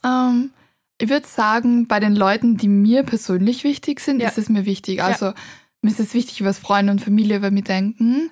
Ähm, 0.04 0.52
ich 1.00 1.10
würde 1.10 1.28
sagen, 1.28 1.88
bei 1.88 2.00
den 2.00 2.16
Leuten, 2.16 2.58
die 2.58 2.68
mir 2.68 3.04
persönlich 3.04 3.64
wichtig 3.64 4.00
sind, 4.00 4.20
Ja. 4.22 4.30
ist 4.30 4.38
es 4.38 4.50
mir 4.50 4.66
wichtig. 4.66 5.04
Also 5.04 5.34
mir 5.82 5.92
ist 5.92 6.00
es 6.00 6.14
wichtig, 6.14 6.44
was 6.44 6.58
Freunde 6.60 6.92
und 6.92 7.02
Familie 7.02 7.38
über 7.38 7.52
mich 7.52 7.66
denken. 7.66 8.32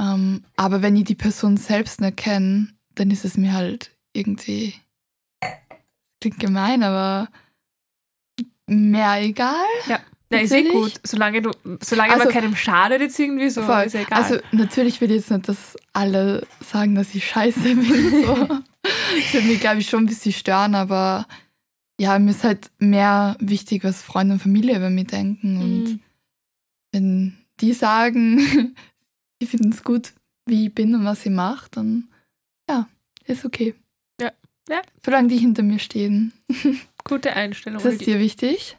Ähm, 0.00 0.44
aber 0.56 0.82
wenn 0.82 0.96
ich 0.96 1.04
die 1.04 1.14
Person 1.14 1.56
selbst 1.56 2.00
nicht 2.00 2.16
kenne, 2.16 2.68
dann 2.96 3.10
ist 3.12 3.24
es 3.24 3.36
mir 3.36 3.52
halt 3.52 3.92
irgendwie 4.12 4.74
klingt 6.20 6.40
gemein, 6.40 6.82
aber 6.82 7.28
mehr 8.66 9.20
egal. 9.22 9.54
Ja, 9.88 10.00
ist 10.30 10.52
eh 10.52 10.64
gut. 10.64 10.94
Solange, 11.04 11.42
du, 11.42 11.50
solange 11.82 12.12
man 12.12 12.20
Also- 12.22 12.32
keinem 12.32 12.56
schadet 12.56 13.00
jetzt 13.02 13.18
irgendwie, 13.18 13.50
so 13.50 13.62
Voll. 13.62 13.84
ist 13.84 13.92
ja 13.92 14.00
egal. 14.00 14.22
Also 14.22 14.38
natürlich 14.52 15.00
will 15.00 15.10
ich 15.10 15.18
jetzt 15.18 15.30
nicht, 15.30 15.48
dass 15.48 15.76
alle 15.92 16.46
sagen, 16.60 16.94
dass 16.94 17.14
ich 17.14 17.26
scheiße 17.26 17.60
bin. 17.62 18.24
So. 18.24 18.34
das 18.82 19.34
würde 19.34 19.46
mich, 19.46 19.60
glaube 19.60 19.78
ich, 19.80 19.88
schon 19.88 20.04
ein 20.04 20.06
bisschen 20.06 20.32
stören, 20.32 20.74
aber 20.74 21.26
ja, 22.00 22.18
mir 22.18 22.30
ist 22.32 22.44
halt 22.44 22.70
mehr 22.78 23.36
wichtig, 23.40 23.84
was 23.84 24.02
Freunde 24.02 24.34
und 24.34 24.40
Familie 24.40 24.76
über 24.76 24.90
mich 24.90 25.06
denken. 25.06 25.58
Und 25.62 25.84
Mhm. 25.84 26.00
wenn 26.92 27.38
die 27.60 27.72
sagen, 27.72 28.38
die 29.42 29.46
finden 29.46 29.70
es 29.70 29.82
gut, 29.84 30.12
wie 30.46 30.66
ich 30.66 30.74
bin 30.74 30.94
und 30.94 31.04
was 31.04 31.24
ich 31.24 31.32
mache, 31.32 31.68
dann 31.70 32.08
ja, 32.68 32.88
ist 33.26 33.44
okay. 33.44 33.74
Ja. 34.20 34.32
Ja. 34.68 34.82
Solange 35.04 35.28
die 35.28 35.36
hinter 35.38 35.62
mir 35.62 35.78
stehen. 35.78 36.32
Gute 37.04 37.34
Einstellung. 37.34 37.78
Ist 37.78 37.86
das 37.86 37.98
dir 37.98 38.18
wichtig? 38.18 38.76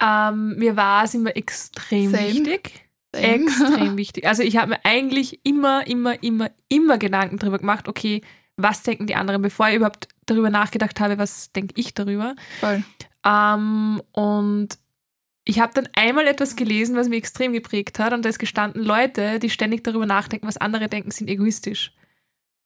ähm, 0.00 0.56
mir 0.58 0.76
war 0.76 1.04
es 1.04 1.14
immer 1.14 1.34
extrem 1.36 2.10
Same. 2.10 2.26
wichtig. 2.34 2.84
Same. 3.14 3.26
Extrem 3.46 3.96
wichtig. 3.96 4.26
Also 4.26 4.42
ich 4.42 4.58
habe 4.58 4.72
mir 4.72 4.84
eigentlich 4.84 5.40
immer, 5.42 5.86
immer, 5.86 6.22
immer, 6.22 6.50
immer 6.68 6.98
Gedanken 6.98 7.38
darüber 7.38 7.58
gemacht, 7.58 7.88
okay, 7.88 8.20
was 8.56 8.82
denken 8.82 9.06
die 9.06 9.14
anderen, 9.14 9.42
bevor 9.42 9.68
ich 9.68 9.76
überhaupt 9.76 10.08
darüber 10.26 10.50
nachgedacht 10.50 10.98
habe, 11.00 11.18
was 11.18 11.52
denke 11.52 11.74
ich 11.76 11.94
darüber. 11.94 12.34
Voll. 12.60 12.82
Ähm, 13.24 14.02
und 14.12 14.68
ich 15.44 15.60
habe 15.60 15.72
dann 15.74 15.88
einmal 15.94 16.26
etwas 16.26 16.56
gelesen, 16.56 16.96
was 16.96 17.08
mich 17.08 17.18
extrem 17.18 17.52
geprägt 17.52 17.98
hat, 17.98 18.12
und 18.12 18.24
da 18.24 18.28
ist 18.28 18.38
gestanden, 18.38 18.82
Leute, 18.82 19.38
die 19.38 19.50
ständig 19.50 19.84
darüber 19.84 20.06
nachdenken, 20.06 20.46
was 20.48 20.56
andere 20.56 20.88
denken, 20.88 21.10
sind 21.10 21.28
egoistisch. 21.28 21.92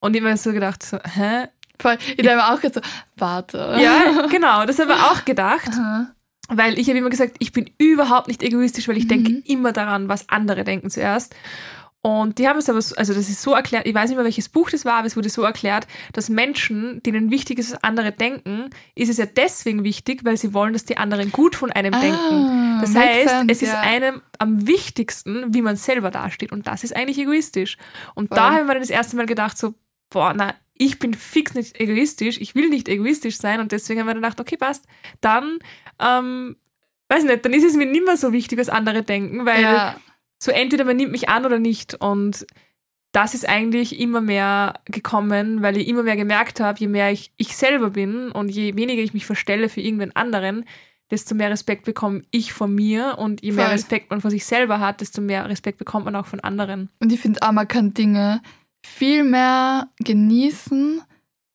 Und 0.01 0.15
ich 0.17 0.23
habe 0.23 0.31
mir 0.31 0.37
so 0.39 0.53
gedacht, 0.53 0.83
so, 0.83 0.99
hä? 0.99 1.49
Voll. 1.79 1.99
Ich 2.09 2.17
denke 2.17 2.37
mir 2.37 2.53
auch 2.53 2.61
so, 2.63 2.81
warte. 3.17 3.77
Ja, 3.81 4.27
genau, 4.31 4.65
das 4.65 4.79
habe 4.79 4.93
ich 4.93 4.99
auch 4.99 5.25
gedacht. 5.25 5.69
Aha. 5.73 6.11
Weil 6.49 6.79
ich 6.79 6.89
habe 6.89 6.99
immer 6.99 7.11
gesagt, 7.11 7.37
ich 7.39 7.53
bin 7.53 7.71
überhaupt 7.79 8.29
nicht 8.29 8.43
egoistisch, 8.43 8.89
weil 8.89 8.97
ich 8.97 9.07
denke 9.09 9.31
Mhm. 9.31 9.43
immer 9.47 9.73
daran, 9.73 10.09
was 10.09 10.29
andere 10.29 10.65
denken 10.65 10.91
zuerst. 10.91 11.35
Und 12.03 12.39
die 12.39 12.49
haben 12.49 12.59
es 12.59 12.71
aber, 12.71 12.81
so, 12.81 12.97
also 12.97 13.13
das 13.13 13.29
ist 13.29 13.43
so 13.43 13.53
erklärt, 13.53 13.87
ich 13.87 13.95
weiß 13.95 14.09
nicht 14.09 14.17
mehr, 14.17 14.25
welches 14.25 14.49
Buch 14.49 14.71
das 14.71 14.87
war, 14.87 14.95
aber 14.95 15.07
es 15.07 15.17
wurde 15.17 15.29
so 15.29 15.43
erklärt, 15.43 15.87
dass 16.15 16.31
Menschen, 16.31 17.03
denen 17.03 17.31
wichtig 17.31 17.59
ist, 17.59 17.73
was 17.73 17.85
andere 17.85 18.11
denken, 18.11 18.71
ist 18.95 19.11
es 19.11 19.19
ja 19.19 19.27
deswegen 19.27 19.85
wichtig, 19.85 20.25
weil 20.25 20.39
sie 20.39 20.55
wollen, 20.55 20.73
dass 20.73 20.87
die 20.87 20.97
anderen 20.97 21.31
gut 21.31 21.55
von 21.55 21.71
einem 21.71 21.93
Ah, 21.93 22.01
denken. 22.01 22.79
Das 22.81 22.95
heißt, 22.95 23.29
sense, 23.29 23.53
es 23.53 23.61
ist 23.61 23.73
ja. 23.73 23.81
einem 23.81 24.23
am 24.39 24.67
wichtigsten, 24.67 25.53
wie 25.53 25.61
man 25.61 25.77
selber 25.77 26.11
dasteht. 26.11 26.53
Und 26.53 26.67
das 26.67 26.85
ist 26.85 26.97
eigentlich 26.97 27.19
egoistisch. 27.19 27.77
Und 28.15 28.29
Voll. 28.29 28.37
da 28.37 28.51
habe 28.53 28.61
ich 28.61 28.67
mir 28.67 28.73
dann 28.73 28.83
das 28.83 28.91
erste 28.91 29.17
Mal 29.17 29.27
gedacht, 29.27 29.59
so, 29.59 29.75
boah, 30.09 30.33
na, 30.35 30.55
ich 30.73 30.99
bin 30.99 31.13
fix 31.13 31.53
nicht 31.53 31.79
egoistisch, 31.79 32.41
ich 32.41 32.55
will 32.55 32.71
nicht 32.71 32.89
egoistisch 32.89 33.37
sein. 33.37 33.61
Und 33.61 33.73
deswegen 33.73 34.01
haben 34.01 34.07
wir 34.07 34.15
gedacht, 34.15 34.41
okay, 34.41 34.57
passt. 34.57 34.87
Dann, 35.21 35.59
ähm, 35.99 36.57
weiß 37.09 37.25
nicht, 37.25 37.45
dann 37.45 37.53
ist 37.53 37.65
es 37.65 37.77
mir 37.77 37.85
nicht 37.85 38.07
mehr 38.07 38.17
so 38.17 38.33
wichtig, 38.33 38.59
was 38.59 38.71
andere 38.71 39.03
denken, 39.03 39.45
weil 39.45 39.63
ja, 39.63 39.97
so 40.43 40.51
entweder 40.51 40.85
man 40.85 40.97
nimmt 40.97 41.13
mich 41.13 41.29
an 41.29 41.45
oder 41.45 41.59
nicht. 41.59 41.95
Und 41.95 42.47
das 43.13 43.35
ist 43.35 43.49
eigentlich 43.49 44.01
immer 44.01 44.21
mehr 44.21 44.75
gekommen, 44.87 45.63
weil 45.63 45.77
ich 45.77 45.89
immer 45.89 46.03
mehr 46.03 46.17
gemerkt 46.17 46.61
habe, 46.61 46.79
je 46.79 46.89
mehr 46.89 47.13
ich 47.13 47.33
ich 47.37 47.57
selber 47.57 47.91
bin 47.91 48.31
und 48.31 48.49
je 48.49 48.77
weniger 48.77 49.03
ich 49.03 49.15
mich 49.15 49.27
verstelle 49.27 49.69
für 49.69 49.81
irgendwen 49.81 50.15
anderen, 50.15 50.65
desto 51.11 51.35
mehr 51.35 51.51
Respekt 51.51 51.85
bekomme 51.85 52.23
ich 52.31 52.53
von 52.53 52.75
mir 52.75 53.19
und 53.19 53.43
je 53.43 53.53
mehr 53.53 53.67
Voll. 53.67 53.75
Respekt 53.75 54.11
man 54.11 54.21
vor 54.21 54.31
sich 54.31 54.45
selber 54.45 54.81
hat, 54.81 55.01
desto 55.01 55.21
mehr 55.21 55.49
Respekt 55.49 55.79
bekommt 55.79 56.05
man 56.05 56.17
auch 56.17 56.27
von 56.27 56.41
anderen. 56.41 56.89
und 57.01 57.13
ich 57.13 57.21
finde 57.21 57.43
auch, 57.43 57.53
man 57.53 57.69
kann 57.69 57.95
Dinge 57.95 58.43
viel 58.87 59.25
mehr 59.25 59.89
genießen, 59.99 61.03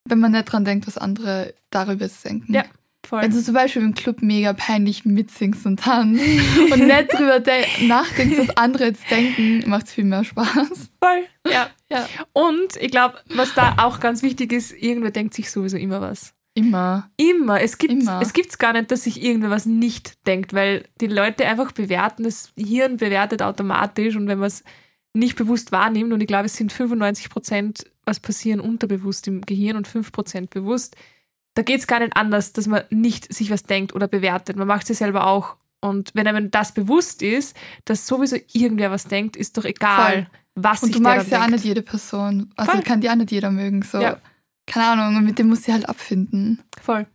wenn 0.04 0.20
man 0.20 0.32
nicht 0.32 0.52
dran 0.52 0.64
denkt, 0.64 0.86
was 0.86 0.98
andere 0.98 1.54
darüber 1.70 2.06
denken. 2.24 2.52
Ja, 2.52 2.64
Voll. 3.08 3.22
Wenn 3.22 3.30
du 3.30 3.42
zum 3.42 3.54
Beispiel 3.54 3.82
im 3.82 3.94
Club 3.94 4.20
mega 4.22 4.52
peinlich 4.52 5.04
mitsingst 5.04 5.64
und 5.66 5.78
tanzt 5.80 6.22
und 6.72 6.86
nicht 6.86 7.12
drüber 7.12 7.40
de- 7.40 7.86
nachdenkst, 7.86 8.38
was 8.38 8.56
andere 8.56 8.86
jetzt 8.86 9.08
denken, 9.10 9.68
macht 9.68 9.86
es 9.86 9.92
viel 9.92 10.04
mehr 10.04 10.24
Spaß. 10.24 10.90
Voll. 11.02 11.24
Ja. 11.50 11.70
Ja. 11.90 12.08
Und 12.32 12.76
ich 12.80 12.90
glaube, 12.90 13.18
was 13.34 13.54
da 13.54 13.76
auch 13.78 14.00
ganz 14.00 14.22
wichtig 14.22 14.52
ist, 14.52 14.72
irgendwer 14.72 15.12
denkt 15.12 15.34
sich 15.34 15.50
sowieso 15.50 15.76
immer 15.76 16.00
was. 16.00 16.34
Immer. 16.54 17.10
Immer. 17.16 17.60
Es 17.60 17.76
gibt 17.78 17.92
Immer. 17.92 18.20
es 18.22 18.32
gibt's 18.32 18.58
gar 18.58 18.72
nicht, 18.72 18.90
dass 18.90 19.04
sich 19.04 19.22
irgendwer 19.22 19.50
was 19.50 19.66
nicht 19.66 20.26
denkt, 20.26 20.54
weil 20.54 20.84
die 21.00 21.06
Leute 21.06 21.46
einfach 21.46 21.72
bewerten, 21.72 22.24
das 22.24 22.52
Hirn 22.56 22.96
bewertet 22.96 23.42
automatisch 23.42 24.16
und 24.16 24.26
wenn 24.26 24.38
man 24.38 24.48
es 24.48 24.64
nicht 25.12 25.36
bewusst 25.36 25.70
wahrnimmt, 25.70 26.12
und 26.12 26.20
ich 26.20 26.26
glaube, 26.26 26.46
es 26.46 26.56
sind 26.56 26.72
95 26.72 27.28
Prozent, 27.30 27.84
was 28.04 28.20
passieren 28.20 28.60
unterbewusst 28.60 29.28
im 29.28 29.42
Gehirn 29.42 29.76
und 29.76 29.86
5 29.86 30.12
Prozent 30.12 30.50
bewusst, 30.50 30.96
da 31.56 31.62
geht 31.62 31.80
es 31.80 31.86
gar 31.86 32.00
nicht 32.00 32.14
anders, 32.16 32.52
dass 32.52 32.66
man 32.66 32.82
nicht 32.90 33.32
sich 33.32 33.50
was 33.50 33.64
denkt 33.64 33.94
oder 33.94 34.06
bewertet. 34.08 34.56
Man 34.56 34.68
macht 34.68 34.88
es 34.90 34.98
selber 34.98 35.26
auch. 35.26 35.56
Und 35.80 36.10
wenn 36.14 36.26
einem 36.26 36.50
das 36.50 36.74
bewusst 36.74 37.22
ist, 37.22 37.56
dass 37.86 38.06
sowieso 38.06 38.36
irgendwer 38.52 38.90
was 38.90 39.04
denkt, 39.04 39.36
ist 39.36 39.56
doch 39.56 39.64
egal, 39.64 40.12
Voll. 40.12 40.26
was 40.54 40.82
Und 40.82 40.94
du 40.94 41.00
magst 41.00 41.30
ja 41.30 41.38
auch 41.38 41.42
denkt. 41.44 41.56
nicht 41.56 41.64
jede 41.64 41.80
Person. 41.82 42.52
Also 42.56 42.72
Voll. 42.72 42.82
kann 42.82 43.00
die 43.00 43.08
auch 43.08 43.14
nicht 43.14 43.30
jeder 43.30 43.50
mögen. 43.50 43.80
So, 43.82 44.00
Ja. 44.00 44.18
keine 44.66 44.86
Ahnung, 44.88 45.16
und 45.16 45.24
mit 45.24 45.38
dem 45.38 45.48
muss 45.48 45.62
sie 45.62 45.72
halt 45.72 45.88
abfinden. 45.88 46.62
Voll. 46.82 47.06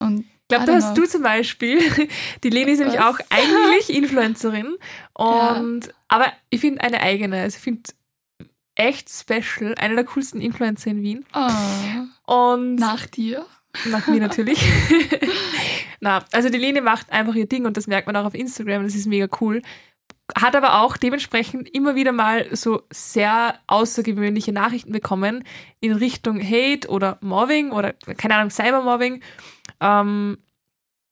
Und 0.00 0.20
Ich 0.20 0.48
glaube, 0.48 0.66
da 0.66 0.74
hast 0.74 0.94
know. 0.94 1.02
du 1.04 1.08
zum 1.08 1.22
Beispiel, 1.22 1.80
die 2.44 2.50
Leni 2.50 2.72
ist 2.72 2.80
nämlich 2.80 3.00
auch 3.00 3.18
eigentlich 3.30 3.88
Influencerin 3.96 4.76
und 5.14 5.94
aber 6.08 6.26
ich 6.50 6.60
finde 6.60 6.82
eine 6.82 7.00
eigene, 7.00 7.40
also 7.40 7.56
ich 7.56 7.62
finde 7.62 7.90
echt 8.74 9.08
special, 9.10 9.74
eine 9.78 9.94
der 9.94 10.04
coolsten 10.04 10.40
Influencer 10.42 10.90
in 10.90 11.02
Wien 11.02 11.24
oh, 11.34 12.50
und 12.50 12.76
nach 12.76 13.06
dir. 13.06 13.46
Nach 13.86 14.06
mir 14.06 14.20
natürlich. 14.20 14.64
Na, 16.00 16.24
also 16.32 16.48
die 16.48 16.58
Leni 16.58 16.80
macht 16.80 17.10
einfach 17.10 17.34
ihr 17.34 17.48
Ding 17.48 17.66
und 17.66 17.76
das 17.76 17.86
merkt 17.86 18.06
man 18.06 18.16
auch 18.16 18.24
auf 18.24 18.34
Instagram, 18.34 18.84
das 18.84 18.94
ist 18.94 19.06
mega 19.06 19.28
cool. 19.40 19.62
Hat 20.36 20.54
aber 20.54 20.80
auch 20.82 20.96
dementsprechend 20.96 21.68
immer 21.74 21.94
wieder 21.94 22.12
mal 22.12 22.54
so 22.54 22.82
sehr 22.90 23.58
außergewöhnliche 23.66 24.52
Nachrichten 24.52 24.92
bekommen 24.92 25.42
in 25.80 25.92
Richtung 25.92 26.40
Hate 26.40 26.88
oder 26.88 27.18
Mobbing 27.22 27.72
oder 27.72 27.94
keine 27.94 28.34
Ahnung, 28.34 28.50
Cybermobbing. 28.50 29.22
Ähm, 29.80 30.38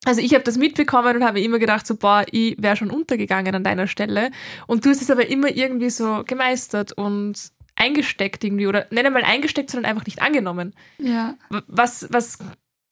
also 0.04 0.20
ich 0.20 0.34
habe 0.34 0.44
das 0.44 0.56
mitbekommen 0.56 1.16
und 1.16 1.24
habe 1.24 1.40
immer 1.40 1.58
gedacht, 1.58 1.86
so, 1.86 1.96
boah, 1.96 2.24
ich 2.30 2.56
wäre 2.62 2.76
schon 2.76 2.90
untergegangen 2.90 3.54
an 3.54 3.64
deiner 3.64 3.88
Stelle. 3.88 4.30
Und 4.68 4.84
du 4.84 4.90
hast 4.90 5.02
es 5.02 5.10
aber 5.10 5.26
immer 5.28 5.48
irgendwie 5.48 5.90
so 5.90 6.22
gemeistert 6.24 6.92
und 6.92 7.50
eingesteckt 7.76 8.42
irgendwie 8.42 8.66
oder 8.66 8.86
nicht 8.90 9.04
einmal 9.04 9.24
eingesteckt, 9.24 9.70
sondern 9.70 9.90
einfach 9.90 10.06
nicht 10.06 10.20
angenommen. 10.20 10.74
Ja. 10.98 11.36
Was, 11.68 12.06
was, 12.10 12.38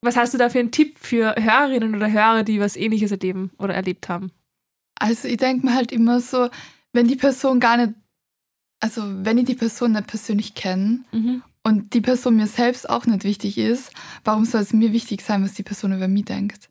was 0.03 0.17
hast 0.17 0.35
du 0.35 0.39
da 0.39 0.51
für 0.51 0.61
einen 0.61 0.71
Tipp 0.71 0.99
für 0.99 1.35
Hörerinnen 1.37 1.95
oder 1.95 2.11
Hörer, 2.11 2.45
die 2.45 2.61
was 2.61 2.77
ähnliches 2.77 3.11
erleben 3.11 3.51
oder 3.59 3.75
erlebt 3.75 4.09
haben? 4.09 4.31
Also 4.97 5.27
ich 5.27 5.39
denke 5.39 5.67
mir 5.67 5.75
halt 5.75 5.91
immer 5.91 6.21
so, 6.21 6.49
wenn 6.93 7.09
die 7.09 7.17
Person 7.17 7.59
gar 7.61 7.77
nicht, 7.77 7.95
also 8.81 9.03
wenn 9.05 9.39
ich 9.39 9.47
die 9.47 9.55
Person 9.55 9.93
nicht 9.93 10.07
persönlich 10.07 10.55
kenne 10.55 11.01
und 11.63 11.95
die 11.95 12.01
Person 12.01 12.37
mir 12.37 12.47
selbst 12.47 12.89
auch 12.89 13.07
nicht 13.07 13.25
wichtig 13.25 13.59
ist, 13.59 13.93
warum 14.25 14.45
soll 14.45 14.61
es 14.61 14.73
mir 14.73 14.93
wichtig 14.93 15.23
sein, 15.23 15.43
was 15.43 15.55
die 15.55 15.63
Person 15.63 15.97
über 15.97 16.09
mich 16.09 16.27
denkt? 16.27 16.69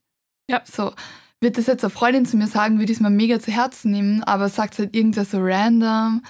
Ja. 0.49 0.61
So, 0.65 0.93
wird 1.41 1.57
das 1.57 1.67
jetzt 1.67 1.83
eine 1.83 1.89
Freundin 1.89 2.25
zu 2.25 2.37
mir 2.37 2.47
sagen, 2.47 2.79
würde 2.79 2.91
ich 2.91 2.97
es 2.99 3.01
mir 3.01 3.09
mega 3.09 3.39
zu 3.39 3.51
Herzen 3.51 3.91
nehmen, 3.91 4.23
aber 4.23 4.49
sagt 4.49 4.79
halt 4.79 4.95
irgendwas 4.95 5.31
so 5.31 5.39
random, 5.41 6.21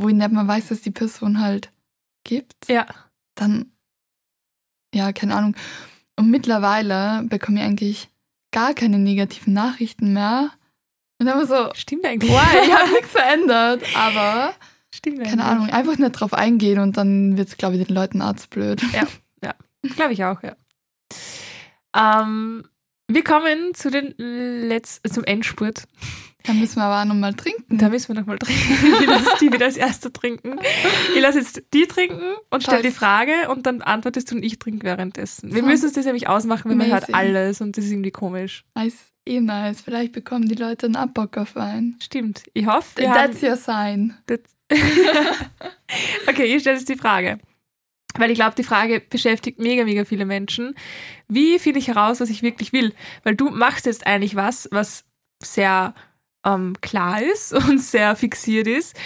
wo 0.00 0.08
ich 0.08 0.14
nicht 0.14 0.30
mal 0.32 0.46
weiß, 0.48 0.68
dass 0.68 0.80
die 0.82 0.90
Person 0.90 1.40
halt 1.40 1.70
gibt, 2.24 2.68
Ja. 2.68 2.86
dann, 3.34 3.72
ja, 4.94 5.12
keine 5.12 5.34
Ahnung. 5.34 5.56
Und 6.16 6.30
mittlerweile 6.30 7.22
bekomme 7.28 7.58
ich 7.60 7.64
eigentlich 7.66 8.08
gar 8.52 8.74
keine 8.74 8.98
negativen 8.98 9.52
Nachrichten 9.52 10.12
mehr. 10.12 10.50
Und 11.18 11.26
dann 11.26 11.38
war 11.38 11.46
so, 11.46 11.72
Stimmt 11.74 12.04
eigentlich. 12.04 12.30
wow, 12.30 12.42
ich 12.64 12.72
habe 12.74 12.90
nichts 12.90 13.10
verändert, 13.10 13.82
aber 13.96 14.54
Stimmt 14.94 15.18
eigentlich. 15.18 15.30
keine 15.30 15.44
Ahnung, 15.44 15.68
einfach 15.70 15.96
nicht 15.98 16.12
drauf 16.12 16.32
eingehen 16.34 16.78
und 16.78 16.96
dann 16.96 17.36
wird 17.36 17.48
es, 17.48 17.56
glaube 17.56 17.76
ich, 17.76 17.86
den 17.86 17.94
Leuten 17.94 18.20
arztblöd. 18.22 18.82
Glaube 19.96 20.14
ich 20.14 20.24
auch, 20.24 20.42
ja. 20.42 20.56
Ähm, 21.94 22.64
wir 23.06 23.22
kommen 23.22 23.74
zu 23.74 23.90
den 23.90 24.14
Letz 24.16 25.00
zum 25.12 25.24
Endspurt. 25.24 25.84
Dann 26.44 26.60
müssen 26.60 26.76
wir 26.76 26.84
aber 26.84 27.00
auch 27.02 27.06
nochmal 27.06 27.32
trinken. 27.32 27.78
Da 27.78 27.88
müssen 27.88 28.08
wir 28.08 28.20
nochmal 28.20 28.38
trinken. 28.38 28.62
Ich 29.00 29.06
lasse 29.06 29.30
die 29.40 29.52
wieder 29.52 29.64
als 29.64 29.76
Erster 29.78 30.12
trinken. 30.12 30.58
Ich 31.14 31.20
lasse 31.20 31.38
jetzt 31.38 31.62
die 31.72 31.86
trinken 31.86 32.34
und 32.50 32.62
stelle 32.62 32.82
die. 32.82 32.90
Frage 32.90 33.48
und 33.48 33.66
dann 33.66 33.80
antwortest 33.80 34.30
du 34.30 34.36
und 34.36 34.42
ich 34.42 34.58
trinke 34.58 34.86
währenddessen. 34.86 35.54
Wir 35.54 35.62
müssen 35.62 35.86
uns 35.86 35.94
das 35.94 36.04
nämlich 36.04 36.28
ausmachen, 36.28 36.70
weil 36.70 36.76
man 36.76 36.90
hört 36.90 37.12
alles 37.14 37.60
und 37.60 37.76
das 37.76 37.86
ist 37.86 37.92
irgendwie 37.92 38.10
komisch. 38.10 38.64
Nice, 38.74 39.12
eh 39.26 39.40
nice. 39.40 39.80
Vielleicht 39.80 40.12
bekommen 40.12 40.46
die 40.46 40.54
Leute 40.54 40.86
einen 40.86 40.96
Abbock 40.96 41.38
auf 41.38 41.56
Wein. 41.56 41.96
Stimmt. 42.02 42.42
Ich 42.52 42.66
hoffe, 42.66 43.00
wir 43.00 43.10
haben, 43.10 43.32
That's 43.32 43.42
your 43.42 43.56
sign. 43.56 44.14
Okay, 46.28 46.44
ich 46.44 46.60
stelle 46.62 46.76
jetzt 46.76 46.88
die 46.88 46.96
Frage. 46.96 47.38
Weil 48.16 48.30
ich 48.30 48.36
glaube, 48.36 48.54
die 48.54 48.64
Frage 48.64 49.00
beschäftigt 49.00 49.58
mega, 49.58 49.84
mega 49.84 50.04
viele 50.04 50.24
Menschen. 50.24 50.74
Wie 51.28 51.58
finde 51.58 51.80
ich 51.80 51.88
heraus, 51.88 52.20
was 52.20 52.30
ich 52.30 52.42
wirklich 52.42 52.72
will? 52.72 52.94
Weil 53.24 53.34
du 53.34 53.50
machst 53.50 53.86
jetzt 53.86 54.06
eigentlich 54.06 54.36
was, 54.36 54.68
was 54.70 55.04
sehr 55.42 55.94
ähm, 56.44 56.74
klar 56.80 57.22
ist 57.22 57.52
und 57.68 57.80
sehr 57.80 58.14
fixiert 58.16 58.66
ist. 58.66 58.96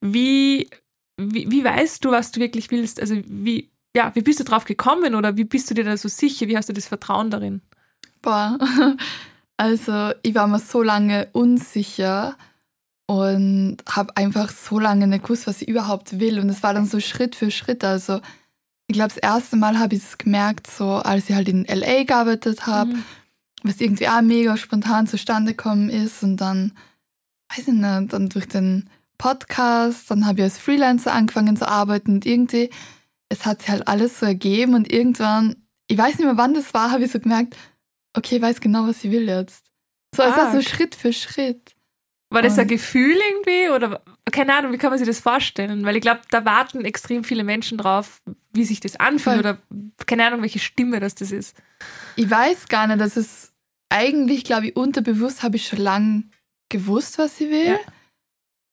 Wie, 0.00 0.68
wie, 1.16 1.50
wie 1.50 1.64
weißt 1.64 2.04
du, 2.04 2.10
was 2.10 2.32
du 2.32 2.40
wirklich 2.40 2.70
willst? 2.70 3.00
Also 3.00 3.16
wie, 3.26 3.70
ja, 3.96 4.12
wie 4.14 4.22
bist 4.22 4.40
du 4.40 4.44
drauf 4.44 4.64
gekommen 4.64 5.14
oder 5.14 5.36
wie 5.36 5.44
bist 5.44 5.70
du 5.70 5.74
dir 5.74 5.84
da 5.84 5.96
so 5.96 6.08
sicher? 6.08 6.46
Wie 6.48 6.56
hast 6.56 6.68
du 6.68 6.72
das 6.72 6.86
Vertrauen 6.86 7.30
darin? 7.30 7.62
Boah. 8.22 8.58
Also, 9.60 10.12
ich 10.22 10.36
war 10.36 10.46
mir 10.46 10.60
so 10.60 10.84
lange 10.84 11.30
unsicher 11.32 12.36
und 13.06 13.78
habe 13.90 14.16
einfach 14.16 14.50
so 14.50 14.78
lange 14.78 15.08
nicht 15.08 15.24
gewusst, 15.24 15.48
was 15.48 15.62
ich 15.62 15.66
überhaupt 15.66 16.20
will. 16.20 16.38
Und 16.38 16.48
es 16.48 16.62
war 16.62 16.74
dann 16.74 16.86
so 16.86 17.00
Schritt 17.00 17.34
für 17.34 17.50
Schritt. 17.50 17.82
Also, 17.82 18.20
ich 18.86 18.94
glaube, 18.94 19.08
das 19.08 19.16
erste 19.16 19.56
Mal 19.56 19.80
habe 19.80 19.96
ich 19.96 20.02
es 20.04 20.16
gemerkt, 20.16 20.68
so 20.68 20.92
als 20.92 21.28
ich 21.28 21.34
halt 21.34 21.48
in 21.48 21.64
LA 21.64 22.04
gearbeitet 22.04 22.66
habe, 22.68 22.90
Mhm. 22.94 23.04
Was 23.62 23.80
irgendwie 23.80 24.08
auch 24.08 24.20
mega 24.22 24.56
spontan 24.56 25.06
zustande 25.06 25.52
gekommen 25.52 25.90
ist. 25.90 26.22
Und 26.22 26.38
dann, 26.38 26.72
weiß 27.50 27.68
ich 27.68 27.74
nicht, 27.74 28.12
dann 28.12 28.28
durch 28.28 28.48
den 28.48 28.88
Podcast, 29.18 30.10
dann 30.10 30.26
habe 30.26 30.38
ich 30.38 30.44
als 30.44 30.58
Freelancer 30.58 31.12
angefangen 31.12 31.56
zu 31.56 31.68
arbeiten 31.68 32.12
und 32.12 32.26
irgendwie, 32.26 32.70
es 33.28 33.44
hat 33.44 33.60
sich 33.60 33.70
halt 33.70 33.88
alles 33.88 34.20
so 34.20 34.26
ergeben 34.26 34.74
und 34.74 34.90
irgendwann, 34.90 35.56
ich 35.88 35.98
weiß 35.98 36.18
nicht 36.18 36.24
mehr 36.24 36.36
wann 36.36 36.54
das 36.54 36.72
war, 36.72 36.92
habe 36.92 37.04
ich 37.04 37.10
so 37.10 37.18
gemerkt, 37.18 37.56
okay, 38.16 38.36
ich 38.36 38.42
weiß 38.42 38.60
genau, 38.60 38.86
was 38.86 39.02
ich 39.04 39.10
will 39.10 39.28
jetzt. 39.28 39.66
So, 40.14 40.22
es 40.22 40.36
war 40.36 40.50
so 40.52 40.58
Arg. 40.58 40.68
Schritt 40.68 40.94
für 40.94 41.12
Schritt. 41.12 41.74
War 42.30 42.42
das 42.42 42.58
ein 42.58 42.68
Gefühl 42.68 43.16
irgendwie 43.30 43.70
oder 43.74 44.02
keine 44.30 44.54
Ahnung, 44.54 44.72
wie 44.72 44.78
kann 44.78 44.90
man 44.90 44.98
sich 44.98 45.08
das 45.08 45.20
vorstellen? 45.20 45.84
Weil 45.84 45.96
ich 45.96 46.02
glaube, 46.02 46.20
da 46.30 46.44
warten 46.44 46.84
extrem 46.84 47.24
viele 47.24 47.42
Menschen 47.42 47.78
drauf, 47.78 48.20
wie 48.52 48.64
sich 48.64 48.80
das 48.80 48.96
anfühlt 48.96 49.22
Voll. 49.22 49.38
oder 49.38 49.58
keine 50.06 50.26
Ahnung, 50.26 50.42
welche 50.42 50.58
Stimme 50.58 51.00
das 51.00 51.14
das 51.14 51.32
ist. 51.32 51.56
Ich 52.16 52.30
weiß 52.30 52.68
gar 52.68 52.86
nicht, 52.86 53.00
dass 53.00 53.16
es 53.16 53.47
eigentlich, 53.88 54.44
glaube 54.44 54.68
ich, 54.68 54.76
unterbewusst 54.76 55.42
habe 55.42 55.56
ich 55.56 55.66
schon 55.66 55.78
lange 55.80 56.24
gewusst, 56.68 57.18
was 57.18 57.40
ich 57.40 57.50
will. 57.50 57.66
Ja. 57.66 57.78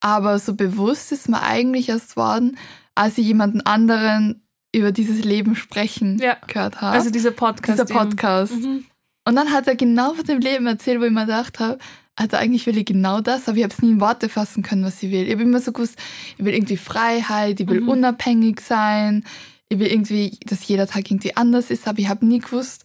Aber 0.01 0.39
so 0.39 0.53
bewusst 0.55 1.11
ist 1.11 1.29
mir 1.29 1.41
eigentlich 1.41 1.89
erst 1.89 2.15
worden, 2.17 2.57
als 2.95 3.17
ich 3.17 3.25
jemanden 3.25 3.61
anderen 3.61 4.41
über 4.75 4.91
dieses 4.91 5.23
Leben 5.23 5.55
sprechen 5.55 6.19
Ja. 6.19 6.35
gehört 6.47 6.81
habe. 6.81 6.95
Also 6.97 7.09
dieser 7.09 7.31
Podcast. 7.31 7.79
dieser. 7.79 7.85
Podcast. 7.93 8.53
Mhm. 8.53 8.85
Und 9.27 9.35
dann 9.35 9.51
hat 9.51 9.67
er 9.67 9.75
genau 9.75 10.13
von 10.13 10.25
dem 10.25 10.39
Leben 10.39 10.67
erzählt, 10.67 10.99
wo 10.99 11.05
ich 11.05 11.11
mir 11.11 11.21
gedacht 11.25 11.59
habe, 11.59 11.79
also 12.15 12.37
eigentlich 12.37 12.65
will 12.65 12.77
ich 12.77 12.85
genau 12.85 13.21
das, 13.21 13.47
aber 13.47 13.57
ich 13.57 13.63
habe 13.63 13.73
es 13.73 13.81
nie 13.81 13.91
in 13.91 13.99
Worte 14.01 14.29
fassen 14.29 14.63
können, 14.63 14.83
was 14.83 15.01
ich 15.01 15.11
will. 15.11 15.25
Ich 15.25 15.31
habe 15.33 15.41
immer 15.43 15.59
so 15.59 15.71
gewusst, 15.71 15.97
ich 16.37 16.45
will 16.45 16.53
irgendwie 16.53 16.77
Freiheit, 16.77 17.59
ich 17.59 17.67
will 17.67 17.81
Mhm. 17.81 17.89
unabhängig 17.89 18.59
sein, 18.61 19.23
ich 19.69 19.79
will 19.79 19.87
irgendwie, 19.87 20.37
dass 20.45 20.65
jeder 20.67 20.87
Tag 20.87 21.09
irgendwie 21.09 21.35
anders 21.35 21.71
ist, 21.71 21.87
aber 21.87 21.99
ich 21.99 22.07
habe 22.07 22.25
nie 22.25 22.39
gewusst, 22.39 22.84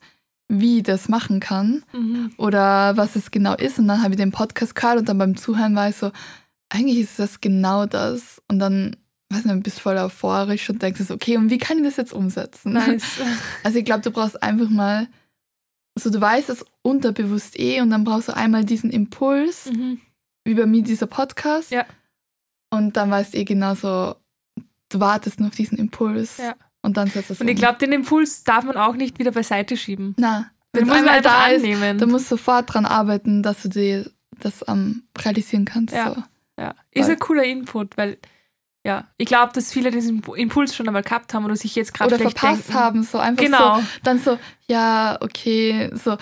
wie 0.52 0.82
das 0.82 1.08
machen 1.08 1.38
kann 1.38 1.84
Mhm. 1.92 2.32
oder 2.36 2.96
was 2.96 3.14
es 3.14 3.30
genau 3.30 3.54
ist. 3.54 3.78
Und 3.78 3.86
dann 3.86 4.02
habe 4.02 4.14
ich 4.14 4.18
den 4.18 4.32
Podcast 4.32 4.74
gehört 4.74 4.98
und 4.98 5.08
dann 5.08 5.18
beim 5.18 5.36
Zuhören 5.36 5.76
war 5.76 5.88
ich 5.88 5.96
so, 5.96 6.10
eigentlich 6.68 6.98
ist 6.98 7.18
das 7.20 7.40
genau 7.40 7.86
das. 7.86 8.42
Und 8.48 8.58
dann, 8.58 8.96
weiß 9.30 9.44
nicht, 9.44 9.62
bist 9.62 9.80
voll 9.80 9.96
euphorisch 9.96 10.68
und 10.68 10.82
denkst 10.82 11.00
so, 11.02 11.14
okay, 11.14 11.36
und 11.36 11.50
wie 11.50 11.58
kann 11.58 11.78
ich 11.78 11.84
das 11.84 11.96
jetzt 11.96 12.12
umsetzen? 12.12 12.72
Nice. 12.72 13.04
Also 13.64 13.78
ich 13.78 13.84
glaube, 13.84 14.00
du 14.02 14.10
brauchst 14.10 14.42
einfach 14.42 14.68
mal, 14.70 15.06
also 15.96 16.10
du 16.10 16.20
weißt 16.20 16.50
es 16.50 16.64
unterbewusst 16.82 17.58
eh 17.58 17.80
und 17.80 17.90
dann 17.90 18.02
brauchst 18.04 18.28
du 18.28 18.36
einmal 18.36 18.64
diesen 18.64 18.90
Impuls, 18.90 19.66
Mhm. 19.70 20.00
wie 20.44 20.54
bei 20.54 20.66
mir 20.66 20.82
dieser 20.82 21.06
Podcast. 21.06 21.70
Ja. 21.70 21.86
Und 22.70 22.96
dann 22.96 23.10
weißt 23.10 23.34
du 23.34 23.38
eh 23.38 23.44
genauso, 23.44 24.16
du 24.88 24.98
wartest 25.00 25.38
nur 25.38 25.48
auf 25.50 25.54
diesen 25.54 25.78
Impuls 25.78 26.38
Ja. 26.38 26.54
Und 26.82 26.96
dann 26.96 27.08
setzt 27.08 27.30
es 27.30 27.40
Und 27.40 27.48
ich 27.48 27.54
um. 27.56 27.60
glaube, 27.60 27.78
den 27.78 27.92
Impuls 27.92 28.44
darf 28.44 28.64
man 28.64 28.76
auch 28.76 28.94
nicht 28.94 29.18
wieder 29.18 29.32
beiseite 29.32 29.76
schieben. 29.76 30.14
Na, 30.18 30.50
Den 30.74 30.86
muss 30.86 30.96
man 30.98 31.08
einfach 31.08 31.30
da 31.32 31.46
ist, 31.48 31.62
annehmen. 31.64 31.98
du 31.98 32.06
musst 32.06 32.28
sofort 32.28 32.72
dran 32.72 32.86
arbeiten, 32.86 33.42
dass 33.42 33.62
du 33.62 33.68
dir 33.68 34.10
das 34.40 34.64
ähm, 34.68 35.02
realisieren 35.18 35.64
kannst. 35.64 35.94
Ja. 35.94 36.14
So. 36.14 36.22
Ja, 36.58 36.74
ist 36.90 37.08
ein 37.08 37.18
cooler 37.18 37.44
Input, 37.44 37.96
weil 37.96 38.18
ja, 38.86 39.08
ich 39.18 39.26
glaube, 39.26 39.52
dass 39.54 39.72
viele 39.72 39.90
diesen 39.90 40.22
Impuls 40.36 40.74
schon 40.74 40.86
einmal 40.88 41.02
gehabt 41.02 41.34
haben 41.34 41.44
oder 41.44 41.54
sich 41.56 41.74
jetzt 41.74 41.92
gerade 41.92 42.18
verpasst 42.18 42.68
denken. 42.68 42.74
haben, 42.74 43.02
so 43.02 43.18
einfach 43.18 43.44
Genau. 43.44 43.76
so, 43.80 43.86
dann 44.04 44.18
so, 44.18 44.38
ja, 44.68 45.18
okay, 45.20 45.90
so, 45.94 46.16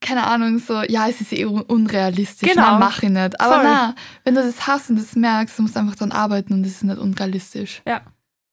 keine 0.00 0.26
Ahnung, 0.26 0.58
so, 0.58 0.82
ja, 0.82 1.06
es 1.08 1.20
ist 1.20 1.32
eh 1.32 1.44
un 1.44 1.60
unrealistisch, 1.62 2.48
Genau. 2.50 2.72
na, 2.72 2.78
mach 2.78 3.02
ich 3.04 3.08
nicht. 3.08 3.40
Aber 3.40 3.54
Voll. 3.54 3.62
na, 3.64 3.94
wenn 4.24 4.34
du 4.34 4.42
das 4.42 4.66
hast 4.66 4.90
und 4.90 4.96
das 4.98 5.14
merkst, 5.14 5.56
du 5.58 5.62
musst 5.62 5.76
einfach 5.76 5.94
dran 5.94 6.10
arbeiten 6.10 6.52
und 6.54 6.64
es 6.66 6.72
ist 6.72 6.84
nicht 6.84 6.98
unrealistisch. 6.98 7.82
Ja. 7.86 7.98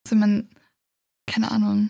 Also, 0.06 0.14
ich 0.14 0.20
mein, 0.20 0.50
keine 1.30 1.52
Ahnung. 1.52 1.90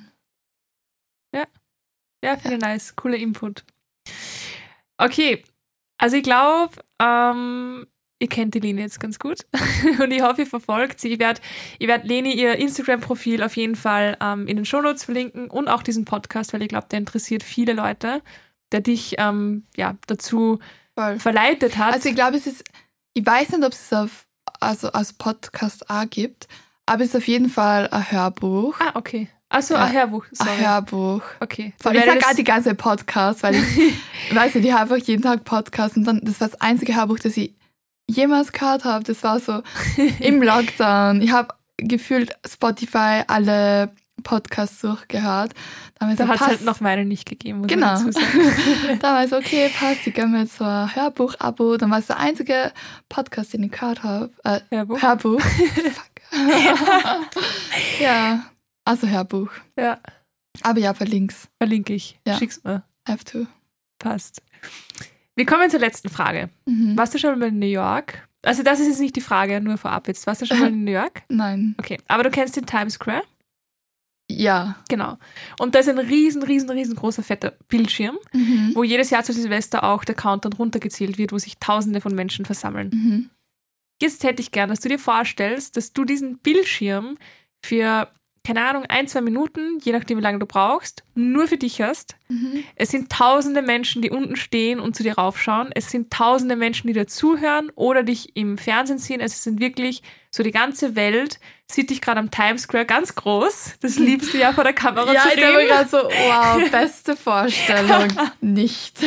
Ja, 2.24 2.38
finde 2.38 2.58
ich 2.58 2.62
nice. 2.62 2.96
Cooler 2.96 3.18
Input. 3.18 3.64
Okay, 4.98 5.44
also 5.98 6.18
ich 6.18 6.24
glaube, 6.24 6.74
ähm, 7.02 7.88
ihr 8.20 8.28
kennt 8.28 8.54
die 8.54 8.60
Leni 8.60 8.82
jetzt 8.82 9.00
ganz 9.00 9.20
gut 9.20 9.46
und 10.02 10.12
ich 10.12 10.22
hoffe, 10.22 10.42
ihr 10.42 10.48
verfolgt 10.48 11.00
sie. 11.00 11.14
Ich 11.14 11.20
werde 11.20 11.40
ich 11.78 11.88
werd 11.88 12.06
Leni 12.06 12.34
ihr 12.34 12.56
Instagram-Profil 12.58 13.42
auf 13.44 13.56
jeden 13.56 13.76
Fall 13.76 14.18
ähm, 14.22 14.48
in 14.48 14.58
den 14.58 14.66
Shownotes 14.66 15.06
verlinken 15.06 15.50
und 15.50 15.70
auch 15.70 15.84
diesen 15.84 16.06
Podcast, 16.06 16.52
weil 16.54 16.62
ich 16.62 16.68
glaube, 16.68 16.88
der 16.92 17.00
interessiert 17.00 17.44
viele 17.44 17.74
Leute, 17.74 18.22
der 18.72 18.82
dich 18.82 19.16
ähm, 19.18 19.66
ja, 19.78 19.96
dazu 20.08 20.60
Voll. 20.96 21.20
verleitet 21.20 21.78
hat. 21.78 21.94
Also, 21.94 22.10
ich 22.10 22.16
glaube, 22.16 22.36
es 22.36 22.48
ist, 22.48 22.66
ich 23.14 23.26
weiß 23.26 23.52
nicht, 23.52 23.64
ob 23.64 23.72
es 23.72 23.94
auf, 23.94 24.28
also 24.60 24.92
als 24.92 25.14
Podcast 25.14 25.90
auch 25.90 26.10
gibt, 26.10 26.50
aber 26.90 27.04
es 27.04 27.10
ist 27.10 27.16
auf 27.16 27.28
jeden 27.28 27.50
Fall 27.50 27.88
ein 27.90 28.12
Hörbuch. 28.12 28.76
ah, 28.80 28.92
okay. 28.96 29.30
Achso, 29.52 29.74
Ja. 29.74 29.86
ein 29.86 29.94
Hörbuch. 29.94 30.26
Sorry. 30.32 30.50
Ein 30.52 30.68
Hörbuch. 30.68 31.22
Okay. 31.40 31.74
Voll, 31.82 31.94
Dann 31.94 32.02
ich 32.04 32.08
werde 32.08 32.22
sag 32.22 32.32
auch 32.32 32.36
die 32.36 32.44
ganze 32.44 32.76
Podcast, 32.76 33.42
weil 33.44 33.56
ich, 33.56 33.64
weiß 34.36 34.54
nicht, 34.56 34.66
ich 34.66 34.72
habe 34.74 34.94
einfach 34.94 35.08
jeden 35.08 35.24
Tag 35.24 35.44
Podcast 35.44 35.98
und 35.98 36.04
dann, 36.04 36.22
das 36.24 36.40
war 36.40 36.50
das 36.50 36.62
einzige 36.62 36.96
Hörbuch, 36.96 37.18
das 37.20 37.36
ich 37.36 37.56
jemals 38.08 38.52
gehört 38.52 38.86
habe. 38.86 39.04
Das 39.04 39.24
war 39.24 39.40
so 39.40 39.64
im 40.20 40.42
Lockdown. 40.44 41.22
Ich 41.22 41.32
habe 41.32 41.56
gefühlt 41.78 42.32
Spotify 42.48 43.24
alle 43.28 43.92
Podcasts 44.22 44.82
durchgehört. 44.82 45.54
Da 45.98 46.14
so, 46.16 46.28
hat 46.28 46.36
es 46.42 46.48
halt 46.48 46.62
noch 46.66 46.80
meine 46.82 47.06
nicht 47.06 47.26
gegeben, 47.26 47.66
Genau. 47.68 47.88
man 47.88 48.06
dazu 48.06 48.12
sagen. 48.12 49.00
da 49.00 49.14
war 49.14 49.24
ich 49.24 49.30
so, 49.30 49.38
okay, 49.38 49.70
passt, 49.78 50.06
ich 50.06 50.14
gönne 50.14 50.28
mir 50.28 50.40
jetzt 50.42 50.58
so 50.58 50.64
ein 50.66 50.94
Hörbuch-Abo. 50.96 51.78
Dann 51.78 51.90
war 51.90 52.00
es 52.00 52.08
der 52.08 52.18
einzige 52.20 52.72
Podcast, 53.10 53.54
den 53.54 53.64
ich 53.64 53.72
gehört 53.72 54.04
habe. 54.04 54.30
Äh, 54.44 54.60
Hörbuch. 54.70 55.02
Hörbuch. 55.02 55.42
Ja, 58.00 58.46
also 58.86 59.08
Hörbuch. 59.08 59.50
Ja, 59.78 60.00
Aber 60.62 60.80
ja, 60.80 60.94
verlink's. 60.94 61.48
verlinke 61.58 61.94
ich. 61.94 62.20
Ja. 62.28 62.38
Schick's 62.38 62.64
mir. 62.64 62.84
Have 63.08 63.24
to. 63.26 63.46
Passt. 64.00 64.42
Wir 65.36 65.46
kommen 65.46 65.70
zur 65.70 65.80
letzten 65.80 66.10
Frage. 66.10 66.50
Mhm. 66.66 66.98
Warst 66.98 67.14
du 67.14 67.18
schon 67.18 67.38
mal 67.40 67.50
in 67.50 67.60
New 67.60 67.66
York? 67.66 68.28
Also 68.44 68.64
das 68.64 68.80
ist 68.80 68.88
jetzt 68.88 69.00
nicht 69.00 69.16
die 69.16 69.22
Frage, 69.22 69.60
nur 69.62 69.78
vorab 69.78 70.08
jetzt. 70.08 70.26
Warst 70.28 70.42
du 70.42 70.46
schon 70.46 70.60
mal 70.60 70.68
in 70.70 70.84
New 70.86 70.92
York? 70.92 71.24
Nein. 71.30 71.76
Okay, 71.78 71.98
aber 72.08 72.24
du 72.24 72.30
kennst 72.32 72.56
den 72.56 72.66
Times 72.66 72.94
Square? 72.94 73.24
Ja. 74.32 74.76
Genau. 74.90 75.18
Und 75.60 75.74
da 75.76 75.80
ist 75.80 75.90
ein 75.90 75.98
riesen, 75.98 76.44
riesen, 76.44 76.70
riesengroßer 76.70 77.24
fetter 77.24 77.54
Bildschirm, 77.68 78.18
Mhm. 78.32 78.72
wo 78.76 78.84
jedes 78.84 79.10
Jahr 79.10 79.24
zu 79.24 79.34
Silvester 79.34 79.84
auch 79.84 80.04
der 80.06 80.16
Countdown 80.16 80.54
runtergezählt 80.54 81.18
wird, 81.18 81.32
wo 81.32 81.38
sich 81.40 81.58
tausende 81.58 82.00
von 82.00 82.14
Menschen 82.16 82.46
versammeln. 82.46 82.90
Mhm. 82.94 83.30
Jetzt 84.02 84.24
hätte 84.24 84.42
ich 84.42 84.52
gern, 84.52 84.70
dass 84.70 84.80
du 84.80 84.90
dir 84.90 85.00
vorstellst, 85.00 85.76
dass 85.78 85.94
du 85.94 86.06
diesen 86.06 86.38
Bildschirm 86.38 87.18
für, 87.64 88.10
keine 88.46 88.66
Ahnung, 88.66 88.86
ein, 88.88 89.08
zwei 89.08 89.22
Minuten, 89.22 89.80
je 89.82 89.92
nachdem 89.92 90.18
wie 90.18 90.24
lange 90.24 90.40
du 90.40 90.46
brauchst, 90.46 91.04
nur 91.16 91.48
für 91.48 91.58
dich 91.58 91.82
hast. 91.82 92.16
Mhm. 92.30 92.64
Es 92.76 92.90
sind 92.90 93.12
tausende 93.12 93.62
Menschen, 93.62 94.02
die 94.02 94.10
unten 94.10 94.38
stehen 94.38 94.80
und 94.80 94.96
zu 94.96 95.04
dir 95.04 95.16
raufschauen. 95.16 95.70
Es 95.74 95.90
sind 95.90 96.12
tausende 96.12 96.56
Menschen, 96.56 96.88
die 96.88 96.94
dir 96.94 97.08
zuhören 97.08 97.72
oder 97.76 98.04
dich 98.04 98.36
im 98.36 98.58
Fernsehen 98.58 99.00
sehen. 99.00 99.20
Es 99.20 99.44
sind 99.44 99.60
wirklich 99.60 100.02
so 100.32 100.44
die 100.44 100.52
ganze 100.52 100.96
Welt 100.96 101.40
sieht 101.72 101.90
dich 101.92 102.02
gerade 102.02 102.20
am 102.20 102.32
Times 102.32 102.64
Square 102.64 102.86
ganz 102.86 103.14
groß. 103.16 103.76
Das 103.82 103.98
liebst 103.98 104.34
du 104.34 104.38
ja 104.40 104.54
vor 104.54 104.64
der 104.64 104.74
Kamera 104.74 105.12
Ja, 105.14 105.22
zu 105.24 105.28
ich 105.30 105.36
denke 105.36 105.52
mir 105.52 105.58
reden. 105.60 105.70
gerade 105.70 105.90
so, 105.90 105.98
wow, 105.98 106.72
beste 106.72 107.16
Vorstellung. 107.16 108.08
Nicht. 108.42 108.98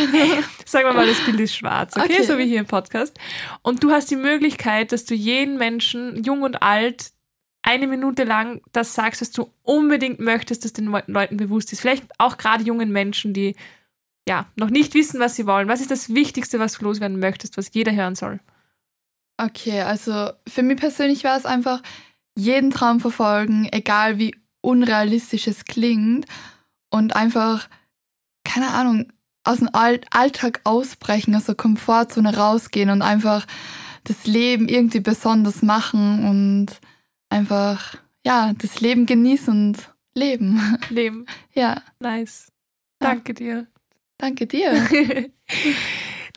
Sagen 0.64 0.86
wir 0.86 0.92
mal, 0.92 1.06
das 1.06 1.20
Bild 1.24 1.40
ist 1.40 1.56
schwarz, 1.56 1.96
okay? 1.96 2.12
Okay. 2.14 2.22
So 2.22 2.38
wie 2.38 2.46
hier 2.46 2.60
im 2.60 2.66
Podcast. 2.66 3.18
Und 3.62 3.82
du 3.82 3.90
hast 3.90 4.10
die 4.10 4.16
Möglichkeit, 4.16 4.92
dass 4.92 5.04
du 5.04 5.14
jeden 5.14 5.58
Menschen, 5.58 6.22
jung 6.22 6.42
und 6.42 6.62
alt, 6.62 7.10
eine 7.64 7.86
Minute 7.86 8.24
lang 8.24 8.60
das 8.72 8.94
sagst, 8.94 9.20
was 9.20 9.30
du 9.30 9.52
unbedingt 9.62 10.18
möchtest, 10.20 10.64
dass 10.64 10.72
den 10.72 10.86
Leu- 10.86 11.02
Leuten 11.06 11.36
bewusst 11.36 11.72
ist. 11.72 11.80
Vielleicht 11.80 12.04
auch 12.18 12.36
gerade 12.36 12.64
jungen 12.64 12.90
Menschen, 12.90 13.32
die 13.34 13.54
ja 14.28 14.46
noch 14.56 14.70
nicht 14.70 14.94
wissen, 14.94 15.20
was 15.20 15.36
sie 15.36 15.46
wollen. 15.46 15.68
Was 15.68 15.80
ist 15.80 15.90
das 15.90 16.12
Wichtigste, 16.14 16.58
was 16.58 16.74
du 16.78 16.84
loswerden 16.84 17.18
möchtest, 17.20 17.56
was 17.56 17.70
jeder 17.72 17.92
hören 17.92 18.14
soll? 18.14 18.40
Okay, 19.36 19.80
also 19.80 20.30
für 20.46 20.62
mich 20.62 20.78
persönlich 20.78 21.24
war 21.24 21.36
es 21.36 21.46
einfach, 21.46 21.82
jeden 22.36 22.70
Traum 22.70 23.00
verfolgen, 23.00 23.68
egal 23.72 24.18
wie 24.18 24.34
unrealistisch 24.60 25.46
es 25.46 25.64
klingt 25.64 26.26
und 26.90 27.14
einfach, 27.16 27.68
keine 28.44 28.70
Ahnung, 28.70 29.12
aus 29.44 29.58
dem 29.58 29.70
All 29.72 30.00
Alltag 30.10 30.60
ausbrechen, 30.64 31.34
aus 31.34 31.46
der 31.46 31.54
Komfortzone 31.54 32.36
rausgehen 32.36 32.90
und 32.90 33.02
einfach 33.02 33.46
das 34.04 34.26
Leben 34.26 34.68
irgendwie 34.68 35.00
besonders 35.00 35.62
machen 35.62 36.28
und 36.28 36.80
einfach, 37.28 37.96
ja, 38.24 38.52
das 38.54 38.80
Leben 38.80 39.06
genießen 39.06 39.52
und 39.52 39.90
leben. 40.14 40.78
Leben. 40.90 41.26
Ja, 41.54 41.82
Nice. 41.98 42.52
Ja. 43.02 43.08
Danke 43.08 43.34
dir. 43.34 43.66
danke 44.18 44.46
dir. 44.46 44.86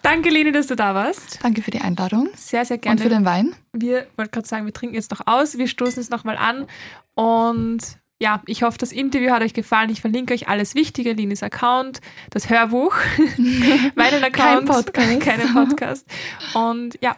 Danke, 0.05 0.29
Leni, 0.29 0.51
dass 0.51 0.67
du 0.67 0.75
da 0.75 0.93
warst. 0.93 1.43
Danke 1.43 1.63
für 1.63 1.71
die 1.71 1.81
Einladung 1.81 2.29
Sehr, 2.35 2.63
sehr 2.63 2.75
und 2.75 2.81
gerne. 2.81 3.01
für 3.01 3.09
den 3.09 3.25
Wein. 3.25 3.55
Wir 3.73 4.05
wollten 4.17 4.31
gerade 4.31 4.47
sagen, 4.47 4.67
wir 4.67 4.73
trinken 4.73 4.93
jetzt 4.93 5.09
noch 5.09 5.25
aus, 5.25 5.57
wir 5.57 5.67
stoßen 5.67 5.99
es 5.99 6.11
nochmal 6.11 6.37
an 6.37 6.67
und 7.15 7.79
ja, 8.19 8.43
ich 8.45 8.61
hoffe, 8.61 8.77
das 8.77 8.91
Interview 8.91 9.31
hat 9.31 9.41
euch 9.41 9.55
gefallen. 9.55 9.89
Ich 9.89 10.01
verlinke 10.01 10.35
euch 10.35 10.47
alles 10.47 10.75
Wichtige, 10.75 11.13
Linis 11.13 11.41
Account, 11.41 12.01
das 12.29 12.51
Hörbuch, 12.51 12.95
meinen 13.95 14.23
Account, 14.23 14.33
Kein 14.33 14.65
Podcast. 14.65 15.21
keinen 15.21 15.53
Podcast. 15.53 16.07
Und 16.53 16.99
ja, 17.01 17.17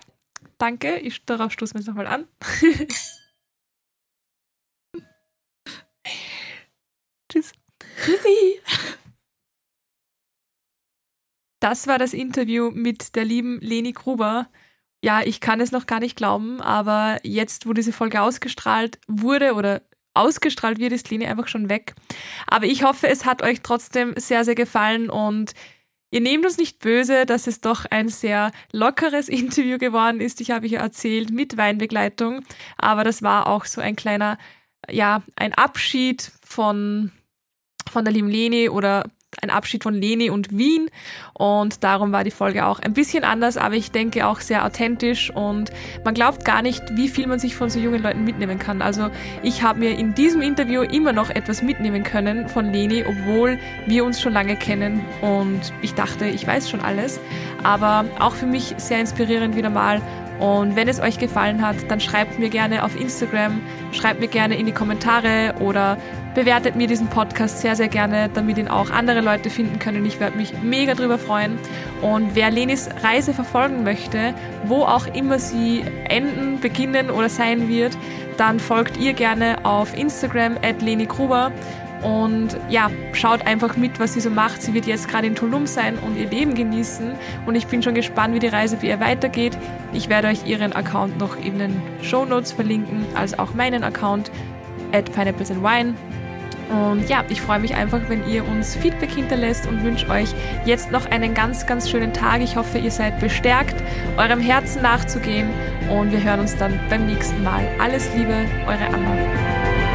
danke. 0.57 0.95
Ich, 0.99 1.25
darauf 1.25 1.51
stoßen 1.51 1.75
wir 1.75 1.81
jetzt 1.81 1.88
nochmal 1.89 2.07
an. 2.07 2.25
Tschüss. 7.29 7.51
Tschüssi. 8.01 8.61
Das 11.70 11.86
war 11.86 11.99
das 11.99 12.13
Interview 12.13 12.72
mit 12.72 13.18
der 13.18 13.26
lieben 13.26 13.59
Leni 13.59 13.91
Gruber. 13.91 14.47
Ja, 15.03 15.22
ich 15.22 15.41
kann 15.41 15.59
es 15.59 15.74
noch 15.74 15.86
gar 15.86 15.99
nicht 15.99 16.15
glauben, 16.15 16.61
aber 16.61 17.20
jetzt, 17.24 17.68
wo 17.68 17.74
diese 17.74 17.91
Folge 17.91 18.22
ausgestrahlt 18.22 18.99
wurde 19.09 19.53
oder 19.53 19.82
ausgestrahlt 20.13 20.80
wird, 20.80 20.93
ist 20.93 21.09
Leni 21.09 21.26
einfach 21.26 21.49
schon 21.49 21.68
weg. 21.68 21.93
Aber 22.47 22.68
ich 22.68 22.84
hoffe, 22.84 23.09
es 23.09 23.26
hat 23.26 23.41
euch 23.41 23.63
trotzdem 23.63 24.13
sehr, 24.15 24.45
sehr 24.45 24.55
gefallen 24.55 25.09
und 25.09 25.55
ihr 26.09 26.22
nehmt 26.22 26.45
uns 26.45 26.57
nicht 26.57 26.80
böse, 26.80 27.26
dass 27.26 27.47
es 27.47 27.59
doch 27.59 27.84
ein 27.84 28.07
sehr 28.07 28.53
lockeres 28.72 29.28
Interview 29.43 29.78
geworden 29.78 30.22
ist. 30.22 30.39
Ich 30.39 30.51
habe 30.51 30.68
ja 30.68 30.80
erzählt 30.80 31.32
mit 31.32 31.57
Weinbegleitung, 31.57 32.45
aber 32.78 33.03
das 33.03 33.22
war 33.22 33.47
auch 33.47 33.65
so 33.65 33.82
ein 33.82 33.97
kleiner, 33.97 34.38
ja, 34.89 35.22
ein 35.36 35.53
Abschied 35.53 36.32
von 36.45 37.11
von 37.89 38.05
der 38.05 38.13
lieben 38.13 38.30
Leni 38.30 38.70
oder 38.70 39.09
ein 39.41 39.49
Abschied 39.49 39.83
von 39.83 39.93
Leni 39.93 40.29
und 40.29 40.57
Wien. 40.57 40.89
Und 41.33 41.83
darum 41.83 42.11
war 42.11 42.23
die 42.23 42.31
Folge 42.31 42.65
auch 42.65 42.79
ein 42.79 42.93
bisschen 42.93 43.23
anders, 43.23 43.57
aber 43.57 43.75
ich 43.75 43.91
denke 43.91 44.27
auch 44.27 44.39
sehr 44.39 44.65
authentisch. 44.65 45.31
Und 45.31 45.71
man 46.03 46.13
glaubt 46.13 46.45
gar 46.45 46.61
nicht, 46.61 46.83
wie 46.95 47.07
viel 47.07 47.27
man 47.27 47.39
sich 47.39 47.55
von 47.55 47.69
so 47.69 47.79
jungen 47.79 48.01
Leuten 48.01 48.23
mitnehmen 48.23 48.59
kann. 48.59 48.81
Also 48.81 49.09
ich 49.43 49.61
habe 49.61 49.79
mir 49.79 49.97
in 49.97 50.15
diesem 50.15 50.41
Interview 50.41 50.81
immer 50.81 51.13
noch 51.13 51.29
etwas 51.29 51.61
mitnehmen 51.61 52.03
können 52.03 52.49
von 52.49 52.71
Leni, 52.71 53.03
obwohl 53.07 53.59
wir 53.85 54.05
uns 54.05 54.21
schon 54.21 54.33
lange 54.33 54.55
kennen. 54.55 55.01
Und 55.21 55.73
ich 55.81 55.93
dachte, 55.93 56.25
ich 56.25 56.45
weiß 56.45 56.69
schon 56.69 56.81
alles, 56.81 57.19
aber 57.63 58.05
auch 58.19 58.33
für 58.33 58.47
mich 58.47 58.73
sehr 58.77 58.99
inspirierend 58.99 59.55
wieder 59.55 59.69
mal. 59.69 60.01
Und 60.39 60.75
wenn 60.75 60.88
es 60.88 60.99
euch 60.99 61.17
gefallen 61.17 61.65
hat, 61.65 61.75
dann 61.89 61.99
schreibt 61.99 62.38
mir 62.38 62.49
gerne 62.49 62.83
auf 62.83 62.99
Instagram, 62.99 63.59
schreibt 63.91 64.19
mir 64.19 64.27
gerne 64.27 64.57
in 64.57 64.67
die 64.67 64.71
Kommentare 64.71 65.55
oder 65.59 65.97
bewertet 66.38 66.75
mir 66.75 66.85
diesen 66.85 67.07
Podcast 67.07 67.61
sehr, 67.61 67.75
sehr 67.75 67.88
gerne, 67.88 68.29
damit 68.31 68.59
ihn 68.59 68.67
auch 68.67 68.91
andere 68.91 69.21
Leute 69.21 69.49
finden 69.49 69.79
können. 69.79 70.05
Ich 70.05 70.19
werde 70.19 70.38
mich 70.38 70.53
mega 70.61 70.93
drüber 70.93 71.17
freuen. 71.17 71.57
Und 72.03 72.35
wer 72.35 72.51
Lenis 72.51 72.88
Reise 73.01 73.33
verfolgen 73.33 73.83
möchte, 73.83 74.35
wo 74.65 74.83
auch 74.83 75.07
immer 75.15 75.39
sie 75.39 75.83
enden, 76.07 76.59
beginnen 76.59 77.09
oder 77.09 77.27
sein 77.27 77.67
wird, 77.67 77.97
dann 78.38 78.59
folgt 78.59 78.97
ihr 78.97 79.13
gerne 79.13 79.65
auf 79.65 79.97
Instagram 79.97 80.57
at 80.61 80.79
Leni 80.83 81.07
Gruber. 81.07 81.51
Und 82.03 82.49
ja, 82.69 82.91
schaut 83.13 83.47
einfach 83.47 83.75
mit, 83.75 83.99
was 83.99 84.13
sie 84.13 84.19
so 84.19 84.29
macht. 84.29 84.61
Sie 84.61 84.75
wird 84.75 84.85
jetzt 84.85 85.07
gerade 85.07 85.25
in 85.25 85.33
Tulum 85.33 85.65
sein 85.65 85.97
und 85.97 86.15
ihr 86.17 86.29
Leben 86.29 86.53
genießen. 86.53 87.13
Und 87.47 87.55
ich 87.55 87.65
bin 87.65 87.81
schon 87.81 87.95
gespannt, 87.95 88.35
wie 88.35 88.39
die 88.39 88.45
Reise 88.45 88.77
für 88.77 88.85
ihr 88.85 88.99
weitergeht. 88.99 89.57
Ich 89.91 90.07
werde 90.07 90.27
euch 90.27 90.45
ihren 90.45 90.73
Account 90.73 91.17
noch 91.17 91.35
in 91.35 91.57
den 91.57 91.81
Show 92.03 92.25
Notes 92.25 92.51
verlinken, 92.51 93.07
als 93.15 93.39
auch 93.39 93.55
meinen 93.55 93.83
Account 93.83 94.29
at 94.93 95.11
Pineapples 95.13 95.49
and 95.49 95.63
Wine. 95.63 95.95
Und 96.70 97.07
ja, 97.09 97.24
ich 97.30 97.41
freue 97.41 97.59
mich 97.59 97.76
einfach, 97.76 98.01
wenn 98.07 98.28
ihr 98.28 98.45
uns 98.45 98.76
Feedback 98.76 99.11
hinterlässt 99.11 99.68
und 99.68 99.84
wünsche 99.84 100.09
euch 100.09 100.34
jetzt 100.65 100.91
noch 100.91 101.05
einen 101.05 101.34
ganz, 101.34 101.65
ganz 101.65 101.89
schönen 101.89 102.13
Tag. 102.13 102.41
Ich 102.41 102.55
hoffe, 102.55 102.78
ihr 102.78 102.91
seid 102.91 103.20
bestärkt, 103.20 103.76
eurem 104.18 104.39
Herzen 104.39 104.82
nachzugehen 104.82 105.49
und 105.89 106.11
wir 106.11 106.22
hören 106.22 106.41
uns 106.41 106.55
dann 106.57 106.80
beim 106.89 107.05
nächsten 107.07 107.41
Mal. 107.43 107.68
Alles 107.80 108.09
Liebe, 108.15 108.45
eure 108.68 108.86
Anna. 108.88 109.86